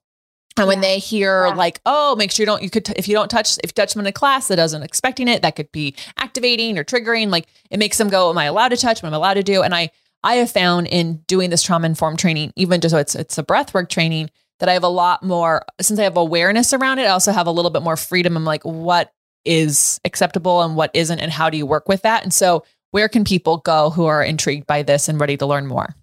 And 0.56 0.66
when 0.66 0.80
they 0.80 0.98
hear 0.98 1.46
yeah. 1.46 1.54
like, 1.54 1.80
oh, 1.86 2.16
make 2.16 2.30
sure 2.32 2.42
you 2.42 2.46
don't, 2.46 2.62
you 2.62 2.70
could, 2.70 2.84
t- 2.84 2.92
if 2.96 3.08
you 3.08 3.14
don't 3.14 3.30
touch, 3.30 3.56
if 3.58 3.70
you 3.70 3.72
touch 3.72 3.94
them 3.94 4.00
in 4.00 4.06
a 4.06 4.12
class 4.12 4.48
that 4.48 4.56
doesn't 4.56 4.82
expecting 4.82 5.28
it, 5.28 5.42
that 5.42 5.56
could 5.56 5.70
be 5.72 5.94
activating 6.16 6.76
or 6.76 6.84
triggering. 6.84 7.30
Like 7.30 7.46
it 7.70 7.78
makes 7.78 7.96
them 7.98 8.08
go, 8.08 8.30
am 8.30 8.36
I 8.36 8.44
allowed 8.44 8.68
to 8.68 8.76
touch? 8.76 9.02
What 9.02 9.08
am 9.08 9.14
I 9.14 9.16
allowed 9.16 9.34
to 9.34 9.42
do? 9.42 9.62
And 9.62 9.74
I, 9.74 9.90
I 10.22 10.34
have 10.34 10.50
found 10.50 10.88
in 10.88 11.18
doing 11.26 11.50
this 11.50 11.62
trauma 11.62 11.86
informed 11.86 12.18
training, 12.18 12.52
even 12.56 12.80
just 12.80 12.92
so 12.92 12.98
it's, 12.98 13.14
it's 13.14 13.38
a 13.38 13.42
breath 13.42 13.72
work 13.72 13.88
training, 13.88 14.30
that 14.58 14.68
I 14.68 14.74
have 14.74 14.84
a 14.84 14.88
lot 14.88 15.22
more, 15.22 15.64
since 15.80 15.98
I 15.98 16.04
have 16.04 16.16
awareness 16.16 16.72
around 16.72 16.98
it, 16.98 17.06
I 17.06 17.10
also 17.10 17.32
have 17.32 17.46
a 17.46 17.50
little 17.50 17.70
bit 17.70 17.82
more 17.82 17.96
freedom. 17.96 18.36
I'm 18.36 18.44
like, 18.44 18.62
what 18.64 19.12
is 19.44 19.98
acceptable 20.04 20.62
and 20.62 20.76
what 20.76 20.90
isn't, 20.92 21.18
and 21.18 21.32
how 21.32 21.48
do 21.48 21.56
you 21.56 21.64
work 21.64 21.88
with 21.88 22.02
that? 22.02 22.22
And 22.22 22.32
so, 22.32 22.64
where 22.90 23.08
can 23.08 23.24
people 23.24 23.58
go 23.58 23.90
who 23.90 24.06
are 24.06 24.22
intrigued 24.22 24.66
by 24.66 24.82
this 24.82 25.08
and 25.08 25.18
ready 25.20 25.36
to 25.36 25.46
learn 25.46 25.66
more? 25.66 25.94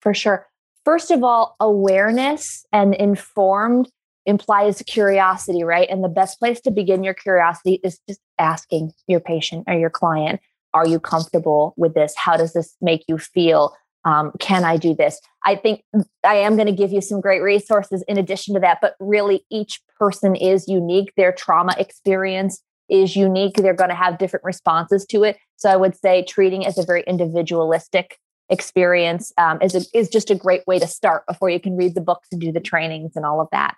For 0.00 0.14
sure. 0.14 0.46
First 0.84 1.10
of 1.10 1.22
all, 1.22 1.56
awareness 1.60 2.66
and 2.72 2.94
informed 2.94 3.90
implies 4.26 4.82
curiosity, 4.86 5.64
right? 5.64 5.88
And 5.90 6.02
the 6.02 6.08
best 6.08 6.38
place 6.38 6.60
to 6.62 6.70
begin 6.70 7.04
your 7.04 7.14
curiosity 7.14 7.80
is 7.84 7.98
just 8.08 8.20
asking 8.38 8.92
your 9.06 9.20
patient 9.20 9.64
or 9.66 9.74
your 9.74 9.90
client, 9.90 10.40
are 10.72 10.86
you 10.86 10.98
comfortable 10.98 11.74
with 11.76 11.94
this? 11.94 12.14
How 12.16 12.36
does 12.36 12.52
this 12.52 12.76
make 12.80 13.04
you 13.08 13.18
feel? 13.18 13.74
um, 14.04 14.32
can 14.38 14.64
I 14.64 14.76
do 14.76 14.94
this? 14.94 15.20
I 15.44 15.56
think 15.56 15.82
I 16.24 16.36
am 16.36 16.56
going 16.56 16.66
to 16.66 16.72
give 16.72 16.92
you 16.92 17.00
some 17.00 17.20
great 17.20 17.40
resources 17.40 18.04
in 18.06 18.18
addition 18.18 18.54
to 18.54 18.60
that, 18.60 18.78
but 18.80 18.94
really 19.00 19.44
each 19.50 19.80
person 19.98 20.36
is 20.36 20.68
unique. 20.68 21.12
Their 21.16 21.32
trauma 21.32 21.74
experience 21.78 22.62
is 22.88 23.16
unique. 23.16 23.56
They're 23.56 23.74
going 23.74 23.90
to 23.90 23.96
have 23.96 24.18
different 24.18 24.44
responses 24.44 25.06
to 25.06 25.24
it. 25.24 25.38
So 25.56 25.70
I 25.70 25.76
would 25.76 25.96
say 25.96 26.22
treating 26.22 26.66
as 26.66 26.76
a 26.76 26.84
very 26.84 27.02
individualistic 27.06 28.18
experience 28.54 29.32
um, 29.36 29.60
is, 29.60 29.74
a, 29.74 29.98
is 29.98 30.08
just 30.08 30.30
a 30.30 30.34
great 30.34 30.66
way 30.66 30.78
to 30.78 30.86
start 30.86 31.26
before 31.26 31.50
you 31.50 31.60
can 31.60 31.76
read 31.76 31.94
the 31.94 32.00
books 32.00 32.28
and 32.32 32.40
do 32.40 32.50
the 32.50 32.60
trainings 32.60 33.12
and 33.14 33.26
all 33.26 33.40
of 33.40 33.48
that. 33.52 33.76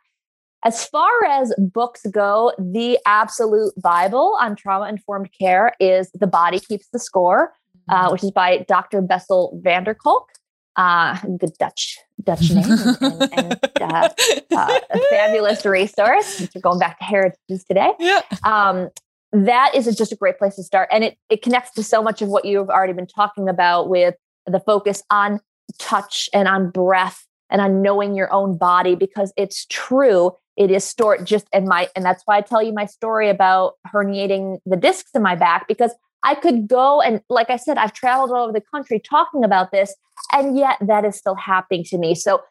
As 0.65 0.87
far 0.87 1.25
as 1.25 1.53
books 1.59 2.07
go, 2.11 2.53
the 2.59 2.99
absolute 3.07 3.73
Bible 3.83 4.37
on 4.41 4.57
trauma 4.57 4.89
informed 4.89 5.31
care 5.39 5.73
is 5.81 6.11
The 6.13 6.27
Body 6.27 6.61
Keeps 6.61 6.89
the 6.93 6.99
Score 6.99 7.53
uh, 7.89 8.09
which 8.11 8.25
is 8.25 8.31
by 8.31 8.65
Dr. 8.69 9.03
Bessel 9.03 9.59
van 9.63 9.85
der 9.85 9.95
Kolk. 9.95 10.29
Uh, 10.77 11.19
good 11.39 11.57
Dutch 11.59 11.99
Dutch 12.23 12.51
name 12.51 12.65
and, 13.01 13.29
and, 13.33 13.59
uh, 13.81 14.09
uh, 14.55 14.81
a 14.91 14.99
fabulous 15.09 15.65
resource. 15.65 16.47
We're 16.55 16.61
going 16.61 16.79
back 16.79 16.99
to 16.99 17.05
heritages 17.05 17.65
today. 17.65 17.93
Yeah. 17.99 18.21
Um, 18.45 18.91
that 19.33 19.75
is 19.75 19.95
just 19.97 20.13
a 20.13 20.17
great 20.17 20.39
place 20.39 20.57
to 20.57 20.63
start, 20.63 20.89
and 20.93 21.03
it 21.03 21.19
it 21.31 21.43
connects 21.43 21.73
to 21.73 21.83
so 21.83 22.03
much 22.03 22.23
of 22.23 22.29
what 22.29 22.45
you've 22.45 22.69
already 22.69 22.93
been 22.93 23.07
talking 23.07 23.49
about 23.49 23.89
with 23.89 24.15
the 24.47 24.61
focus 24.61 25.03
on 25.11 25.41
touch 25.79 26.29
and 26.33 26.49
on 26.49 26.71
breath 26.71 27.27
and 27.51 27.61
on 27.61 27.83
knowing 27.83 28.15
your 28.15 28.33
own 28.33 28.57
body 28.57 28.95
because 28.95 29.33
it's 29.37 29.67
true 29.67 30.33
it 30.57 30.71
is 30.71 30.85
stored 30.85 31.27
just 31.27 31.47
in 31.53 31.67
my 31.67 31.89
and 31.97 32.05
that's 32.05 32.23
why 32.25 32.37
i 32.37 32.41
tell 32.41 32.63
you 32.63 32.73
my 32.73 32.87
story 32.87 33.29
about 33.29 33.75
herniating 33.93 34.59
the 34.65 34.77
discs 34.77 35.11
in 35.15 35.23
my 35.23 35.35
back 35.35 35.67
because 35.69 35.93
I 36.27 36.35
could 36.35 36.67
go 36.67 37.01
and, 37.01 37.21
like 37.29 37.51
I 37.51 37.57
said, 37.57 37.79
I've 37.79 37.93
traveled 37.93 38.33
all 38.33 38.43
over 38.43 38.53
the 38.53 38.61
country 38.61 38.99
talking 38.99 39.45
about 39.45 39.71
this, 39.71 39.95
and 40.33 40.59
yet 40.59 40.77
that 40.81 41.05
is 41.05 41.17
still 41.17 41.37
happening 41.37 41.85
to 41.85 41.99
me. 41.99 42.17
So 42.17 42.43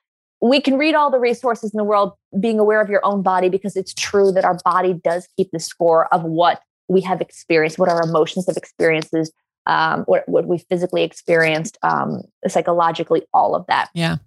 we 0.41 0.62
can 0.62 0.77
read 0.77 0.95
all 0.95 1.12
the 1.12 1.19
resources 1.19 1.73
in 1.73 1.77
the 1.77 1.84
world, 1.84 2.13
being 2.39 2.58
aware 2.58 2.79
of 2.79 2.89
your 2.89 3.05
own 3.05 3.21
body, 3.21 3.49
because 3.49 3.75
it's 3.75 3.93
true 3.93 4.31
that 4.31 4.45
our 4.45 4.58
body 4.63 4.93
does 4.93 5.27
keep 5.36 5.51
the 5.51 5.60
score 5.60 6.13
of 6.13 6.23
what 6.23 6.62
we 6.88 7.01
have 7.01 7.19
experienced, 7.19 7.77
what 7.77 7.89
our 7.89 8.01
emotions 8.01 8.45
have 8.47 8.55
experiences, 8.55 9.31
um, 9.67 10.01
what, 10.04 10.28
what 10.28 10.45
we 10.47 10.58
physically 10.58 11.04
experienced, 11.04 11.78
um, 11.84 12.21
psychologically, 12.47 13.23
all 13.34 13.56
of 13.56 13.65
that. 13.67 13.89
Yeah. 13.93 14.17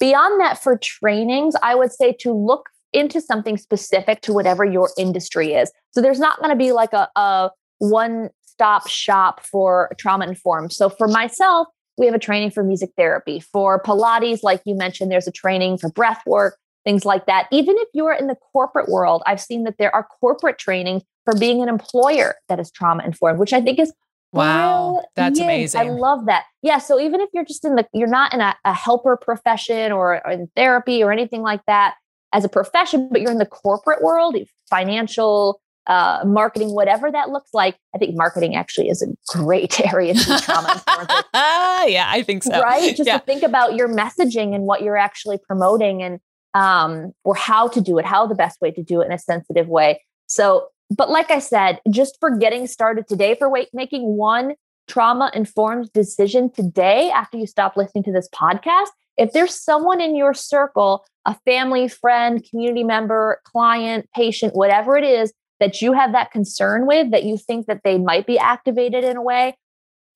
Beyond 0.00 0.40
that, 0.40 0.62
for 0.62 0.76
trainings, 0.76 1.54
I 1.62 1.74
would 1.74 1.92
say 1.92 2.12
to 2.20 2.32
look 2.32 2.68
into 2.92 3.20
something 3.20 3.56
specific 3.56 4.20
to 4.22 4.32
whatever 4.32 4.64
your 4.64 4.90
industry 4.96 5.54
is. 5.54 5.70
So 5.90 6.00
there's 6.00 6.20
not 6.20 6.38
going 6.38 6.50
to 6.50 6.56
be 6.56 6.72
like 6.72 6.92
a, 6.92 7.08
a 7.16 7.50
one 7.78 8.30
stop 8.44 8.88
shop 8.88 9.44
for 9.44 9.90
trauma 9.98 10.26
informed. 10.26 10.72
So 10.72 10.88
for 10.88 11.08
myself, 11.08 11.68
we 11.98 12.06
have 12.06 12.14
a 12.14 12.20
training 12.20 12.50
for 12.50 12.62
music 12.62 12.90
therapy. 12.96 13.40
For 13.40 13.82
Pilates, 13.82 14.42
like 14.42 14.62
you 14.64 14.74
mentioned, 14.74 15.10
there's 15.10 15.28
a 15.28 15.32
training 15.32 15.78
for 15.78 15.90
breath 15.90 16.22
work, 16.26 16.56
things 16.84 17.04
like 17.04 17.26
that. 17.26 17.46
Even 17.52 17.76
if 17.78 17.88
you're 17.92 18.12
in 18.12 18.26
the 18.26 18.36
corporate 18.52 18.88
world, 18.88 19.22
I've 19.26 19.40
seen 19.40 19.64
that 19.64 19.78
there 19.78 19.94
are 19.94 20.06
corporate 20.20 20.58
trainings 20.58 21.02
for 21.24 21.36
being 21.38 21.62
an 21.62 21.68
employer 21.68 22.36
that 22.48 22.60
is 22.60 22.70
trauma 22.70 23.04
informed, 23.04 23.38
which 23.38 23.52
I 23.52 23.60
think 23.60 23.78
is 23.78 23.92
Wow, 24.34 25.02
that's 25.16 25.38
amazing. 25.38 25.80
I 25.80 25.84
love 25.84 26.26
that. 26.26 26.44
Yeah. 26.62 26.78
So 26.78 27.00
even 27.00 27.20
if 27.20 27.28
you're 27.32 27.44
just 27.44 27.64
in 27.64 27.76
the, 27.76 27.86
you're 27.92 28.08
not 28.08 28.34
in 28.34 28.40
a, 28.40 28.56
a 28.64 28.72
helper 28.72 29.16
profession 29.16 29.92
or, 29.92 30.20
or, 30.26 30.32
in 30.32 30.48
therapy 30.56 31.02
or 31.02 31.12
anything 31.12 31.42
like 31.42 31.60
that 31.66 31.94
as 32.32 32.44
a 32.44 32.48
profession, 32.48 33.08
but 33.10 33.20
you're 33.20 33.30
in 33.30 33.38
the 33.38 33.46
corporate 33.46 34.02
world, 34.02 34.36
financial, 34.68 35.60
uh, 35.86 36.22
marketing, 36.26 36.74
whatever 36.74 37.10
that 37.10 37.28
looks 37.30 37.50
like. 37.52 37.76
I 37.94 37.98
think 37.98 38.16
marketing 38.16 38.56
actually 38.56 38.88
is 38.88 39.02
a 39.02 39.06
great 39.36 39.80
area 39.92 40.14
to 40.14 40.18
be 40.18 40.38
trauma 40.40 40.82
yeah, 41.34 42.06
I 42.08 42.22
think 42.26 42.42
so. 42.42 42.60
Right? 42.60 42.96
Just 42.96 43.06
yeah. 43.06 43.18
to 43.18 43.24
think 43.24 43.42
about 43.42 43.74
your 43.74 43.88
messaging 43.88 44.54
and 44.54 44.64
what 44.64 44.82
you're 44.82 44.96
actually 44.96 45.38
promoting 45.46 46.02
and 46.02 46.20
um, 46.54 47.12
or 47.24 47.34
how 47.34 47.68
to 47.68 47.80
do 47.80 47.98
it, 47.98 48.04
how 48.04 48.26
the 48.26 48.34
best 48.34 48.60
way 48.60 48.70
to 48.70 48.82
do 48.82 49.00
it 49.00 49.06
in 49.06 49.12
a 49.12 49.18
sensitive 49.18 49.68
way. 49.68 50.00
So, 50.26 50.68
but 50.90 51.10
like 51.10 51.30
I 51.30 51.38
said, 51.38 51.80
just 51.90 52.18
for 52.20 52.36
getting 52.36 52.66
started 52.66 53.08
today, 53.08 53.34
for 53.34 53.48
wait, 53.48 53.68
making 53.72 54.16
one 54.16 54.54
trauma 54.86 55.30
informed 55.34 55.92
decision 55.92 56.50
today 56.50 57.10
after 57.10 57.38
you 57.38 57.46
stop 57.46 57.76
listening 57.76 58.04
to 58.04 58.12
this 58.12 58.28
podcast, 58.34 58.88
if 59.16 59.32
there's 59.32 59.54
someone 59.54 60.00
in 60.00 60.16
your 60.16 60.34
circle, 60.34 61.04
a 61.24 61.34
family, 61.44 61.88
friend, 61.88 62.44
community 62.48 62.84
member, 62.84 63.40
client, 63.44 64.08
patient, 64.14 64.54
whatever 64.54 64.96
it 64.96 65.04
is 65.04 65.32
that 65.60 65.80
you 65.80 65.92
have 65.92 66.12
that 66.12 66.30
concern 66.30 66.86
with 66.86 67.10
that 67.12 67.24
you 67.24 67.38
think 67.38 67.66
that 67.66 67.82
they 67.84 67.96
might 67.96 68.26
be 68.26 68.38
activated 68.38 69.04
in 69.04 69.16
a 69.16 69.22
way, 69.22 69.56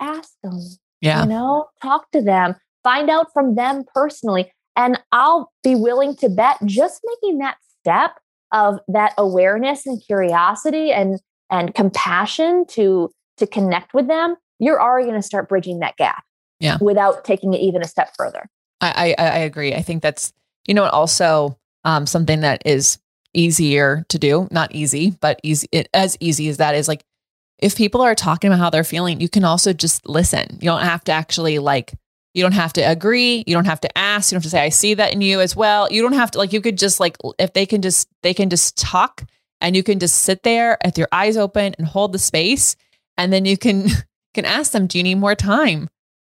ask 0.01 0.33
them. 0.43 0.61
Yeah. 1.01 1.23
You 1.23 1.29
know, 1.29 1.69
talk 1.81 2.11
to 2.11 2.21
them, 2.21 2.57
find 2.83 3.09
out 3.09 3.33
from 3.33 3.55
them 3.55 3.85
personally. 3.95 4.53
And 4.77 5.01
I'll 5.13 5.53
be 5.63 5.75
willing 5.75 6.17
to 6.17 6.29
bet 6.29 6.59
just 6.65 7.01
making 7.05 7.39
that 7.39 7.57
step 7.81 8.19
of 8.53 8.79
that 8.89 9.15
awareness 9.19 9.87
and 9.87 10.03
curiosity 10.05 10.93
and 10.93 11.21
and 11.51 11.75
compassion 11.75 12.67
to 12.69 13.11
to 13.39 13.47
connect 13.47 13.95
with 13.95 14.09
them, 14.09 14.37
you're 14.59 14.81
already 14.81 15.07
going 15.07 15.21
to 15.21 15.27
start 15.27 15.49
bridging 15.49 15.81
that 15.81 15.97
gap. 15.97 16.25
Yeah. 16.61 16.79
Without 16.81 17.25
taking 17.25 17.55
it 17.55 17.61
even 17.61 17.83
a 17.83 17.89
step 17.89 18.15
further. 18.17 18.49
I 18.81 19.15
I, 19.19 19.23
I 19.23 19.39
agree. 19.39 19.75
I 19.75 19.83
think 19.83 20.03
that's 20.03 20.33
you 20.67 20.75
know 20.75 20.85
also 20.85 21.59
um, 21.85 22.07
something 22.07 22.41
that 22.41 22.63
is 22.67 22.99
easier 23.35 24.05
to 24.09 24.19
do. 24.19 24.49
Not 24.51 24.75
easy, 24.75 25.11
but 25.11 25.41
easy. 25.43 25.69
It, 25.73 25.89
as 25.95 26.17
easy 26.21 26.49
as 26.49 26.57
that 26.57 26.75
is, 26.75 26.89
like 26.89 27.05
if 27.59 27.77
people 27.77 28.01
are 28.01 28.15
talking 28.15 28.51
about 28.51 28.61
how 28.61 28.71
they're 28.71 28.85
feeling, 28.85 29.21
you 29.21 29.29
can 29.29 29.45
also 29.45 29.73
just 29.73 30.09
listen. 30.09 30.59
You 30.61 30.67
don't 30.67 30.83
have 30.83 31.05
to 31.05 31.13
actually 31.13 31.59
like. 31.59 31.93
You 32.39 32.45
don't 32.45 32.53
have 32.53 32.73
to 32.75 32.83
agree. 32.83 33.43
You 33.49 33.55
don't 33.55 33.67
have 33.67 33.81
to 33.81 33.99
ask. 33.99 34.31
You 34.31 34.37
don't 34.37 34.45
have 34.45 34.51
to 34.51 34.51
say, 34.51 34.61
"I 34.61 34.69
see 34.69 34.95
that 34.95 35.13
in 35.13 35.21
you 35.21 35.41
as 35.41 35.57
well." 35.57 35.91
You 35.91 36.03
don't 36.03 36.13
have 36.13 36.31
to 36.31 36.39
like. 36.39 36.53
You 36.53 36.61
could 36.61 36.79
just 36.79 37.01
like 37.01 37.17
if 37.37 37.53
they 37.53 37.67
can 37.67 37.83
just 37.83 38.09
they 38.23 38.33
can 38.33 38.49
just 38.49 38.79
talk, 38.79 39.25
and 39.61 39.75
you 39.75 39.83
can 39.83 39.99
just 39.99 40.21
sit 40.21 40.45
there 40.45 40.79
with 40.85 40.97
your 40.97 41.09
eyes 41.11 41.37
open 41.37 41.75
and 41.79 41.89
hold 41.89 42.13
the 42.13 42.19
space, 42.21 42.77
and 43.17 43.33
then 43.33 43.45
you 43.45 43.59
can 43.59 43.89
can 44.35 44.45
ask 44.45 44.71
them, 44.71 44.87
"Do 44.87 44.99
you 44.99 45.03
need 45.03 45.17
more 45.17 45.35
time?" 45.35 45.89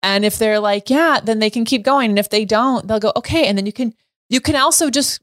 And 0.02 0.24
if 0.24 0.38
they're 0.38 0.58
like, 0.58 0.90
"Yeah," 0.90 1.20
then 1.22 1.38
they 1.38 1.50
can 1.50 1.64
keep 1.64 1.84
going. 1.84 2.10
And 2.10 2.18
if 2.18 2.30
they 2.30 2.44
don't, 2.44 2.88
they'll 2.88 2.98
go, 2.98 3.12
"Okay." 3.14 3.46
And 3.46 3.56
then 3.56 3.66
you 3.66 3.72
can 3.72 3.94
you 4.28 4.40
can 4.40 4.56
also 4.56 4.90
just 4.90 5.20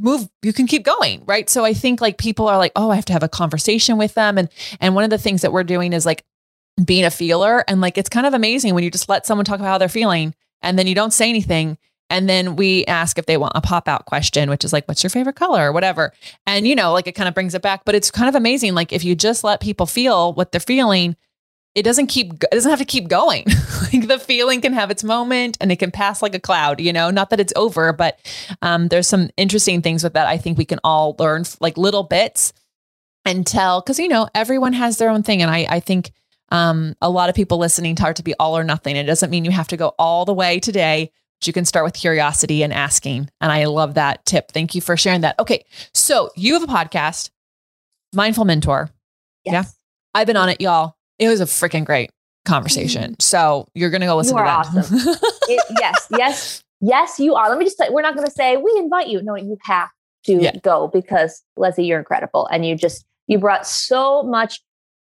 move 0.00 0.30
you 0.40 0.54
can 0.54 0.66
keep 0.66 0.84
going 0.84 1.22
right 1.26 1.50
so 1.50 1.64
i 1.64 1.74
think 1.74 2.00
like 2.00 2.16
people 2.18 2.48
are 2.48 2.56
like 2.56 2.72
oh 2.74 2.90
i 2.90 2.96
have 2.96 3.04
to 3.04 3.12
have 3.12 3.22
a 3.22 3.28
conversation 3.28 3.98
with 3.98 4.14
them 4.14 4.36
and 4.38 4.48
and 4.80 4.94
one 4.94 5.04
of 5.04 5.10
the 5.10 5.18
things 5.18 5.42
that 5.42 5.52
we're 5.52 5.62
doing 5.62 5.92
is 5.92 6.06
like 6.06 6.24
being 6.84 7.04
a 7.04 7.10
feeler. 7.10 7.64
And 7.68 7.80
like 7.80 7.98
it's 7.98 8.08
kind 8.08 8.26
of 8.26 8.34
amazing 8.34 8.74
when 8.74 8.84
you 8.84 8.90
just 8.90 9.08
let 9.08 9.26
someone 9.26 9.44
talk 9.44 9.60
about 9.60 9.68
how 9.68 9.78
they're 9.78 9.88
feeling 9.88 10.34
and 10.62 10.78
then 10.78 10.86
you 10.86 10.94
don't 10.94 11.12
say 11.12 11.28
anything. 11.28 11.78
And 12.10 12.28
then 12.28 12.56
we 12.56 12.84
ask 12.86 13.18
if 13.18 13.26
they 13.26 13.38
want 13.38 13.52
a 13.56 13.60
pop 13.60 13.88
out 13.88 14.04
question 14.04 14.50
which 14.50 14.64
is 14.64 14.72
like 14.72 14.86
what's 14.86 15.02
your 15.02 15.10
favorite 15.10 15.36
color? 15.36 15.68
or 15.68 15.72
whatever. 15.72 16.12
And 16.46 16.66
you 16.66 16.74
know 16.74 16.92
like 16.92 17.06
it 17.06 17.12
kind 17.12 17.28
of 17.28 17.34
brings 17.34 17.54
it 17.54 17.62
back. 17.62 17.84
But 17.84 17.94
it's 17.94 18.10
kind 18.10 18.28
of 18.28 18.34
amazing 18.34 18.74
like 18.74 18.92
if 18.92 19.04
you 19.04 19.14
just 19.14 19.44
let 19.44 19.60
people 19.60 19.86
feel 19.86 20.32
what 20.32 20.52
they're 20.52 20.60
feeling 20.60 21.16
it 21.74 21.84
doesn't 21.84 22.08
keep 22.08 22.34
it 22.34 22.50
doesn't 22.50 22.70
have 22.70 22.80
to 22.80 22.84
keep 22.84 23.08
going. 23.08 23.46
Like 23.92 24.08
the 24.08 24.18
feeling 24.18 24.62
can 24.62 24.72
have 24.72 24.90
its 24.90 25.04
moment 25.04 25.58
and 25.60 25.70
it 25.70 25.76
can 25.76 25.90
pass 25.90 26.22
like 26.22 26.34
a 26.34 26.40
cloud 26.40 26.80
you 26.80 26.94
know? 26.94 27.10
Not 27.10 27.28
that 27.28 27.40
it's 27.40 27.52
over 27.56 27.92
but 27.92 28.18
um, 28.62 28.88
there's 28.88 29.06
some 29.06 29.28
interesting 29.36 29.82
things 29.82 30.02
with 30.02 30.14
that 30.14 30.26
i 30.26 30.38
think 30.38 30.56
we 30.56 30.64
can 30.64 30.80
all 30.82 31.14
learn 31.18 31.44
like 31.60 31.76
little 31.76 32.02
bits 32.02 32.54
and 33.24 33.46
tell. 33.46 33.80
Because 33.80 33.98
you 33.98 34.08
know 34.08 34.28
everyone 34.34 34.72
has 34.72 34.96
their 34.96 35.10
own 35.10 35.22
thing. 35.22 35.42
And 35.42 35.50
i 35.50 35.66
i 35.68 35.80
think 35.80 36.12
um, 36.52 36.94
a 37.00 37.10
lot 37.10 37.28
of 37.28 37.34
people 37.34 37.58
listening 37.58 37.96
to 37.96 38.14
to 38.14 38.22
be 38.22 38.34
all 38.34 38.56
or 38.56 38.62
nothing 38.62 38.96
it 38.96 39.04
doesn't 39.04 39.30
mean 39.30 39.44
you 39.44 39.50
have 39.50 39.68
to 39.68 39.76
go 39.76 39.94
all 39.98 40.24
the 40.24 40.34
way 40.34 40.60
today 40.60 41.10
but 41.40 41.46
you 41.46 41.52
can 41.52 41.64
start 41.64 41.84
with 41.84 41.94
curiosity 41.94 42.62
and 42.62 42.72
asking 42.72 43.28
and 43.40 43.50
i 43.50 43.64
love 43.64 43.94
that 43.94 44.24
tip 44.24 44.52
thank 44.52 44.74
you 44.74 44.80
for 44.80 44.96
sharing 44.96 45.22
that 45.22 45.38
okay 45.38 45.64
so 45.92 46.30
you 46.36 46.54
have 46.54 46.62
a 46.62 46.66
podcast 46.66 47.30
Mindful 48.12 48.44
Mentor. 48.44 48.90
Yes. 49.44 49.52
Yeah. 49.52 50.20
I've 50.20 50.26
been 50.26 50.36
on 50.36 50.48
it, 50.48 50.60
y'all. 50.60 50.96
It 51.18 51.28
was 51.28 51.40
a 51.40 51.44
freaking 51.44 51.84
great 51.84 52.10
conversation. 52.44 53.12
Mm-hmm. 53.12 53.20
So 53.20 53.68
you're 53.74 53.90
going 53.90 54.02
to 54.02 54.06
go 54.06 54.16
listen 54.16 54.36
you 54.36 54.42
to 54.42 54.46
that. 54.46 54.66
Awesome. 54.66 54.98
it, 55.48 55.64
yes, 55.80 56.06
yes, 56.10 56.64
yes, 56.80 57.18
you 57.18 57.34
are. 57.34 57.48
Let 57.48 57.58
me 57.58 57.64
just 57.64 57.78
say, 57.78 57.88
we're 57.90 58.02
not 58.02 58.14
going 58.14 58.26
to 58.26 58.32
say 58.32 58.56
we 58.56 58.72
invite 58.76 59.08
you. 59.08 59.22
No, 59.22 59.36
you 59.36 59.56
have 59.62 59.88
to 60.26 60.34
yeah. 60.34 60.56
go 60.62 60.88
because 60.88 61.42
Lesley, 61.56 61.86
you're 61.86 61.98
incredible. 61.98 62.46
And 62.46 62.66
you 62.66 62.76
just, 62.76 63.04
you 63.26 63.38
brought 63.38 63.66
so 63.66 64.22
much 64.22 64.60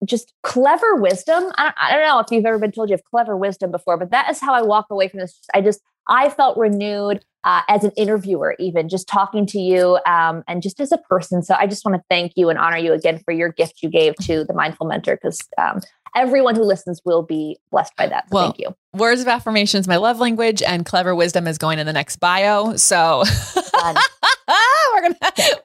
just 0.06 0.34
clever 0.44 0.96
wisdom. 0.96 1.52
I 1.58 1.64
don't, 1.64 1.76
I 1.80 1.92
don't 1.92 2.08
know 2.08 2.20
if 2.20 2.28
you've 2.32 2.46
ever 2.46 2.60
been 2.60 2.72
told 2.72 2.90
you 2.90 2.94
have 2.94 3.04
clever 3.04 3.36
wisdom 3.38 3.72
before, 3.72 3.98
but 3.98 4.12
that 4.12 4.30
is 4.30 4.40
how 4.40 4.54
I 4.54 4.62
walk 4.62 4.88
away 4.90 5.08
from 5.08 5.20
this. 5.20 5.40
I 5.54 5.62
just, 5.62 5.82
I 6.08 6.30
felt 6.30 6.58
renewed 6.58 7.26
uh, 7.46 7.62
as 7.70 7.84
an 7.84 7.92
interviewer, 7.96 8.56
even 8.60 8.90
just 8.90 9.08
talking 9.08 9.46
to 9.46 9.60
you 9.60 10.00
um, 10.08 10.44
and 10.48 10.62
just 10.62 10.80
as 10.80 10.92
a 10.92 10.98
person. 10.98 11.44
So 11.44 11.56
I 11.58 11.68
just 11.68 11.86
want 11.86 11.96
to 11.96 12.04
thank 12.10 12.34
you 12.36 12.50
and 12.50 12.58
honor 12.58 12.78
you 12.78 12.92
again 12.92 13.22
for 13.24 13.32
your 13.32 13.50
gift 13.50 13.84
you 13.84 13.90
gave 13.90 14.16
to 14.24 14.44
the 14.44 14.54
Mindful 14.54 14.88
Mentor 14.88 15.16
because 15.16 15.40
um, 15.60 15.80
everyone 16.16 16.56
who 16.56 16.64
listens 16.64 17.02
will 17.06 17.22
be 17.22 17.58
blessed 17.72 17.96
by 17.96 18.08
that. 18.08 18.28
So 18.30 18.36
well, 18.36 18.46
thank 18.46 18.60
you. 18.60 18.76
Words 18.94 19.22
of 19.22 19.28
affirmations, 19.28 19.88
my 19.88 19.98
love 19.98 20.20
language, 20.20 20.64
and 20.64 20.86
clever 20.86 21.14
wisdom 21.14 21.48
is 21.48 21.60
going 21.60 21.78
in 21.78 21.86
the 21.86 21.94
next 21.94 22.18
bio. 22.18 22.76
So 22.78 23.24
we're 23.74 25.02
gonna 25.02 25.16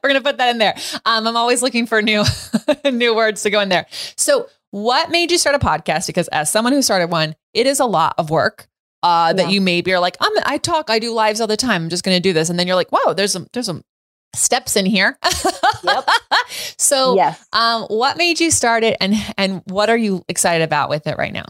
we're 0.03 0.09
gonna 0.09 0.21
put 0.21 0.37
that 0.37 0.51
in 0.51 0.59
there. 0.59 0.75
Um, 1.05 1.25
I'm 1.25 1.35
always 1.35 1.63
looking 1.63 1.87
for 1.87 2.01
new 2.03 2.23
new 2.91 3.15
words 3.15 3.41
to 3.41 3.49
go 3.49 3.59
in 3.59 3.69
there. 3.69 3.87
So 4.17 4.47
what 4.69 5.09
made 5.09 5.31
you 5.31 5.39
start 5.39 5.55
a 5.55 5.59
podcast? 5.59 6.05
Because 6.07 6.27
as 6.27 6.51
someone 6.51 6.73
who 6.73 6.81
started 6.83 7.09
one, 7.09 7.35
it 7.53 7.65
is 7.65 7.79
a 7.79 7.85
lot 7.85 8.13
of 8.19 8.29
work 8.29 8.67
uh, 9.03 9.33
that 9.33 9.47
yeah. 9.47 9.49
you 9.49 9.61
maybe 9.61 9.93
are 9.93 9.99
like, 9.99 10.17
I'm, 10.19 10.31
I 10.45 10.57
talk, 10.57 10.89
I 10.89 10.99
do 10.99 11.13
lives 11.13 11.41
all 11.41 11.47
the 11.47 11.57
time. 11.57 11.83
I'm 11.83 11.89
just 11.89 12.03
going 12.03 12.15
to 12.15 12.21
do 12.21 12.33
this. 12.33 12.49
And 12.49 12.59
then 12.59 12.67
you're 12.67 12.75
like, 12.75 12.89
whoa, 12.91 13.13
there's 13.13 13.31
some, 13.31 13.47
there's 13.53 13.65
some 13.65 13.83
steps 14.35 14.75
in 14.75 14.85
here. 14.85 15.17
yep. 15.83 16.07
so, 16.77 17.15
yes. 17.15 17.43
um, 17.53 17.83
what 17.83 18.17
made 18.17 18.39
you 18.39 18.51
start 18.51 18.83
it 18.83 18.97
and, 19.01 19.15
and 19.37 19.61
what 19.65 19.89
are 19.89 19.97
you 19.97 20.23
excited 20.27 20.63
about 20.63 20.89
with 20.89 21.07
it 21.07 21.17
right 21.17 21.33
now? 21.33 21.45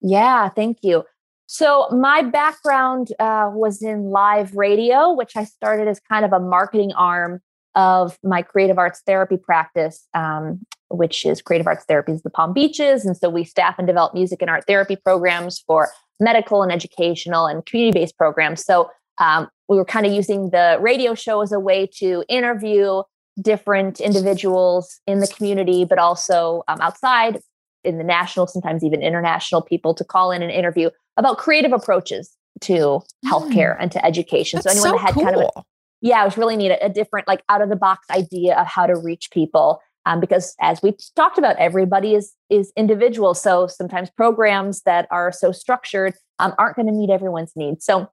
Yeah, 0.00 0.48
thank 0.48 0.78
you. 0.82 1.04
So 1.46 1.88
my 1.90 2.22
background 2.22 3.08
uh, 3.18 3.50
was 3.52 3.82
in 3.82 4.10
live 4.10 4.54
radio, 4.54 5.12
which 5.12 5.36
I 5.36 5.44
started 5.44 5.88
as 5.88 5.98
kind 5.98 6.24
of 6.24 6.32
a 6.32 6.38
marketing 6.38 6.92
arm 6.92 7.40
of 7.74 8.18
my 8.22 8.42
creative 8.42 8.78
arts 8.78 9.02
therapy 9.06 9.36
practice, 9.36 10.06
um, 10.14 10.60
which 10.90 11.24
is 11.24 11.42
creative 11.42 11.66
arts 11.66 11.84
therapies, 11.88 12.16
of 12.16 12.22
the 12.22 12.30
Palm 12.30 12.52
Beaches. 12.52 13.04
And 13.04 13.16
so 13.16 13.28
we 13.28 13.44
staff 13.44 13.76
and 13.78 13.86
develop 13.86 14.14
music 14.14 14.42
and 14.42 14.50
art 14.50 14.64
therapy 14.66 14.96
programs 14.96 15.58
for 15.58 15.88
medical 16.20 16.62
and 16.62 16.70
educational 16.70 17.46
and 17.46 17.64
community 17.66 17.98
based 17.98 18.16
programs. 18.16 18.64
So 18.64 18.90
um, 19.18 19.48
we 19.68 19.76
were 19.76 19.84
kind 19.84 20.06
of 20.06 20.12
using 20.12 20.50
the 20.50 20.78
radio 20.80 21.14
show 21.14 21.42
as 21.42 21.52
a 21.52 21.60
way 21.60 21.88
to 21.98 22.24
interview 22.28 23.02
different 23.40 24.00
individuals 24.00 25.00
in 25.06 25.20
the 25.20 25.26
community, 25.26 25.84
but 25.84 25.98
also 25.98 26.62
um, 26.68 26.80
outside 26.80 27.40
in 27.84 27.98
the 27.98 28.04
national, 28.04 28.46
sometimes 28.46 28.84
even 28.84 29.02
international 29.02 29.62
people 29.62 29.94
to 29.94 30.04
call 30.04 30.30
in 30.30 30.42
and 30.42 30.50
interview 30.50 30.90
about 31.16 31.38
creative 31.38 31.72
approaches 31.72 32.36
to 32.60 33.00
healthcare 33.26 33.76
mm. 33.76 33.80
and 33.80 33.92
to 33.92 34.04
education. 34.04 34.60
That's 34.62 34.80
so 34.80 34.88
anyone 34.88 34.90
so 34.90 34.92
that 34.92 35.06
had 35.06 35.14
cool. 35.14 35.24
kind 35.24 35.36
of 35.36 35.42
a, 35.56 35.62
yeah, 36.02 36.22
it 36.22 36.24
was 36.24 36.36
really 36.36 36.56
neat, 36.56 36.70
a, 36.70 36.86
a 36.86 36.88
different, 36.88 37.26
like 37.28 37.42
out 37.48 37.62
of 37.62 37.68
the 37.68 37.76
box 37.76 38.06
idea 38.10 38.56
of 38.56 38.66
how 38.66 38.86
to 38.86 38.96
reach 38.96 39.30
people 39.30 39.80
um, 40.06 40.20
because 40.20 40.54
as 40.60 40.82
we 40.82 40.96
talked 41.16 41.38
about 41.38 41.56
everybody 41.56 42.14
is 42.14 42.32
is 42.48 42.72
individual. 42.76 43.34
So 43.34 43.66
sometimes 43.66 44.10
programs 44.10 44.82
that 44.82 45.06
are 45.10 45.32
so 45.32 45.52
structured 45.52 46.14
um, 46.38 46.54
aren't 46.58 46.76
going 46.76 46.86
to 46.86 46.92
meet 46.92 47.10
everyone's 47.10 47.52
needs. 47.56 47.84
So 47.84 48.10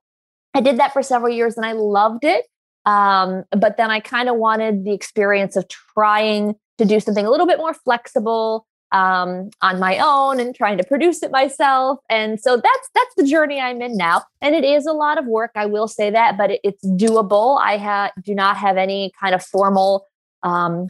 i 0.54 0.60
did 0.60 0.78
that 0.78 0.92
for 0.92 1.02
several 1.02 1.32
years 1.32 1.56
and 1.56 1.66
i 1.66 1.72
loved 1.72 2.24
it 2.24 2.46
um, 2.86 3.44
but 3.50 3.76
then 3.76 3.90
i 3.90 4.00
kind 4.00 4.28
of 4.28 4.36
wanted 4.36 4.84
the 4.84 4.92
experience 4.92 5.56
of 5.56 5.66
trying 5.68 6.54
to 6.78 6.84
do 6.84 7.00
something 7.00 7.26
a 7.26 7.30
little 7.30 7.46
bit 7.46 7.58
more 7.58 7.74
flexible 7.74 8.66
um, 8.92 9.50
on 9.60 9.78
my 9.78 9.98
own 9.98 10.40
and 10.40 10.54
trying 10.54 10.78
to 10.78 10.84
produce 10.84 11.22
it 11.22 11.30
myself. 11.30 11.98
And 12.08 12.40
so 12.40 12.56
that's 12.56 12.90
that's 12.94 13.14
the 13.18 13.24
journey 13.24 13.60
i'm 13.60 13.82
in 13.82 13.98
now. 13.98 14.22
And 14.40 14.54
it 14.54 14.64
is 14.64 14.86
a 14.86 14.92
lot 14.92 15.18
of 15.18 15.26
work 15.26 15.50
i 15.54 15.66
will 15.66 15.88
say 15.88 16.10
that 16.10 16.38
but 16.38 16.52
it, 16.52 16.60
it's 16.64 16.84
doable. 16.84 17.60
I 17.60 17.76
ha- 17.76 18.12
do 18.22 18.34
not 18.34 18.56
have 18.56 18.76
any 18.76 19.12
kind 19.20 19.34
of 19.34 19.44
formal 19.44 20.06
um, 20.42 20.88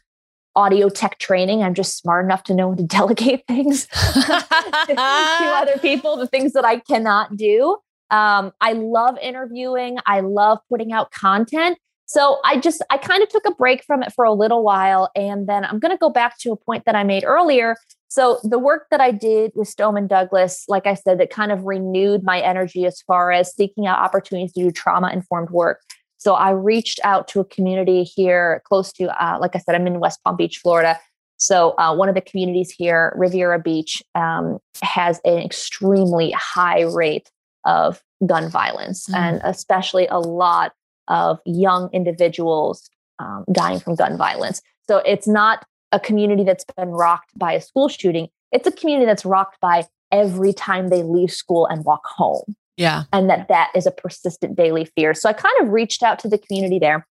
audio 0.58 0.88
tech 0.88 1.18
training. 1.18 1.62
I'm 1.62 1.74
just 1.74 1.96
smart 1.96 2.24
enough 2.24 2.42
to 2.44 2.54
know 2.54 2.74
to 2.74 2.82
delegate 2.98 3.44
things 3.46 3.86
to, 3.86 4.44
other 4.98 5.78
people, 5.78 6.16
the 6.16 6.26
things 6.26 6.52
that 6.52 6.64
I 6.64 6.80
cannot 6.80 7.36
do. 7.36 7.78
Um, 8.10 8.52
I 8.60 8.72
love 8.72 9.16
interviewing. 9.22 9.98
I 10.06 10.20
love 10.20 10.58
putting 10.68 10.92
out 10.92 11.12
content. 11.12 11.78
So 12.06 12.38
I 12.42 12.58
just, 12.58 12.82
I 12.90 12.96
kind 12.96 13.22
of 13.22 13.28
took 13.28 13.44
a 13.46 13.54
break 13.54 13.84
from 13.84 14.02
it 14.02 14.12
for 14.14 14.24
a 14.24 14.32
little 14.32 14.64
while. 14.64 15.10
And 15.14 15.46
then 15.46 15.64
I'm 15.64 15.78
going 15.78 15.92
to 15.92 15.98
go 15.98 16.08
back 16.08 16.38
to 16.38 16.52
a 16.52 16.56
point 16.56 16.86
that 16.86 16.96
I 16.96 17.04
made 17.04 17.22
earlier. 17.22 17.76
So 18.08 18.40
the 18.42 18.58
work 18.58 18.86
that 18.90 19.00
I 19.00 19.10
did 19.10 19.52
with 19.54 19.68
Stoneman 19.68 20.06
Douglas, 20.06 20.64
like 20.68 20.86
I 20.86 20.94
said, 20.94 21.20
that 21.20 21.28
kind 21.28 21.52
of 21.52 21.64
renewed 21.64 22.24
my 22.24 22.40
energy 22.40 22.86
as 22.86 23.02
far 23.02 23.30
as 23.30 23.54
seeking 23.54 23.86
out 23.86 23.98
opportunities 23.98 24.54
to 24.54 24.62
do 24.64 24.70
trauma 24.70 25.10
informed 25.12 25.50
work. 25.50 25.82
So 26.18 26.34
I 26.34 26.50
reached 26.50 27.00
out 27.04 27.28
to 27.28 27.40
a 27.40 27.44
community 27.44 28.02
here 28.02 28.60
close 28.64 28.92
to, 28.94 29.04
uh, 29.24 29.38
like 29.40 29.56
I 29.56 29.58
said, 29.58 29.74
I'm 29.74 29.86
in 29.86 30.00
West 30.00 30.20
Palm 30.24 30.36
Beach, 30.36 30.58
Florida. 30.58 30.98
So 31.36 31.74
uh, 31.78 31.94
one 31.94 32.08
of 32.08 32.16
the 32.16 32.20
communities 32.20 32.70
here, 32.70 33.14
Riviera 33.16 33.60
Beach, 33.60 34.02
um, 34.16 34.58
has 34.82 35.20
an 35.24 35.38
extremely 35.38 36.32
high 36.32 36.82
rate 36.82 37.30
of 37.64 38.02
gun 38.26 38.50
violence, 38.50 39.08
mm. 39.08 39.16
and 39.16 39.40
especially 39.44 40.08
a 40.08 40.18
lot 40.18 40.72
of 41.06 41.38
young 41.46 41.88
individuals 41.92 42.90
um, 43.20 43.44
dying 43.52 43.78
from 43.78 43.94
gun 43.94 44.16
violence. 44.16 44.60
So 44.88 44.98
it's 44.98 45.28
not 45.28 45.64
a 45.92 46.00
community 46.00 46.44
that's 46.44 46.64
been 46.76 46.90
rocked 46.90 47.30
by 47.38 47.52
a 47.52 47.60
school 47.60 47.88
shooting. 47.88 48.28
It's 48.52 48.66
a 48.66 48.72
community 48.72 49.06
that's 49.06 49.24
rocked 49.24 49.60
by 49.60 49.86
every 50.10 50.52
time 50.52 50.88
they 50.88 51.02
leave 51.02 51.30
school 51.30 51.66
and 51.66 51.84
walk 51.84 52.04
home. 52.04 52.56
Yeah. 52.78 53.04
And 53.12 53.28
that 53.28 53.48
that 53.48 53.70
is 53.74 53.86
a 53.86 53.90
persistent 53.90 54.56
daily 54.56 54.86
fear. 54.96 55.12
So 55.12 55.28
I 55.28 55.32
kind 55.32 55.54
of 55.60 55.70
reached 55.70 56.02
out 56.02 56.18
to 56.20 56.28
the 56.28 56.38
community 56.38 56.78
there 56.78 57.06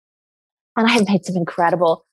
and 0.77 0.87
I 0.87 0.93
have 0.93 1.09
made 1.09 1.27
some 1.27 1.37
incredible 1.37 2.07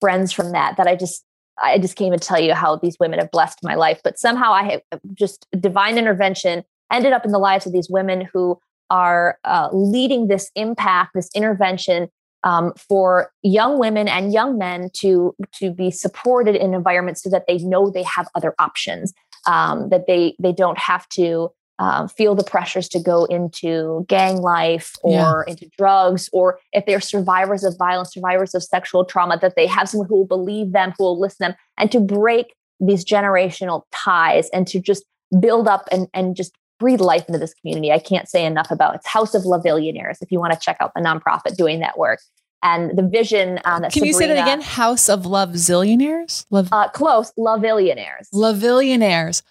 friends 0.00 0.32
from 0.32 0.52
that 0.52 0.76
that 0.76 0.86
I 0.86 0.96
just 0.96 1.24
I 1.58 1.78
just 1.78 1.96
can't 1.96 2.08
even 2.08 2.18
tell 2.18 2.40
you 2.40 2.52
how 2.52 2.76
these 2.76 2.98
women 3.00 3.18
have 3.18 3.30
blessed 3.30 3.60
my 3.62 3.76
life. 3.76 4.00
But 4.04 4.18
somehow 4.18 4.52
I 4.52 4.72
have 4.72 4.80
uh, 4.92 4.98
just 5.14 5.46
divine 5.58 5.96
intervention 5.96 6.64
ended 6.92 7.12
up 7.12 7.24
in 7.24 7.32
the 7.32 7.38
lives 7.38 7.64
of 7.64 7.72
these 7.72 7.88
women 7.88 8.28
who 8.32 8.58
are 8.90 9.38
uh, 9.44 9.68
leading 9.72 10.26
this 10.28 10.50
impact, 10.54 11.12
this 11.14 11.30
intervention 11.34 12.08
um, 12.44 12.72
for 12.76 13.32
young 13.42 13.78
women 13.78 14.08
and 14.08 14.32
young 14.32 14.58
men 14.58 14.90
to 14.94 15.34
to 15.52 15.70
be 15.70 15.90
supported 15.92 16.56
in 16.56 16.74
environments 16.74 17.22
so 17.22 17.30
that 17.30 17.44
they 17.46 17.58
know 17.58 17.88
they 17.88 18.02
have 18.02 18.28
other 18.34 18.54
options, 18.58 19.14
um, 19.46 19.90
that 19.90 20.06
they 20.08 20.34
they 20.40 20.52
don't 20.52 20.78
have 20.78 21.08
to 21.10 21.50
um, 21.78 22.08
feel 22.08 22.34
the 22.34 22.44
pressures 22.44 22.88
to 22.88 23.00
go 23.00 23.24
into 23.26 24.04
gang 24.08 24.38
life 24.38 24.94
or 25.02 25.44
yeah. 25.46 25.52
into 25.52 25.68
drugs, 25.76 26.28
or 26.32 26.58
if 26.72 26.86
they're 26.86 27.00
survivors 27.00 27.64
of 27.64 27.76
violence, 27.76 28.14
survivors 28.14 28.54
of 28.54 28.62
sexual 28.62 29.04
trauma, 29.04 29.38
that 29.40 29.56
they 29.56 29.66
have 29.66 29.88
someone 29.88 30.08
who 30.08 30.16
will 30.16 30.26
believe 30.26 30.72
them, 30.72 30.94
who 30.98 31.04
will 31.04 31.20
listen 31.20 31.46
to 31.46 31.52
them, 31.52 31.56
and 31.78 31.92
to 31.92 32.00
break 32.00 32.54
these 32.80 33.04
generational 33.04 33.82
ties 33.92 34.48
and 34.50 34.66
to 34.68 34.80
just 34.80 35.04
build 35.40 35.68
up 35.68 35.88
and, 35.90 36.08
and 36.14 36.36
just 36.36 36.52
breathe 36.78 37.00
life 37.00 37.24
into 37.26 37.38
this 37.38 37.54
community. 37.54 37.90
I 37.90 37.98
can't 37.98 38.28
say 38.28 38.44
enough 38.44 38.70
about 38.70 38.94
it's 38.94 39.06
House 39.06 39.34
of 39.34 39.42
Lovezillionaires 39.42 40.18
if 40.20 40.30
you 40.30 40.38
want 40.38 40.52
to 40.52 40.58
check 40.58 40.76
out 40.80 40.92
the 40.94 41.00
nonprofit 41.00 41.56
doing 41.56 41.80
that 41.80 41.98
work. 41.98 42.20
And 42.62 42.96
the 42.96 43.02
vision 43.02 43.60
um, 43.64 43.82
that 43.82 43.92
Can 43.92 44.00
Sabrina, 44.00 44.06
you 44.06 44.12
say 44.14 44.26
that 44.28 44.42
again? 44.42 44.60
House 44.60 45.08
of 45.08 45.24
Love 45.24 45.50
Zillionaires? 45.50 46.46
Love- 46.50 46.68
uh, 46.72 46.88
close. 46.88 47.32
Lovezillionaires. 47.38 48.28
Lovezillionaires. 48.32 49.42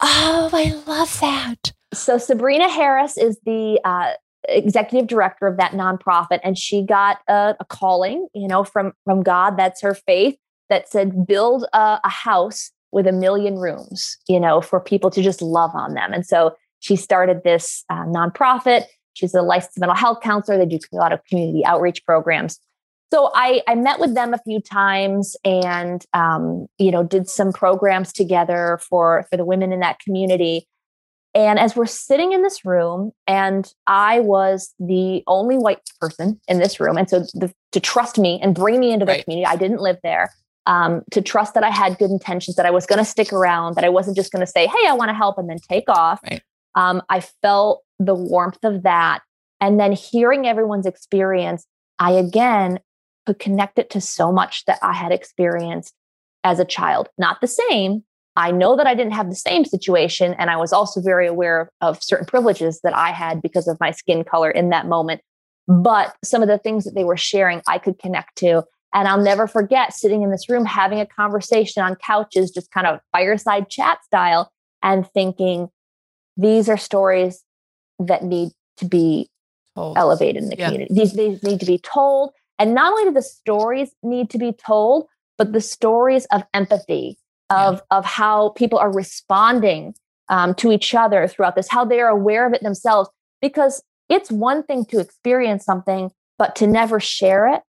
Oh, 0.00 0.50
I 0.52 0.74
love 0.86 1.20
that. 1.20 1.72
So 1.92 2.18
Sabrina 2.18 2.68
Harris 2.68 3.16
is 3.16 3.38
the 3.44 3.80
uh, 3.84 4.12
executive 4.48 5.08
director 5.08 5.46
of 5.46 5.56
that 5.56 5.72
nonprofit, 5.72 6.40
and 6.44 6.56
she 6.56 6.82
got 6.82 7.18
a, 7.28 7.56
a, 7.58 7.64
calling, 7.64 8.28
you 8.34 8.46
know, 8.46 8.64
from 8.64 8.92
from 9.04 9.22
God. 9.22 9.56
That's 9.56 9.82
her 9.82 9.94
faith 9.94 10.36
that 10.68 10.88
said, 10.88 11.26
build 11.26 11.64
a, 11.72 11.98
a 12.04 12.08
house 12.08 12.70
with 12.92 13.06
a 13.06 13.12
million 13.12 13.56
rooms, 13.56 14.16
you 14.28 14.38
know, 14.38 14.60
for 14.60 14.80
people 14.80 15.10
to 15.10 15.22
just 15.22 15.42
love 15.42 15.70
on 15.74 15.94
them. 15.94 16.12
And 16.12 16.26
so 16.26 16.54
she 16.80 16.96
started 16.96 17.42
this 17.44 17.84
uh, 17.90 18.04
nonprofit. 18.04 18.84
She's 19.14 19.34
a 19.34 19.42
licensed 19.42 19.78
mental 19.78 19.96
health 19.96 20.20
counselor. 20.22 20.58
They 20.58 20.66
do 20.66 20.78
a 20.92 20.96
lot 20.96 21.12
of 21.12 21.24
community 21.24 21.64
outreach 21.64 22.04
programs 22.04 22.60
so 23.12 23.30
I, 23.34 23.62
I 23.66 23.74
met 23.74 24.00
with 24.00 24.14
them 24.14 24.34
a 24.34 24.38
few 24.38 24.60
times 24.60 25.36
and 25.44 26.04
um, 26.14 26.66
you 26.78 26.90
know 26.90 27.02
did 27.02 27.28
some 27.28 27.52
programs 27.52 28.12
together 28.12 28.78
for 28.88 29.26
for 29.30 29.36
the 29.36 29.44
women 29.44 29.72
in 29.72 29.80
that 29.80 29.98
community 30.00 30.66
and 31.34 31.58
as 31.58 31.76
we're 31.76 31.86
sitting 31.86 32.32
in 32.32 32.42
this 32.42 32.64
room 32.64 33.12
and 33.26 33.72
i 33.86 34.20
was 34.20 34.74
the 34.78 35.22
only 35.26 35.56
white 35.56 35.80
person 36.00 36.40
in 36.48 36.58
this 36.58 36.80
room 36.80 36.96
and 36.96 37.08
so 37.08 37.20
the, 37.34 37.52
to 37.72 37.80
trust 37.80 38.18
me 38.18 38.40
and 38.42 38.54
bring 38.54 38.80
me 38.80 38.92
into 38.92 39.04
the 39.04 39.12
right. 39.12 39.24
community 39.24 39.46
i 39.46 39.56
didn't 39.56 39.80
live 39.80 39.98
there 40.02 40.32
um, 40.66 41.02
to 41.10 41.22
trust 41.22 41.54
that 41.54 41.64
i 41.64 41.70
had 41.70 41.98
good 41.98 42.10
intentions 42.10 42.56
that 42.56 42.66
i 42.66 42.70
was 42.70 42.86
going 42.86 42.98
to 42.98 43.04
stick 43.04 43.32
around 43.32 43.74
that 43.74 43.84
i 43.84 43.88
wasn't 43.88 44.16
just 44.16 44.32
going 44.32 44.44
to 44.44 44.50
say 44.50 44.66
hey 44.66 44.88
i 44.88 44.92
want 44.92 45.08
to 45.08 45.14
help 45.14 45.38
and 45.38 45.48
then 45.48 45.58
take 45.68 45.88
off 45.88 46.20
right. 46.30 46.42
um, 46.74 47.02
i 47.08 47.20
felt 47.20 47.82
the 47.98 48.14
warmth 48.14 48.64
of 48.64 48.82
that 48.82 49.20
and 49.60 49.78
then 49.78 49.92
hearing 49.92 50.46
everyone's 50.46 50.86
experience 50.86 51.66
I 51.98 52.12
again 52.12 52.78
could 53.28 53.38
connect 53.38 53.78
it 53.78 53.90
to 53.90 54.00
so 54.00 54.32
much 54.32 54.64
that 54.64 54.78
I 54.80 54.94
had 54.94 55.12
experienced 55.12 55.92
as 56.44 56.58
a 56.58 56.64
child. 56.64 57.10
Not 57.18 57.42
the 57.42 57.46
same. 57.46 58.02
I 58.36 58.52
know 58.52 58.74
that 58.74 58.86
I 58.86 58.94
didn't 58.94 59.12
have 59.12 59.28
the 59.28 59.36
same 59.36 59.66
situation. 59.66 60.34
And 60.38 60.48
I 60.48 60.56
was 60.56 60.72
also 60.72 61.02
very 61.02 61.26
aware 61.26 61.70
of 61.82 62.02
certain 62.02 62.24
privileges 62.24 62.80
that 62.84 62.96
I 62.96 63.10
had 63.10 63.42
because 63.42 63.68
of 63.68 63.78
my 63.80 63.90
skin 63.90 64.24
color 64.24 64.50
in 64.50 64.70
that 64.70 64.86
moment. 64.86 65.20
But 65.66 66.16
some 66.24 66.40
of 66.40 66.48
the 66.48 66.56
things 66.56 66.84
that 66.84 66.94
they 66.94 67.04
were 67.04 67.18
sharing, 67.18 67.60
I 67.68 67.76
could 67.76 67.98
connect 67.98 68.38
to. 68.38 68.64
And 68.94 69.06
I'll 69.06 69.20
never 69.20 69.46
forget 69.46 69.92
sitting 69.92 70.22
in 70.22 70.30
this 70.30 70.48
room 70.48 70.64
having 70.64 71.00
a 71.00 71.06
conversation 71.06 71.82
on 71.82 71.96
couches, 71.96 72.50
just 72.50 72.70
kind 72.70 72.86
of 72.86 73.00
fireside 73.12 73.68
chat 73.68 74.02
style, 74.04 74.50
and 74.82 75.06
thinking, 75.12 75.68
these 76.38 76.70
are 76.70 76.78
stories 76.78 77.44
that 77.98 78.22
need 78.22 78.52
to 78.78 78.86
be 78.86 79.28
elevated 79.76 80.42
in 80.42 80.48
the 80.48 80.56
yeah. 80.56 80.68
community. 80.68 80.94
These, 80.94 81.12
these 81.12 81.42
need 81.42 81.60
to 81.60 81.66
be 81.66 81.78
told. 81.78 82.30
And 82.58 82.74
not 82.74 82.92
only 82.92 83.04
do 83.04 83.12
the 83.12 83.22
stories 83.22 83.90
need 84.02 84.30
to 84.30 84.38
be 84.38 84.52
told, 84.52 85.06
but 85.36 85.52
the 85.52 85.60
stories 85.60 86.26
of 86.26 86.42
empathy, 86.52 87.18
of, 87.50 87.74
yeah. 87.76 87.98
of 87.98 88.04
how 88.04 88.50
people 88.50 88.78
are 88.78 88.92
responding 88.92 89.94
um, 90.28 90.54
to 90.56 90.72
each 90.72 90.94
other 90.94 91.28
throughout 91.28 91.54
this, 91.54 91.68
how 91.68 91.84
they 91.84 92.00
are 92.00 92.08
aware 92.08 92.46
of 92.46 92.52
it 92.52 92.62
themselves. 92.62 93.08
Because 93.40 93.82
it's 94.08 94.30
one 94.30 94.62
thing 94.64 94.84
to 94.86 94.98
experience 94.98 95.64
something, 95.64 96.10
but 96.38 96.56
to 96.56 96.66
never 96.66 96.98
share 96.98 97.46
it, 97.54 97.62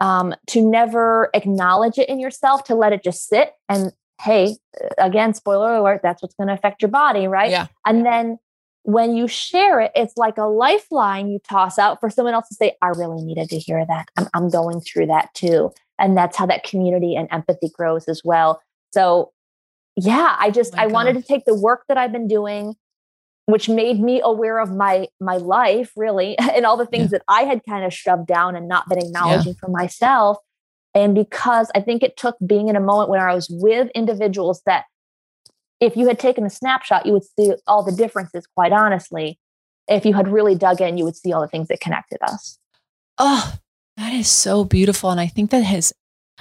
um, 0.00 0.34
to 0.48 0.62
never 0.62 1.30
acknowledge 1.34 1.98
it 1.98 2.08
in 2.08 2.20
yourself, 2.20 2.64
to 2.64 2.74
let 2.74 2.92
it 2.92 3.02
just 3.02 3.26
sit 3.28 3.52
and 3.68 3.92
hey, 4.22 4.56
again, 4.98 5.34
spoiler 5.34 5.74
alert, 5.74 6.00
that's 6.02 6.22
what's 6.22 6.34
going 6.34 6.48
to 6.48 6.54
affect 6.54 6.82
your 6.82 6.90
body, 6.90 7.26
right? 7.28 7.50
Yeah. 7.50 7.66
And 7.84 8.04
then 8.04 8.38
when 8.86 9.16
you 9.16 9.26
share 9.26 9.80
it, 9.80 9.90
it's 9.96 10.16
like 10.16 10.38
a 10.38 10.44
lifeline 10.44 11.28
you 11.28 11.40
toss 11.40 11.76
out 11.76 11.98
for 11.98 12.08
someone 12.08 12.34
else 12.34 12.48
to 12.48 12.54
say, 12.54 12.76
I 12.80 12.88
really 12.90 13.20
needed 13.20 13.48
to 13.48 13.58
hear 13.58 13.84
that. 13.84 14.06
I'm, 14.16 14.28
I'm 14.32 14.48
going 14.48 14.80
through 14.80 15.06
that 15.06 15.34
too. 15.34 15.72
And 15.98 16.16
that's 16.16 16.36
how 16.36 16.46
that 16.46 16.62
community 16.62 17.16
and 17.16 17.26
empathy 17.32 17.68
grows 17.68 18.06
as 18.06 18.22
well. 18.24 18.62
So, 18.92 19.32
yeah, 19.96 20.36
I 20.38 20.52
just, 20.52 20.72
oh 20.74 20.78
I 20.78 20.84
God. 20.84 20.92
wanted 20.92 21.14
to 21.14 21.22
take 21.22 21.46
the 21.46 21.54
work 21.54 21.82
that 21.88 21.98
I've 21.98 22.12
been 22.12 22.28
doing 22.28 22.76
which 23.48 23.68
made 23.68 24.00
me 24.00 24.20
aware 24.24 24.58
of 24.58 24.74
my 24.74 25.06
my 25.20 25.36
life 25.36 25.92
really 25.96 26.36
and 26.52 26.66
all 26.66 26.76
the 26.76 26.84
things 26.84 27.12
yeah. 27.12 27.18
that 27.18 27.22
i 27.28 27.42
had 27.42 27.60
kind 27.64 27.84
of 27.84 27.94
shoved 27.94 28.26
down 28.26 28.56
and 28.56 28.66
not 28.66 28.88
been 28.88 28.98
acknowledging 28.98 29.52
yeah. 29.52 29.58
for 29.60 29.68
myself 29.68 30.36
and 30.96 31.14
because 31.14 31.70
i 31.76 31.80
think 31.80 32.02
it 32.02 32.16
took 32.16 32.34
being 32.44 32.68
in 32.68 32.74
a 32.74 32.80
moment 32.80 33.08
where 33.08 33.28
i 33.28 33.32
was 33.32 33.48
with 33.48 33.88
individuals 33.94 34.62
that 34.66 34.86
if 35.80 35.96
you 35.96 36.06
had 36.06 36.18
taken 36.18 36.44
a 36.44 36.50
snapshot 36.50 37.06
you 37.06 37.12
would 37.12 37.24
see 37.24 37.52
all 37.66 37.82
the 37.82 37.92
differences 37.92 38.46
quite 38.46 38.72
honestly 38.72 39.38
if 39.88 40.04
you 40.04 40.14
had 40.14 40.28
really 40.28 40.54
dug 40.54 40.80
in 40.80 40.96
you 40.96 41.04
would 41.04 41.16
see 41.16 41.32
all 41.32 41.40
the 41.40 41.48
things 41.48 41.68
that 41.68 41.80
connected 41.80 42.18
us 42.22 42.58
oh 43.18 43.54
that 43.96 44.12
is 44.12 44.28
so 44.28 44.64
beautiful 44.64 45.10
and 45.10 45.20
i 45.20 45.26
think 45.26 45.50
that 45.50 45.62
has 45.62 45.92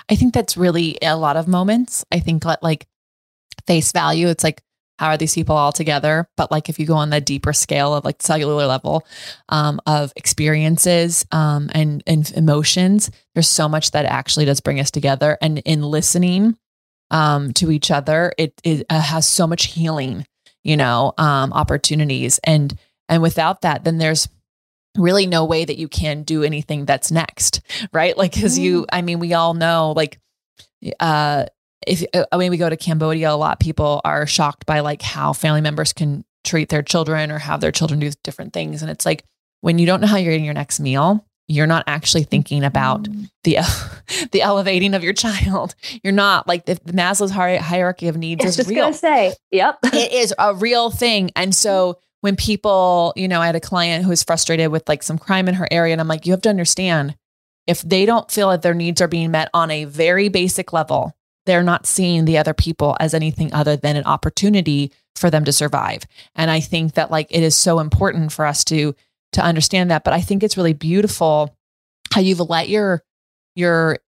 i 0.09 0.15
think 0.15 0.33
that's 0.33 0.57
really 0.57 0.97
a 1.01 1.15
lot 1.15 1.37
of 1.37 1.47
moments 1.47 2.05
i 2.11 2.19
think 2.19 2.43
like 2.61 2.87
face 3.65 3.91
value 3.91 4.27
it's 4.27 4.43
like 4.43 4.61
how 4.99 5.09
are 5.09 5.17
these 5.17 5.35
people 5.35 5.55
all 5.55 5.71
together? 5.71 6.29
But 6.37 6.51
like 6.51 6.69
if 6.69 6.79
you 6.79 6.85
go 6.85 6.95
on 6.95 7.09
the 7.09 7.19
deeper 7.19 7.53
scale 7.53 7.93
of 7.93 8.05
like 8.05 8.21
cellular 8.21 8.65
level 8.65 9.05
um, 9.49 9.81
of 9.85 10.13
experiences 10.15 11.25
um, 11.31 11.69
and, 11.73 12.01
and 12.07 12.31
emotions, 12.31 13.11
there's 13.33 13.49
so 13.49 13.67
much 13.67 13.91
that 13.91 14.05
actually 14.05 14.45
does 14.45 14.61
bring 14.61 14.79
us 14.79 14.91
together. 14.91 15.37
And 15.41 15.59
in 15.59 15.81
listening 15.81 16.57
um, 17.15 17.53
to 17.53 17.71
each 17.71 17.91
other, 17.91 18.33
it, 18.37 18.59
it 18.65 18.85
uh, 18.89 18.99
has 18.99 19.25
so 19.25 19.47
much 19.47 19.67
healing, 19.67 20.27
you 20.65 20.75
know, 20.75 21.13
um, 21.17 21.53
opportunities. 21.53 22.39
And 22.43 22.77
and 23.07 23.21
without 23.21 23.61
that, 23.61 23.85
then 23.85 23.99
there's 23.99 24.27
really 24.97 25.25
no 25.25 25.45
way 25.45 25.63
that 25.63 25.77
you 25.77 25.87
can 25.87 26.23
do 26.23 26.43
anything 26.43 26.85
that's 26.85 27.11
next, 27.11 27.61
right? 27.93 28.17
Like 28.17 28.33
because 28.33 28.59
mm. 28.59 28.63
you, 28.63 28.85
I 28.91 29.01
mean, 29.01 29.19
we 29.19 29.33
all 29.33 29.53
know 29.53 29.93
like 29.95 30.19
uh 30.99 31.45
if 31.87 32.03
I 32.31 32.37
mean, 32.37 32.51
we 32.51 32.57
go 32.57 32.69
to 32.69 32.77
Cambodia, 32.77 33.31
a 33.31 33.35
lot 33.35 33.53
of 33.53 33.59
people 33.59 34.01
are 34.03 34.27
shocked 34.27 34.65
by 34.65 34.81
like 34.81 35.01
how 35.01 35.31
family 35.33 35.61
members 35.61 35.93
can 35.93 36.25
treat 36.43 36.67
their 36.67 36.83
children 36.83 37.31
or 37.31 37.37
have 37.37 37.61
their 37.61 37.71
children 37.71 37.99
do 37.99 38.11
different 38.23 38.53
things. 38.53 38.81
And 38.81 38.91
it's 38.91 39.05
like 39.05 39.23
when 39.61 39.79
you 39.79 39.85
don't 39.85 40.01
know 40.01 40.07
how 40.07 40.17
you're 40.17 40.33
eating 40.33 40.45
your 40.45 40.53
next 40.53 40.79
meal, 40.79 41.25
you're 41.47 41.67
not 41.67 41.83
actually 41.87 42.23
thinking 42.23 42.63
about 42.63 43.03
mm. 43.03 43.29
the 43.43 43.57
the 44.31 44.41
elevating 44.41 44.93
of 44.93 45.03
your 45.03 45.13
child. 45.13 45.75
You're 46.03 46.13
not 46.13 46.47
like 46.47 46.65
the, 46.65 46.79
the 46.83 46.93
Maslow's 46.93 47.31
hierarchy 47.31 48.07
of 48.07 48.17
needs 48.17 48.43
is 48.43 48.55
just 48.55 48.69
real. 48.69 48.85
Gonna 48.85 48.93
say, 48.93 49.33
yep, 49.51 49.77
it 49.83 50.11
is 50.11 50.33
a 50.39 50.55
real 50.55 50.89
thing. 50.89 51.31
And 51.35 51.53
so 51.53 51.99
when 52.21 52.35
people, 52.35 53.13
you 53.15 53.27
know, 53.27 53.41
I 53.41 53.45
had 53.45 53.55
a 53.55 53.61
client 53.61 54.03
who 54.03 54.09
was 54.09 54.23
frustrated 54.23 54.71
with 54.71 54.87
like 54.89 55.03
some 55.03 55.17
crime 55.17 55.47
in 55.47 55.55
her 55.55 55.67
area, 55.69 55.93
and 55.93 56.01
I'm 56.01 56.07
like, 56.07 56.25
you 56.25 56.33
have 56.33 56.41
to 56.41 56.49
understand 56.49 57.15
if 57.67 57.81
they 57.81 58.05
don't 58.05 58.29
feel 58.29 58.49
that 58.49 58.61
their 58.61 58.73
needs 58.73 59.01
are 59.01 59.07
being 59.07 59.31
met 59.31 59.49
on 59.53 59.71
a 59.71 59.85
very 59.85 60.29
basic 60.29 60.73
level, 60.73 61.15
they're 61.45 61.63
not 61.63 61.85
seeing 61.85 62.25
the 62.25 62.37
other 62.37 62.53
people 62.53 62.97
as 62.99 63.13
anything 63.13 63.53
other 63.53 63.75
than 63.75 63.95
an 63.95 64.05
opportunity 64.05 64.91
for 65.15 65.29
them 65.29 65.45
to 65.45 65.53
survive. 65.53 66.03
And 66.35 66.51
I 66.51 66.59
think 66.59 66.93
that 66.93 67.11
like 67.11 67.27
it 67.29 67.43
is 67.43 67.55
so 67.55 67.79
important 67.79 68.31
for 68.31 68.45
us 68.45 68.63
to 68.65 68.95
to 69.33 69.41
understand 69.43 69.91
that, 69.91 70.03
but 70.03 70.13
I 70.13 70.21
think 70.21 70.43
it's 70.43 70.57
really 70.57 70.73
beautiful 70.73 71.55
how 72.13 72.21
you've 72.21 72.39
let 72.39 72.69
your 72.69 73.03
your 73.55 73.99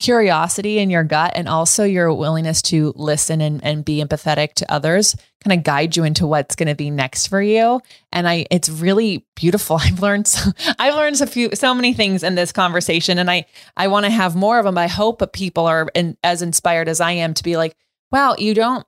curiosity 0.00 0.78
in 0.78 0.88
your 0.88 1.04
gut 1.04 1.32
and 1.34 1.46
also 1.46 1.84
your 1.84 2.12
willingness 2.12 2.62
to 2.62 2.92
listen 2.96 3.42
and, 3.42 3.62
and 3.62 3.84
be 3.84 4.02
empathetic 4.02 4.54
to 4.54 4.72
others 4.72 5.14
kind 5.44 5.58
of 5.58 5.62
guide 5.62 5.94
you 5.94 6.04
into 6.04 6.26
what's 6.26 6.56
going 6.56 6.68
to 6.68 6.74
be 6.74 6.90
next 6.90 7.26
for 7.28 7.40
you. 7.40 7.80
And 8.10 8.26
i 8.26 8.46
it's 8.50 8.68
really 8.68 9.26
beautiful. 9.36 9.76
I've 9.80 10.00
learned 10.00 10.26
so, 10.26 10.50
i've 10.78 10.94
learned 10.94 11.20
a 11.20 11.26
few 11.26 11.50
so 11.54 11.74
many 11.74 11.92
things 11.92 12.22
in 12.22 12.34
this 12.34 12.52
conversation 12.52 13.18
and 13.18 13.30
i 13.30 13.44
i 13.76 13.88
want 13.88 14.06
to 14.06 14.10
have 14.10 14.34
more 14.34 14.58
of 14.58 14.64
them 14.64 14.78
i 14.78 14.86
hope 14.86 15.18
that 15.18 15.32
people 15.32 15.66
are 15.66 15.88
in, 15.94 16.16
as 16.22 16.42
inspired 16.42 16.88
as 16.88 17.00
i 17.00 17.12
am 17.12 17.34
to 17.34 17.42
be 17.42 17.56
like 17.56 17.76
wow 18.12 18.34
you 18.38 18.54
don't 18.54 18.86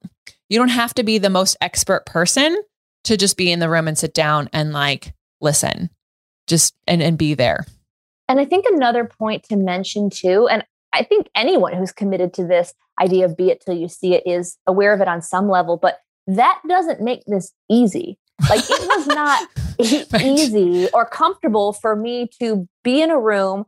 you 0.48 0.58
don't 0.58 0.68
have 0.68 0.94
to 0.94 1.02
be 1.02 1.18
the 1.18 1.30
most 1.30 1.56
expert 1.60 2.06
person 2.06 2.56
to 3.04 3.16
just 3.16 3.36
be 3.36 3.50
in 3.50 3.58
the 3.58 3.68
room 3.68 3.88
and 3.88 3.98
sit 3.98 4.14
down 4.14 4.48
and 4.52 4.72
like 4.72 5.12
listen 5.42 5.90
just 6.46 6.74
and 6.86 7.02
and 7.02 7.18
be 7.18 7.34
there 7.34 7.66
and 8.32 8.40
I 8.40 8.46
think 8.46 8.64
another 8.66 9.04
point 9.04 9.42
to 9.50 9.56
mention 9.56 10.08
too, 10.08 10.48
and 10.48 10.64
I 10.94 11.02
think 11.02 11.28
anyone 11.34 11.74
who's 11.74 11.92
committed 11.92 12.32
to 12.34 12.46
this 12.46 12.72
idea 12.98 13.26
of 13.26 13.36
be 13.36 13.50
it 13.50 13.62
till 13.62 13.76
you 13.76 13.88
see 13.88 14.14
it 14.14 14.22
is 14.24 14.56
aware 14.66 14.94
of 14.94 15.02
it 15.02 15.08
on 15.08 15.20
some 15.20 15.50
level, 15.50 15.76
but 15.76 15.98
that 16.26 16.60
doesn't 16.66 17.02
make 17.02 17.22
this 17.26 17.52
easy. 17.68 18.18
Like 18.48 18.60
it 18.60 18.88
was 18.88 19.06
not 19.08 19.48
right. 19.78 20.22
easy 20.22 20.88
or 20.94 21.04
comfortable 21.04 21.74
for 21.74 21.94
me 21.94 22.30
to 22.40 22.66
be 22.82 23.02
in 23.02 23.10
a 23.10 23.20
room. 23.20 23.66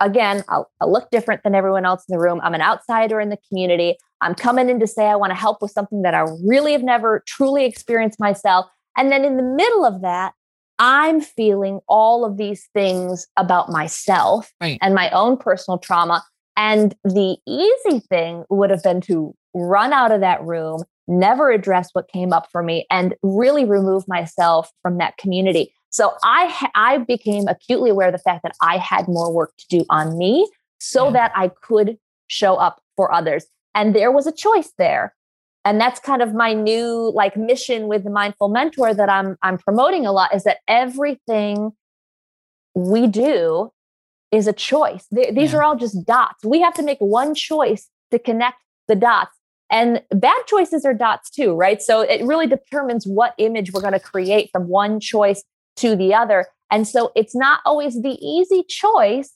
Again, 0.00 0.44
I'll, 0.48 0.70
I'll, 0.80 0.90
look 0.90 1.10
different 1.10 1.42
than 1.42 1.54
everyone 1.54 1.84
else 1.84 2.04
in 2.08 2.14
the 2.16 2.22
room. 2.22 2.40
I'm 2.42 2.54
an 2.54 2.62
outsider 2.62 3.20
in 3.20 3.28
the 3.28 3.38
community. 3.48 3.96
I'm 4.22 4.34
coming 4.34 4.70
in 4.70 4.80
to 4.80 4.86
say 4.86 5.06
I 5.08 5.16
want 5.16 5.30
to 5.30 5.36
help 5.36 5.60
with 5.60 5.70
something 5.70 6.02
that 6.02 6.14
I 6.14 6.26
really 6.44 6.72
have 6.72 6.82
never 6.82 7.22
truly 7.26 7.66
experienced 7.66 8.18
myself. 8.18 8.64
And 8.96 9.12
then 9.12 9.26
in 9.26 9.36
the 9.36 9.42
middle 9.42 9.84
of 9.84 10.00
that, 10.00 10.32
I'm 10.78 11.20
feeling 11.20 11.80
all 11.88 12.24
of 12.24 12.36
these 12.36 12.68
things 12.74 13.26
about 13.36 13.70
myself 13.70 14.52
right. 14.60 14.78
and 14.82 14.94
my 14.94 15.10
own 15.10 15.36
personal 15.36 15.78
trauma. 15.78 16.24
And 16.56 16.94
the 17.04 17.36
easy 17.46 18.00
thing 18.00 18.44
would 18.48 18.70
have 18.70 18.82
been 18.82 19.00
to 19.02 19.34
run 19.54 19.92
out 19.92 20.12
of 20.12 20.20
that 20.20 20.42
room, 20.42 20.82
never 21.06 21.50
address 21.50 21.90
what 21.92 22.08
came 22.08 22.32
up 22.32 22.48
for 22.50 22.62
me, 22.62 22.86
and 22.90 23.14
really 23.22 23.64
remove 23.64 24.06
myself 24.08 24.70
from 24.82 24.98
that 24.98 25.16
community. 25.16 25.72
So 25.90 26.14
I 26.24 26.70
I 26.74 26.98
became 26.98 27.46
acutely 27.46 27.90
aware 27.90 28.08
of 28.08 28.12
the 28.12 28.18
fact 28.18 28.42
that 28.42 28.56
I 28.60 28.78
had 28.78 29.06
more 29.06 29.32
work 29.32 29.52
to 29.58 29.66
do 29.68 29.84
on 29.90 30.18
me 30.18 30.48
so 30.78 31.06
yeah. 31.06 31.12
that 31.12 31.32
I 31.36 31.50
could 31.62 31.98
show 32.26 32.56
up 32.56 32.82
for 32.96 33.12
others. 33.12 33.46
And 33.74 33.94
there 33.94 34.12
was 34.12 34.26
a 34.26 34.32
choice 34.32 34.72
there. 34.76 35.14
And 35.64 35.80
that's 35.80 35.98
kind 35.98 36.20
of 36.20 36.34
my 36.34 36.52
new 36.52 37.10
like 37.14 37.36
mission 37.36 37.88
with 37.88 38.04
the 38.04 38.10
mindful 38.10 38.48
mentor 38.48 38.92
that 38.92 39.08
I'm 39.08 39.36
I'm 39.42 39.58
promoting 39.58 40.04
a 40.04 40.12
lot 40.12 40.34
is 40.34 40.44
that 40.44 40.58
everything 40.68 41.72
we 42.74 43.06
do 43.06 43.70
is 44.30 44.46
a 44.46 44.52
choice. 44.52 45.06
these 45.12 45.52
yeah. 45.52 45.58
are 45.58 45.62
all 45.62 45.76
just 45.76 46.04
dots. 46.04 46.44
We 46.44 46.60
have 46.60 46.74
to 46.74 46.82
make 46.82 46.98
one 46.98 47.34
choice 47.34 47.88
to 48.10 48.18
connect 48.18 48.56
the 48.88 48.96
dots. 48.96 49.30
And 49.70 50.02
bad 50.10 50.42
choices 50.46 50.84
are 50.84 50.92
dots 50.92 51.30
too, 51.30 51.54
right? 51.54 51.80
So 51.80 52.00
it 52.02 52.22
really 52.24 52.46
determines 52.46 53.06
what 53.06 53.34
image 53.38 53.72
we're 53.72 53.80
going 53.80 53.92
to 53.92 54.00
create 54.00 54.50
from 54.52 54.68
one 54.68 55.00
choice 55.00 55.42
to 55.76 55.96
the 55.96 56.14
other. 56.14 56.46
And 56.70 56.86
so 56.86 57.12
it's 57.14 57.34
not 57.34 57.60
always 57.64 58.02
the 58.02 58.18
easy 58.20 58.64
choice 58.68 59.32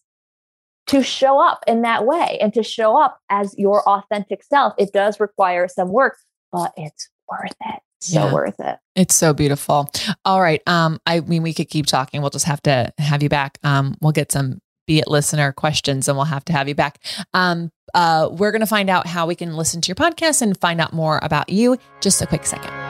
to 0.88 1.02
show 1.02 1.40
up 1.40 1.62
in 1.66 1.82
that 1.82 2.06
way 2.06 2.38
and 2.40 2.52
to 2.54 2.62
show 2.62 3.00
up 3.00 3.20
as 3.30 3.54
your 3.56 3.86
authentic 3.88 4.42
self. 4.42 4.74
It 4.78 4.92
does 4.92 5.20
require 5.20 5.68
some 5.68 5.90
work, 5.90 6.18
but 6.52 6.72
it's 6.76 7.08
worth 7.30 7.54
it. 7.64 7.80
So 8.00 8.26
yeah. 8.26 8.32
worth 8.32 8.60
it. 8.60 8.78
It's 8.94 9.14
so 9.14 9.32
beautiful. 9.34 9.90
All 10.24 10.40
right. 10.40 10.62
Um, 10.66 11.00
I 11.06 11.20
mean, 11.20 11.42
we 11.42 11.52
could 11.52 11.68
keep 11.68 11.86
talking. 11.86 12.20
We'll 12.20 12.30
just 12.30 12.46
have 12.46 12.62
to 12.62 12.92
have 12.98 13.22
you 13.22 13.28
back. 13.28 13.58
Um, 13.64 13.96
we'll 14.00 14.12
get 14.12 14.32
some 14.32 14.60
be 14.86 14.98
it 14.98 15.08
listener 15.08 15.52
questions 15.52 16.08
and 16.08 16.16
we'll 16.16 16.24
have 16.24 16.44
to 16.46 16.52
have 16.52 16.66
you 16.66 16.74
back. 16.74 16.98
Um, 17.34 17.70
uh, 17.94 18.28
we're 18.32 18.50
going 18.50 18.60
to 18.60 18.66
find 18.66 18.88
out 18.88 19.06
how 19.06 19.26
we 19.26 19.34
can 19.34 19.56
listen 19.56 19.80
to 19.82 19.88
your 19.88 19.96
podcast 19.96 20.42
and 20.42 20.58
find 20.58 20.80
out 20.80 20.92
more 20.92 21.20
about 21.22 21.50
you. 21.50 21.76
Just 22.00 22.22
a 22.22 22.26
quick 22.26 22.46
second. 22.46 22.87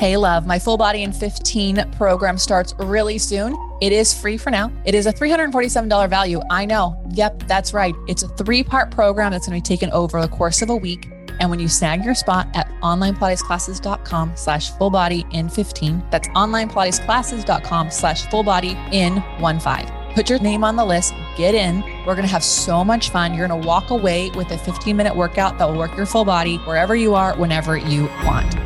Hey, 0.00 0.16
love, 0.16 0.46
my 0.46 0.58
full 0.58 0.78
body 0.78 1.02
in 1.02 1.12
15 1.12 1.92
program 1.92 2.38
starts 2.38 2.72
really 2.78 3.18
soon. 3.18 3.54
It 3.82 3.92
is 3.92 4.18
free 4.18 4.38
for 4.38 4.48
now. 4.48 4.72
It 4.86 4.94
is 4.94 5.04
a 5.04 5.12
$347 5.12 6.08
value. 6.08 6.40
I 6.50 6.64
know. 6.64 6.98
Yep, 7.10 7.42
that's 7.46 7.74
right. 7.74 7.94
It's 8.08 8.22
a 8.22 8.28
three 8.28 8.64
part 8.64 8.90
program 8.90 9.32
that's 9.32 9.46
going 9.46 9.60
to 9.60 9.62
be 9.62 9.76
taken 9.76 9.92
over 9.92 10.22
the 10.22 10.28
course 10.28 10.62
of 10.62 10.70
a 10.70 10.74
week. 10.74 11.10
And 11.38 11.50
when 11.50 11.60
you 11.60 11.68
snag 11.68 12.02
your 12.02 12.14
spot 12.14 12.48
at 12.54 12.66
onlinepilatesclasses.com 12.82 14.36
slash 14.36 14.70
full 14.70 14.88
body 14.88 15.26
in 15.32 15.50
15, 15.50 16.02
that's 16.10 16.28
onlinepilatesclasses.com 16.28 17.90
slash 17.90 18.24
full 18.30 18.42
body 18.42 18.78
in 18.92 19.18
one 19.38 19.60
five. 19.60 19.86
Put 20.14 20.30
your 20.30 20.38
name 20.38 20.64
on 20.64 20.76
the 20.76 20.84
list, 20.86 21.12
get 21.36 21.54
in. 21.54 21.82
We're 22.06 22.14
going 22.14 22.22
to 22.22 22.32
have 22.32 22.42
so 22.42 22.82
much 22.82 23.10
fun. 23.10 23.34
You're 23.34 23.48
going 23.48 23.60
to 23.60 23.68
walk 23.68 23.90
away 23.90 24.30
with 24.30 24.50
a 24.50 24.56
15 24.56 24.96
minute 24.96 25.14
workout 25.14 25.58
that 25.58 25.68
will 25.68 25.76
work 25.76 25.94
your 25.94 26.06
full 26.06 26.24
body 26.24 26.56
wherever 26.56 26.96
you 26.96 27.14
are, 27.14 27.36
whenever 27.36 27.76
you 27.76 28.04
want. 28.24 28.56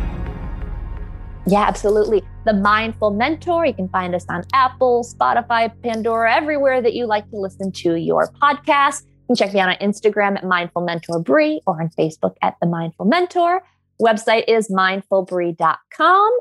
Yeah, 1.47 1.63
absolutely. 1.63 2.23
The 2.47 2.55
Mindful 2.55 3.11
Mentor. 3.11 3.67
You 3.67 3.75
can 3.75 3.89
find 3.89 4.15
us 4.15 4.25
on 4.29 4.45
Apple, 4.55 5.05
Spotify, 5.05 5.71
Pandora, 5.83 6.35
everywhere 6.35 6.81
that 6.81 6.95
you 6.95 7.07
like 7.07 7.29
to 7.31 7.37
listen 7.37 7.71
to 7.73 7.97
your 7.97 8.33
podcast. 8.43 9.03
You 9.03 9.27
can 9.29 9.37
check 9.37 9.55
me 9.55 9.61
out 9.61 9.69
on 9.69 9.77
Instagram 9.77 10.37
at 10.37 10.45
Mindful 10.45 10.83
Mentor 10.83 11.21
Bree 11.21 11.61
or 11.67 11.81
on 11.81 11.91
Facebook 11.99 12.35
at 12.43 12.57
The 12.61 12.67
Mindful 12.67 13.07
Mentor. 13.07 13.63
Website 14.01 14.45
is 14.49 14.71
mindfulbree.com. 14.71 16.39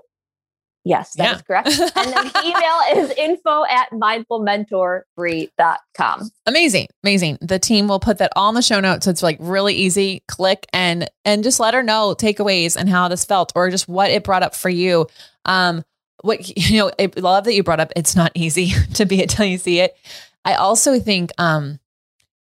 Yes, 0.86 1.14
that 1.14 1.24
yeah. 1.24 1.36
is 1.36 1.42
correct. 1.44 1.70
and 1.70 2.14
then 2.14 2.28
the 2.28 2.42
email 2.44 2.82
is 3.06 3.10
info 3.18 3.64
at 3.66 3.90
mindfulmentorbree.com. 3.92 6.30
Amazing. 6.46 6.88
Amazing. 7.04 7.38
The 7.40 7.58
team 7.58 7.88
will 7.88 8.02
put 8.02 8.18
that 8.18 8.34
all 8.36 8.50
in 8.50 8.56
the 8.56 8.62
show 8.62 8.82
notes. 8.82 9.06
So 9.06 9.12
it's 9.12 9.24
like 9.24 9.38
really 9.40 9.76
easy. 9.76 10.24
Click 10.28 10.68
and 10.74 11.10
and 11.24 11.42
just 11.44 11.62
let 11.62 11.74
her 11.74 11.84
know 11.84 12.14
takeaways 12.18 12.76
and 12.76 12.90
how 12.90 13.08
this 13.08 13.24
felt 13.24 13.54
or 13.56 13.70
just 13.70 13.88
what 13.88 14.12
it 14.12 14.26
brought 14.26 14.44
up 14.44 14.56
for 14.56 14.68
you. 14.70 15.08
Um, 15.46 15.86
what 16.22 16.46
you 16.58 16.80
know, 16.80 16.92
I 17.00 17.10
love 17.16 17.46
that 17.46 17.54
you 17.54 17.64
brought 17.64 17.80
up 17.80 17.94
it's 17.96 18.14
not 18.16 18.34
easy 18.34 18.74
to 18.96 19.06
be 19.06 19.22
it 19.22 19.30
till 19.30 19.46
you 19.46 19.58
see 19.58 19.80
it. 19.80 19.96
I 20.44 20.56
also 20.56 21.00
think 21.00 21.32
um 21.38 21.80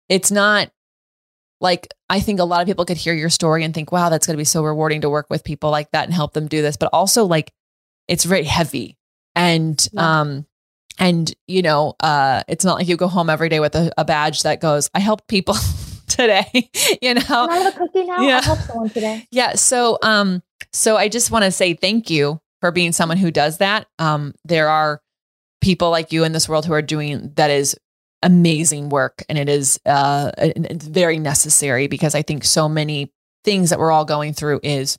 it's 0.09 0.31
not 0.31 0.71
like 1.61 1.89
I 2.09 2.21
think 2.21 2.41
a 2.41 2.45
lot 2.45 2.63
of 2.63 2.67
people 2.67 2.87
could 2.87 2.97
hear 2.97 3.13
your 3.13 3.29
story 3.29 3.65
and 3.65 3.75
think, 3.75 3.93
wow, 3.93 4.09
that's 4.09 4.27
gonna 4.27 4.39
be 4.39 4.45
so 4.45 4.65
rewarding 4.65 5.03
to 5.03 5.11
work 5.11 5.27
with 5.29 5.45
people 5.45 5.71
like 5.71 5.91
that 5.91 6.07
and 6.07 6.15
help 6.15 6.33
them 6.33 6.49
do 6.49 6.63
this. 6.63 6.79
But 6.79 6.89
also 6.95 7.27
like 7.27 7.53
it's 8.11 8.25
very 8.25 8.45
heavy. 8.45 8.99
And 9.35 9.89
yeah. 9.93 10.21
um 10.21 10.47
and 10.99 11.33
you 11.47 11.63
know 11.63 11.95
uh 12.01 12.43
it's 12.49 12.65
not 12.65 12.75
like 12.75 12.89
you 12.89 12.97
go 12.97 13.07
home 13.09 13.31
every 13.31 13.49
day 13.49 13.61
with 13.61 13.75
a, 13.77 13.91
a 13.97 14.05
badge 14.05 14.43
that 14.43 14.61
goes 14.61 14.91
i 14.93 14.99
helped 14.99 15.29
people 15.29 15.55
today 16.09 16.45
you 17.03 17.15
know? 17.15 17.21
Can 17.23 17.51
I 17.51 17.57
have 17.57 17.75
a 17.75 17.79
cookie 17.79 18.05
now? 18.05 18.21
Yeah. 18.21 18.39
i 18.39 18.43
helped 18.43 18.65
someone 18.65 18.91
today. 18.91 19.27
Yeah 19.31 19.55
so 19.55 19.99
um 20.03 20.43
so 20.73 20.97
i 20.97 21.09
just 21.09 21.31
want 21.31 21.45
to 21.45 21.53
say 21.53 21.75
thank 21.75 22.11
you 22.11 22.41
for 22.61 22.73
being 22.73 22.93
someone 22.93 23.17
who 23.17 23.31
does 23.31 23.59
that. 23.59 23.87
Um 23.99 24.35
there 24.45 24.69
are 24.69 25.01
people 25.61 25.91
like 25.91 26.13
you 26.13 26.25
in 26.25 26.33
this 26.33 26.49
world 26.49 26.67
who 26.67 26.73
are 26.73 26.83
doing 26.83 27.33
that 27.37 27.51
is 27.51 27.77
amazing 28.23 28.91
work 28.91 29.23
and 29.29 29.39
it 29.39 29.49
is 29.49 29.81
uh 29.87 30.31
it's 30.37 30.87
very 30.87 31.19
necessary 31.19 31.87
because 31.87 32.15
i 32.15 32.21
think 32.21 32.45
so 32.45 32.69
many 32.69 33.11
things 33.45 33.71
that 33.71 33.79
we're 33.79 33.91
all 33.91 34.05
going 34.05 34.35
through 34.35 34.61
is 34.63 34.99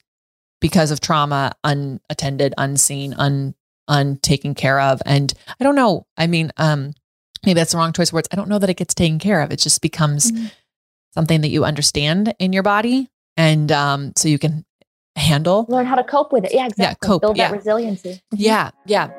because 0.61 0.91
of 0.91 1.01
trauma, 1.01 1.51
unattended, 1.63 2.53
unseen, 2.57 3.13
un 3.15 3.55
untaken 3.89 4.55
care 4.55 4.79
of. 4.79 5.01
And 5.05 5.33
I 5.59 5.63
don't 5.65 5.75
know. 5.75 6.05
I 6.15 6.27
mean, 6.27 6.51
um, 6.55 6.93
maybe 7.45 7.55
that's 7.55 7.73
the 7.73 7.77
wrong 7.77 7.91
choice 7.91 8.09
of 8.09 8.13
words. 8.13 8.29
I 8.31 8.37
don't 8.37 8.47
know 8.47 8.59
that 8.59 8.69
it 8.69 8.77
gets 8.77 8.93
taken 8.93 9.19
care 9.19 9.41
of. 9.41 9.51
It 9.51 9.57
just 9.57 9.81
becomes 9.81 10.31
mm-hmm. 10.31 10.45
something 11.13 11.41
that 11.41 11.49
you 11.49 11.65
understand 11.65 12.33
in 12.39 12.53
your 12.53 12.63
body, 12.63 13.09
and 13.35 13.69
um, 13.71 14.13
so 14.15 14.29
you 14.29 14.39
can 14.39 14.65
handle, 15.17 15.65
learn 15.67 15.85
how 15.85 15.95
to 15.95 16.03
cope 16.03 16.31
with 16.31 16.45
it. 16.45 16.53
Yeah, 16.53 16.67
exactly. 16.67 16.83
Yeah, 16.85 16.93
cope. 17.09 17.21
Build 17.21 17.37
yeah. 17.37 17.49
that 17.49 17.57
resiliency. 17.57 18.13
Mm-hmm. 18.13 18.35
Yeah, 18.37 18.71
yeah. 18.85 19.09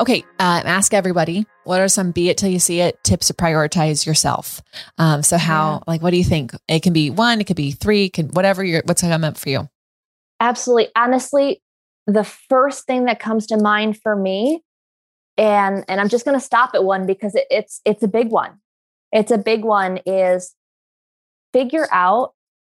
Okay, 0.00 0.24
uh, 0.40 0.62
ask 0.64 0.94
everybody 0.94 1.46
what 1.64 1.80
are 1.80 1.88
some 1.88 2.10
be 2.10 2.28
it 2.28 2.36
till 2.36 2.48
you 2.48 2.58
see 2.58 2.80
it 2.80 3.02
tips 3.04 3.28
to 3.28 3.34
prioritize 3.34 4.04
yourself. 4.04 4.60
Um, 4.98 5.22
so 5.22 5.38
how, 5.38 5.74
yeah. 5.74 5.78
like, 5.86 6.02
what 6.02 6.10
do 6.10 6.16
you 6.16 6.24
think? 6.24 6.52
It 6.66 6.82
can 6.82 6.92
be 6.92 7.10
one, 7.10 7.40
it 7.40 7.44
could 7.46 7.56
be 7.56 7.72
three, 7.72 8.08
can 8.08 8.28
whatever 8.28 8.64
you're. 8.64 8.82
What's 8.84 9.02
coming 9.02 9.24
up 9.24 9.36
for 9.36 9.48
you? 9.48 9.68
Absolutely, 10.40 10.88
honestly, 10.96 11.62
the 12.06 12.24
first 12.24 12.86
thing 12.86 13.04
that 13.04 13.20
comes 13.20 13.46
to 13.48 13.56
mind 13.56 14.00
for 14.00 14.16
me, 14.16 14.62
and 15.36 15.84
and 15.88 16.00
I'm 16.00 16.08
just 16.08 16.24
going 16.24 16.38
to 16.38 16.44
stop 16.44 16.74
at 16.74 16.84
one 16.84 17.06
because 17.06 17.34
it, 17.34 17.46
it's 17.50 17.80
it's 17.84 18.02
a 18.02 18.08
big 18.08 18.30
one. 18.30 18.58
It's 19.12 19.30
a 19.30 19.38
big 19.38 19.64
one. 19.64 20.00
Is 20.04 20.54
figure 21.52 21.86
out 21.92 22.32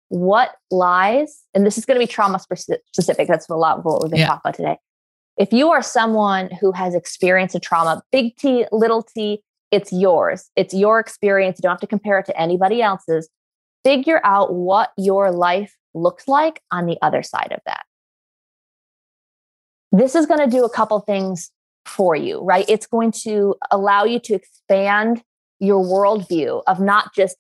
what 0.09 0.51
lies, 0.69 1.43
and 1.55 1.65
this 1.65 1.77
is 1.77 1.85
going 1.85 1.99
to 1.99 2.05
be 2.05 2.11
trauma 2.11 2.39
specific. 2.39 3.27
That's 3.27 3.49
a 3.49 3.55
lot 3.55 3.79
of 3.79 3.85
what 3.85 4.03
we've 4.03 4.11
been 4.11 4.19
yeah. 4.19 4.27
talking 4.27 4.41
about 4.43 4.55
today 4.55 4.77
if 5.37 5.51
you 5.51 5.71
are 5.71 5.81
someone 5.81 6.49
who 6.61 6.71
has 6.71 6.95
experienced 6.95 7.55
a 7.55 7.59
trauma, 7.59 8.01
big 8.11 8.35
T, 8.37 8.65
little 8.71 9.03
t, 9.03 9.43
it's 9.71 9.91
yours. 9.91 10.49
It's 10.55 10.73
your 10.73 10.99
experience. 10.99 11.57
You 11.57 11.63
don't 11.63 11.71
have 11.71 11.79
to 11.81 11.87
compare 11.87 12.19
it 12.19 12.25
to 12.27 12.39
anybody 12.39 12.81
else's. 12.81 13.29
Figure 13.83 14.21
out 14.23 14.53
what 14.53 14.91
your 14.97 15.31
life 15.31 15.75
looks 15.93 16.27
like 16.27 16.61
on 16.71 16.85
the 16.85 16.97
other 17.01 17.23
side 17.23 17.51
of 17.51 17.59
that. 17.65 17.83
This 19.91 20.15
is 20.15 20.25
going 20.25 20.39
to 20.39 20.47
do 20.47 20.63
a 20.63 20.69
couple 20.69 20.99
things 21.01 21.51
for 21.85 22.15
you, 22.15 22.41
right? 22.41 22.65
It's 22.67 22.87
going 22.87 23.11
to 23.23 23.55
allow 23.71 24.03
you 24.03 24.19
to 24.19 24.33
expand 24.33 25.23
your 25.59 25.83
worldview 25.83 26.63
of 26.67 26.79
not 26.79 27.13
just 27.13 27.37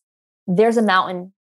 there's 0.47 0.77
a 0.77 0.81
mountain, 0.81 1.33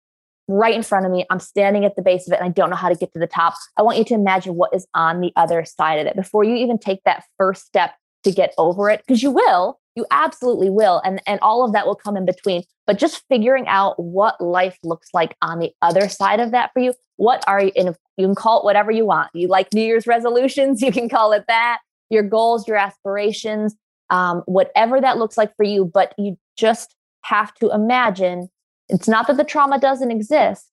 right 0.48 0.76
in 0.76 0.84
front 0.84 1.06
of 1.06 1.12
me. 1.12 1.26
I'm 1.30 1.40
standing 1.40 1.86
at 1.86 1.96
the 1.96 2.02
base 2.02 2.28
of 2.28 2.34
it 2.34 2.40
and 2.40 2.46
I 2.46 2.50
don't 2.50 2.70
know 2.70 2.76
how 2.76 2.90
to 2.90 2.96
get 2.96 3.14
to 3.14 3.20
the 3.20 3.28
top. 3.28 3.54
I 3.78 3.82
want 3.82 3.98
you 3.98 4.06
to 4.06 4.14
imagine 4.14 4.56
what 4.56 4.74
is 4.74 4.88
on 4.94 5.22
the 5.22 5.32
other 5.36 5.64
side 5.66 6.00
of 6.00 6.08
it 6.08 6.16
before 6.16 6.44
you 6.44 6.56
even 6.56 6.78
take 6.78 7.04
that 7.06 7.24
first 7.38 7.66
step 7.66 7.94
to 8.24 8.32
get 8.32 8.54
over 8.58 8.90
it, 8.90 9.02
because 9.06 9.22
you 9.22 9.32
will. 9.32 9.80
You 9.96 10.06
absolutely 10.10 10.70
will. 10.70 11.02
And, 11.06 11.22
and 11.28 11.40
all 11.42 11.64
of 11.64 11.74
that 11.74 11.86
will 11.86 11.96
come 11.96 12.18
in 12.18 12.26
between. 12.26 12.64
But 12.88 12.98
just 12.98 13.24
figuring 13.30 13.68
out 13.68 14.02
what 14.02 14.40
life 14.42 14.78
looks 14.84 15.10
like 15.14 15.36
on 15.42 15.60
the 15.60 15.72
other 15.82 16.10
side 16.10 16.40
of 16.40 16.52
that 16.52 16.72
for 16.74 16.80
you. 16.80 16.94
What 17.18 17.44
are 17.48 17.64
you, 17.64 17.72
and 17.76 17.96
you 18.18 18.26
can 18.26 18.36
call 18.36 18.62
it 18.62 18.66
whatever 18.66 18.92
you 18.92 19.06
want. 19.06 19.30
You 19.34 19.48
like 19.48 19.72
New 19.74 19.84
Year's 19.84 20.08
resolutions, 20.08 20.82
you 20.82 20.92
can 20.92 21.10
call 21.10 21.32
it 21.34 21.46
that. 21.48 21.80
Your 22.10 22.24
goals, 22.24 22.68
your 22.68 22.78
aspirations, 22.78 23.76
um, 24.10 24.44
whatever 24.46 25.00
that 25.00 25.18
looks 25.18 25.38
like 25.38 25.56
for 25.56 25.64
you. 25.64 25.86
But 25.86 26.14
you 26.18 26.38
just 26.58 26.96
have 27.24 27.54
to 27.56 27.70
imagine 27.72 28.50
it's 28.94 29.08
not 29.08 29.28
that 29.28 29.38
the 29.38 29.44
trauma 29.44 29.80
doesn't 29.80 30.12
exist, 30.12 30.70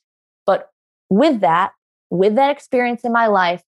but 0.46 0.70
with 1.08 1.40
that, 1.40 1.72
with 2.10 2.36
that 2.36 2.50
experience 2.50 3.02
in 3.02 3.12
my 3.12 3.26
life, 3.26 3.62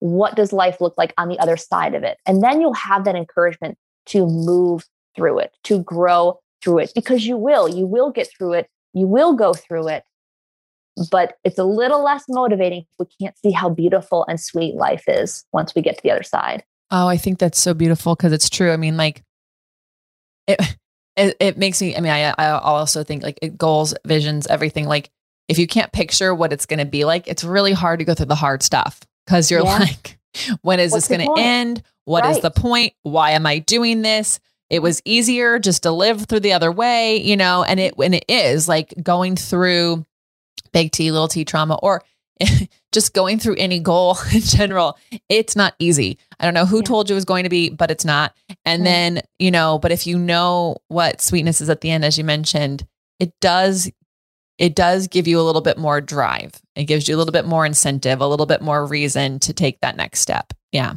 what 0.00 0.36
does 0.36 0.52
life 0.52 0.80
look 0.80 0.94
like 0.98 1.14
on 1.16 1.28
the 1.28 1.38
other 1.38 1.56
side 1.56 1.94
of 1.94 2.02
it? 2.02 2.18
And 2.26 2.42
then 2.42 2.60
you'll 2.60 2.74
have 2.74 3.04
that 3.06 3.16
encouragement 3.16 3.78
to 4.06 4.26
move 4.26 4.84
through 5.16 5.38
it, 5.38 5.56
to 5.64 5.82
grow 5.82 6.38
through 6.62 6.80
it, 6.80 6.92
because 6.94 7.26
you 7.26 7.38
will, 7.38 7.68
you 7.68 7.86
will 7.86 8.10
get 8.10 8.28
through 8.36 8.52
it, 8.52 8.68
you 8.92 9.06
will 9.06 9.34
go 9.34 9.54
through 9.54 9.88
it. 9.88 10.04
But 11.10 11.38
it's 11.44 11.58
a 11.58 11.64
little 11.64 12.04
less 12.04 12.24
motivating 12.28 12.82
if 12.82 12.86
we 12.98 13.06
can't 13.20 13.36
see 13.38 13.50
how 13.50 13.68
beautiful 13.70 14.24
and 14.28 14.40
sweet 14.40 14.74
life 14.74 15.04
is 15.08 15.44
once 15.52 15.74
we 15.74 15.82
get 15.82 15.96
to 15.96 16.02
the 16.02 16.10
other 16.10 16.22
side. 16.22 16.64
Oh, 16.90 17.08
I 17.08 17.16
think 17.16 17.38
that's 17.38 17.58
so 17.58 17.74
beautiful 17.74 18.14
because 18.14 18.32
it's 18.32 18.48
true. 18.48 18.72
I 18.72 18.76
mean, 18.76 18.96
like, 18.96 19.22
it, 20.46 20.76
it, 21.16 21.36
it 21.40 21.58
makes 21.58 21.80
me, 21.80 21.96
I 21.96 22.00
mean, 22.00 22.12
I, 22.12 22.34
I 22.38 22.50
also 22.58 23.02
think 23.02 23.22
like 23.22 23.38
goals, 23.56 23.94
visions, 24.04 24.46
everything. 24.46 24.86
Like 24.86 25.10
if 25.48 25.58
you 25.58 25.66
can't 25.66 25.92
picture 25.92 26.34
what 26.34 26.52
it's 26.52 26.66
going 26.66 26.78
to 26.78 26.84
be 26.84 27.04
like, 27.04 27.26
it's 27.28 27.44
really 27.44 27.72
hard 27.72 28.00
to 28.00 28.04
go 28.04 28.14
through 28.14 28.26
the 28.26 28.34
hard 28.34 28.62
stuff 28.62 29.00
because 29.24 29.50
you're 29.50 29.64
yeah. 29.64 29.78
like, 29.78 30.18
when 30.62 30.80
is 30.80 30.92
What's 30.92 31.08
this 31.08 31.16
going 31.16 31.28
to 31.28 31.40
end? 31.40 31.82
What 32.04 32.24
right. 32.24 32.36
is 32.36 32.42
the 32.42 32.50
point? 32.50 32.92
Why 33.02 33.32
am 33.32 33.46
I 33.46 33.58
doing 33.58 34.02
this? 34.02 34.38
It 34.68 34.82
was 34.82 35.00
easier 35.04 35.58
just 35.58 35.84
to 35.84 35.92
live 35.92 36.24
through 36.24 36.40
the 36.40 36.52
other 36.52 36.72
way, 36.72 37.20
you 37.22 37.36
know, 37.36 37.62
and 37.62 37.78
it, 37.78 37.96
when 37.96 38.14
it 38.14 38.24
is 38.28 38.68
like 38.68 38.92
going 39.00 39.36
through 39.36 40.04
big 40.72 40.90
T, 40.90 41.10
little 41.12 41.28
T 41.28 41.44
trauma, 41.44 41.78
or 41.82 42.02
just 42.92 43.14
going 43.14 43.38
through 43.38 43.56
any 43.56 43.78
goal 43.78 44.16
in 44.34 44.40
general, 44.40 44.98
it's 45.28 45.56
not 45.56 45.74
easy. 45.78 46.18
I 46.38 46.44
don't 46.44 46.54
know 46.54 46.66
who 46.66 46.78
yeah. 46.78 46.82
told 46.84 47.08
you 47.08 47.14
it 47.14 47.16
was 47.16 47.24
going 47.24 47.44
to 47.44 47.50
be, 47.50 47.70
but 47.70 47.90
it's 47.90 48.04
not. 48.04 48.34
And 48.64 48.82
mm 48.82 48.86
then, 48.86 49.22
you 49.40 49.50
know, 49.50 49.80
but 49.80 49.90
if 49.90 50.06
you 50.06 50.16
know 50.16 50.76
what 50.88 51.20
sweetness 51.20 51.60
is 51.60 51.68
at 51.68 51.80
the 51.80 51.90
end, 51.90 52.04
as 52.04 52.16
you 52.16 52.22
mentioned, 52.22 52.86
it 53.18 53.32
does 53.40 53.90
it 54.58 54.74
does 54.74 55.06
give 55.08 55.26
you 55.26 55.40
a 55.40 55.42
little 55.42 55.60
bit 55.60 55.76
more 55.76 56.00
drive. 56.00 56.52
It 56.76 56.84
gives 56.84 57.08
you 57.08 57.16
a 57.16 57.18
little 57.18 57.32
bit 57.32 57.46
more 57.46 57.66
incentive, 57.66 58.20
a 58.20 58.26
little 58.26 58.46
bit 58.46 58.62
more 58.62 58.86
reason 58.86 59.38
to 59.40 59.52
take 59.52 59.80
that 59.80 59.96
next 59.96 60.20
step. 60.20 60.52
Yeah. 60.72 60.94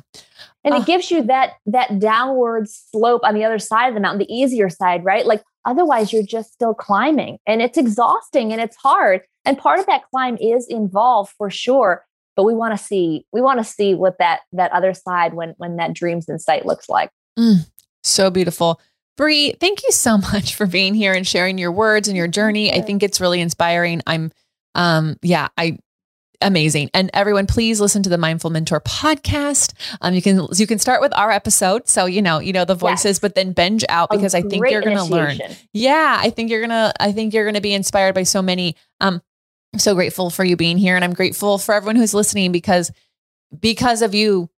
And 0.66 0.76
it 0.76 0.86
gives 0.86 1.10
you 1.10 1.24
that 1.24 1.54
that 1.68 2.00
downward 2.00 2.68
slope 2.70 3.22
on 3.24 3.34
the 3.34 3.46
other 3.46 3.60
side 3.60 3.88
of 3.88 3.94
the 3.94 4.02
mountain, 4.02 4.20
the 4.20 4.34
easier 4.34 4.70
side, 4.70 5.06
right? 5.06 5.26
Like 5.26 5.42
otherwise 5.66 6.12
you're 6.12 6.24
just 6.24 6.52
still 6.52 6.74
climbing 6.74 7.40
and 7.48 7.62
it's 7.62 7.78
exhausting 7.78 8.52
and 8.52 8.62
it's 8.62 8.76
hard. 8.76 9.22
And 9.46 9.58
part 9.58 9.80
of 9.80 9.86
that 9.86 10.04
climb 10.12 10.38
is 10.38 10.68
involved 10.68 11.34
for 11.38 11.50
sure. 11.50 12.06
But 12.36 12.44
we 12.44 12.54
want 12.54 12.78
to 12.78 12.84
see, 12.84 13.26
we 13.32 13.42
want 13.42 13.60
to 13.60 13.64
see 13.64 13.96
what 13.96 14.18
that 14.20 14.42
that 14.52 14.72
other 14.72 14.94
side 14.94 15.34
when 15.34 15.54
when 15.58 15.78
that 15.78 15.94
dreams 15.94 16.28
in 16.28 16.40
sight 16.40 16.66
looks 16.66 16.90
like. 16.90 17.10
Mm, 17.38 17.70
so 18.04 18.30
beautiful. 18.30 18.82
Bree, 19.18 19.54
thank 19.60 19.84
you 19.84 19.92
so 19.92 20.18
much 20.34 20.56
for 20.56 20.66
being 20.66 20.94
here 20.94 21.14
and 21.14 21.26
sharing 21.26 21.58
your 21.58 21.72
words 21.72 22.08
and 22.08 22.18
your 22.18 22.28
journey. 22.28 22.74
I 22.74 22.82
think 22.82 23.02
it's 23.02 23.22
really 23.22 23.40
inspiring. 23.40 24.02
I'm 24.08 24.32
um 24.76 25.18
yeah, 25.22 25.48
I 25.58 25.80
amazing. 26.42 26.90
And 26.94 27.10
everyone, 27.14 27.48
please 27.48 27.82
listen 27.82 28.04
to 28.04 28.10
the 28.10 28.18
Mindful 28.18 28.50
Mentor 28.50 28.82
podcast. 28.82 29.74
Um, 30.02 30.14
you 30.14 30.22
can 30.22 30.48
you 30.56 30.68
can 30.68 30.80
start 30.80 31.02
with 31.02 31.16
our 31.16 31.32
episode, 31.32 31.88
so 31.88 32.06
you 32.06 32.22
know 32.22 32.40
you 32.40 32.54
know 32.54 32.66
the 32.66 32.76
voices, 32.76 33.06
yes. 33.06 33.20
but 33.20 33.36
then 33.36 33.54
binge 33.54 33.86
out 33.90 34.10
because 34.10 34.34
I 34.34 34.42
think 34.42 34.68
you're 34.70 34.82
going 34.82 34.98
to 34.98 35.04
learn. 35.04 35.40
Yeah, 35.74 36.18
I 36.20 36.30
think 36.30 36.50
you're 36.50 36.62
gonna 36.62 36.94
I 37.00 37.12
think 37.12 37.34
you're 37.34 37.46
gonna 37.46 37.62
be 37.62 37.74
inspired 37.74 38.16
by 38.16 38.24
so 38.24 38.42
many. 38.42 38.76
Um, 39.00 39.22
I'm 39.74 39.80
so 39.80 39.94
grateful 39.94 40.30
for 40.30 40.44
you 40.44 40.56
being 40.56 40.78
here, 40.78 40.96
and 40.96 41.04
I'm 41.04 41.14
grateful 41.14 41.58
for 41.58 41.74
everyone 41.74 41.96
who's 41.96 42.14
listening 42.14 42.52
because 42.52 42.92
because 43.60 44.02
of 44.02 44.14
you, 44.14 44.50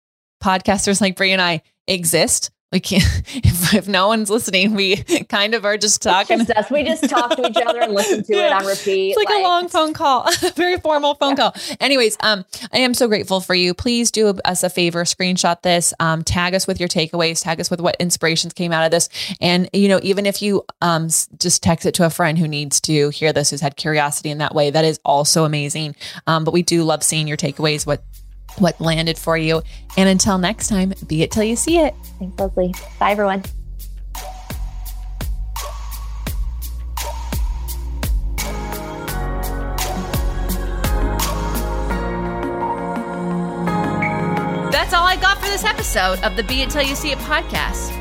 podcasters 0.44 1.02
like 1.02 1.16
Bree 1.16 1.32
and 1.32 1.42
I 1.42 1.62
exist 1.88 2.52
we 2.72 2.80
can't 2.80 3.04
if, 3.36 3.74
if, 3.74 3.88
no 3.88 4.08
one's 4.08 4.30
listening 4.30 4.74
we 4.74 4.98
kind 5.30 5.54
of 5.54 5.66
are 5.66 5.78
just 5.78 6.02
talking 6.02 6.40
just 6.40 6.52
us. 6.52 6.72
we 6.72 6.84
just 6.84 7.10
talk 7.10 7.36
to 7.36 7.48
each 7.48 7.58
other 7.58 7.82
and 7.82 7.94
listen 7.94 8.24
to 8.24 8.36
yeah. 8.36 8.48
it 8.48 8.54
on 8.54 8.66
repeat 8.66 9.10
it's 9.10 9.18
like, 9.18 9.30
like, 9.30 9.40
a 9.40 9.44
long 9.44 9.68
phone 9.68 9.94
call 9.94 10.30
very 10.56 10.78
formal 10.78 11.16
phone 11.16 11.32
yeah. 11.32 11.52
call 11.52 11.56
anyways 11.80 12.18
um 12.22 12.46
i 12.72 12.78
am 12.78 12.94
so 12.94 13.08
grateful 13.08 13.42
for 13.42 13.54
you 13.54 13.74
please 13.74 14.12
do 14.12 14.30
us 14.46 14.64
a 14.64 14.70
favor 14.70 15.04
screenshot 15.04 15.62
this 15.62 15.94
um 16.00 16.24
tag 16.24 16.54
us 16.54 16.68
with 16.68 16.80
your 16.80 16.90
takeaways 16.90 17.44
tag 17.44 17.60
us 17.60 17.70
with 17.70 17.82
what 17.82 17.96
inspirations 18.00 18.54
came 18.54 18.72
out 18.72 18.86
of 18.86 18.92
this 18.92 19.10
and 19.42 19.70
you 19.74 19.88
know 19.88 20.00
even 20.04 20.26
if 20.26 20.42
you 20.42 20.64
um 20.82 21.08
just 21.38 21.62
text 21.62 21.86
it 21.86 21.94
to 21.94 22.06
a 22.06 22.10
friend 22.10 22.38
who 22.38 22.48
needs 22.48 22.80
to 22.80 23.10
hear 23.10 23.34
this 23.34 23.50
who's 23.50 23.62
had 23.62 23.76
curiosity 23.76 24.30
in 24.30 24.38
that 24.38 24.56
way 24.56 24.70
that 24.70 24.86
is 24.86 25.00
also 25.04 25.44
amazing 25.44 25.96
um 26.28 26.44
but 26.44 26.54
we 26.54 26.62
do 26.62 26.84
love 26.84 27.04
seeing 27.04 27.28
your 27.28 27.38
takeaways 27.38 27.86
what 27.86 28.04
what 28.58 28.80
landed 28.80 29.18
for 29.18 29.38
you. 29.38 29.62
And 29.98 30.10
until 30.10 30.38
next 30.38 30.68
time, 30.68 30.94
be 31.08 31.24
it 31.24 31.32
till 31.32 31.44
you 31.44 31.56
see 31.56 31.80
it. 31.80 31.96
Thanks, 32.20 32.40
Lesley. 32.40 32.74
Bye, 33.00 33.12
everyone. 33.12 33.44
That's 44.72 44.94
all 44.94 45.06
I 45.06 45.18
got 45.22 45.38
for 45.38 45.46
this 45.46 45.64
episode 45.64 46.20
of 46.24 46.36
the 46.36 46.44
Be 46.44 46.62
It 46.62 46.70
Till 46.70 46.82
You 46.82 46.96
See 46.96 47.12
It 47.12 47.18
podcast. 47.20 48.01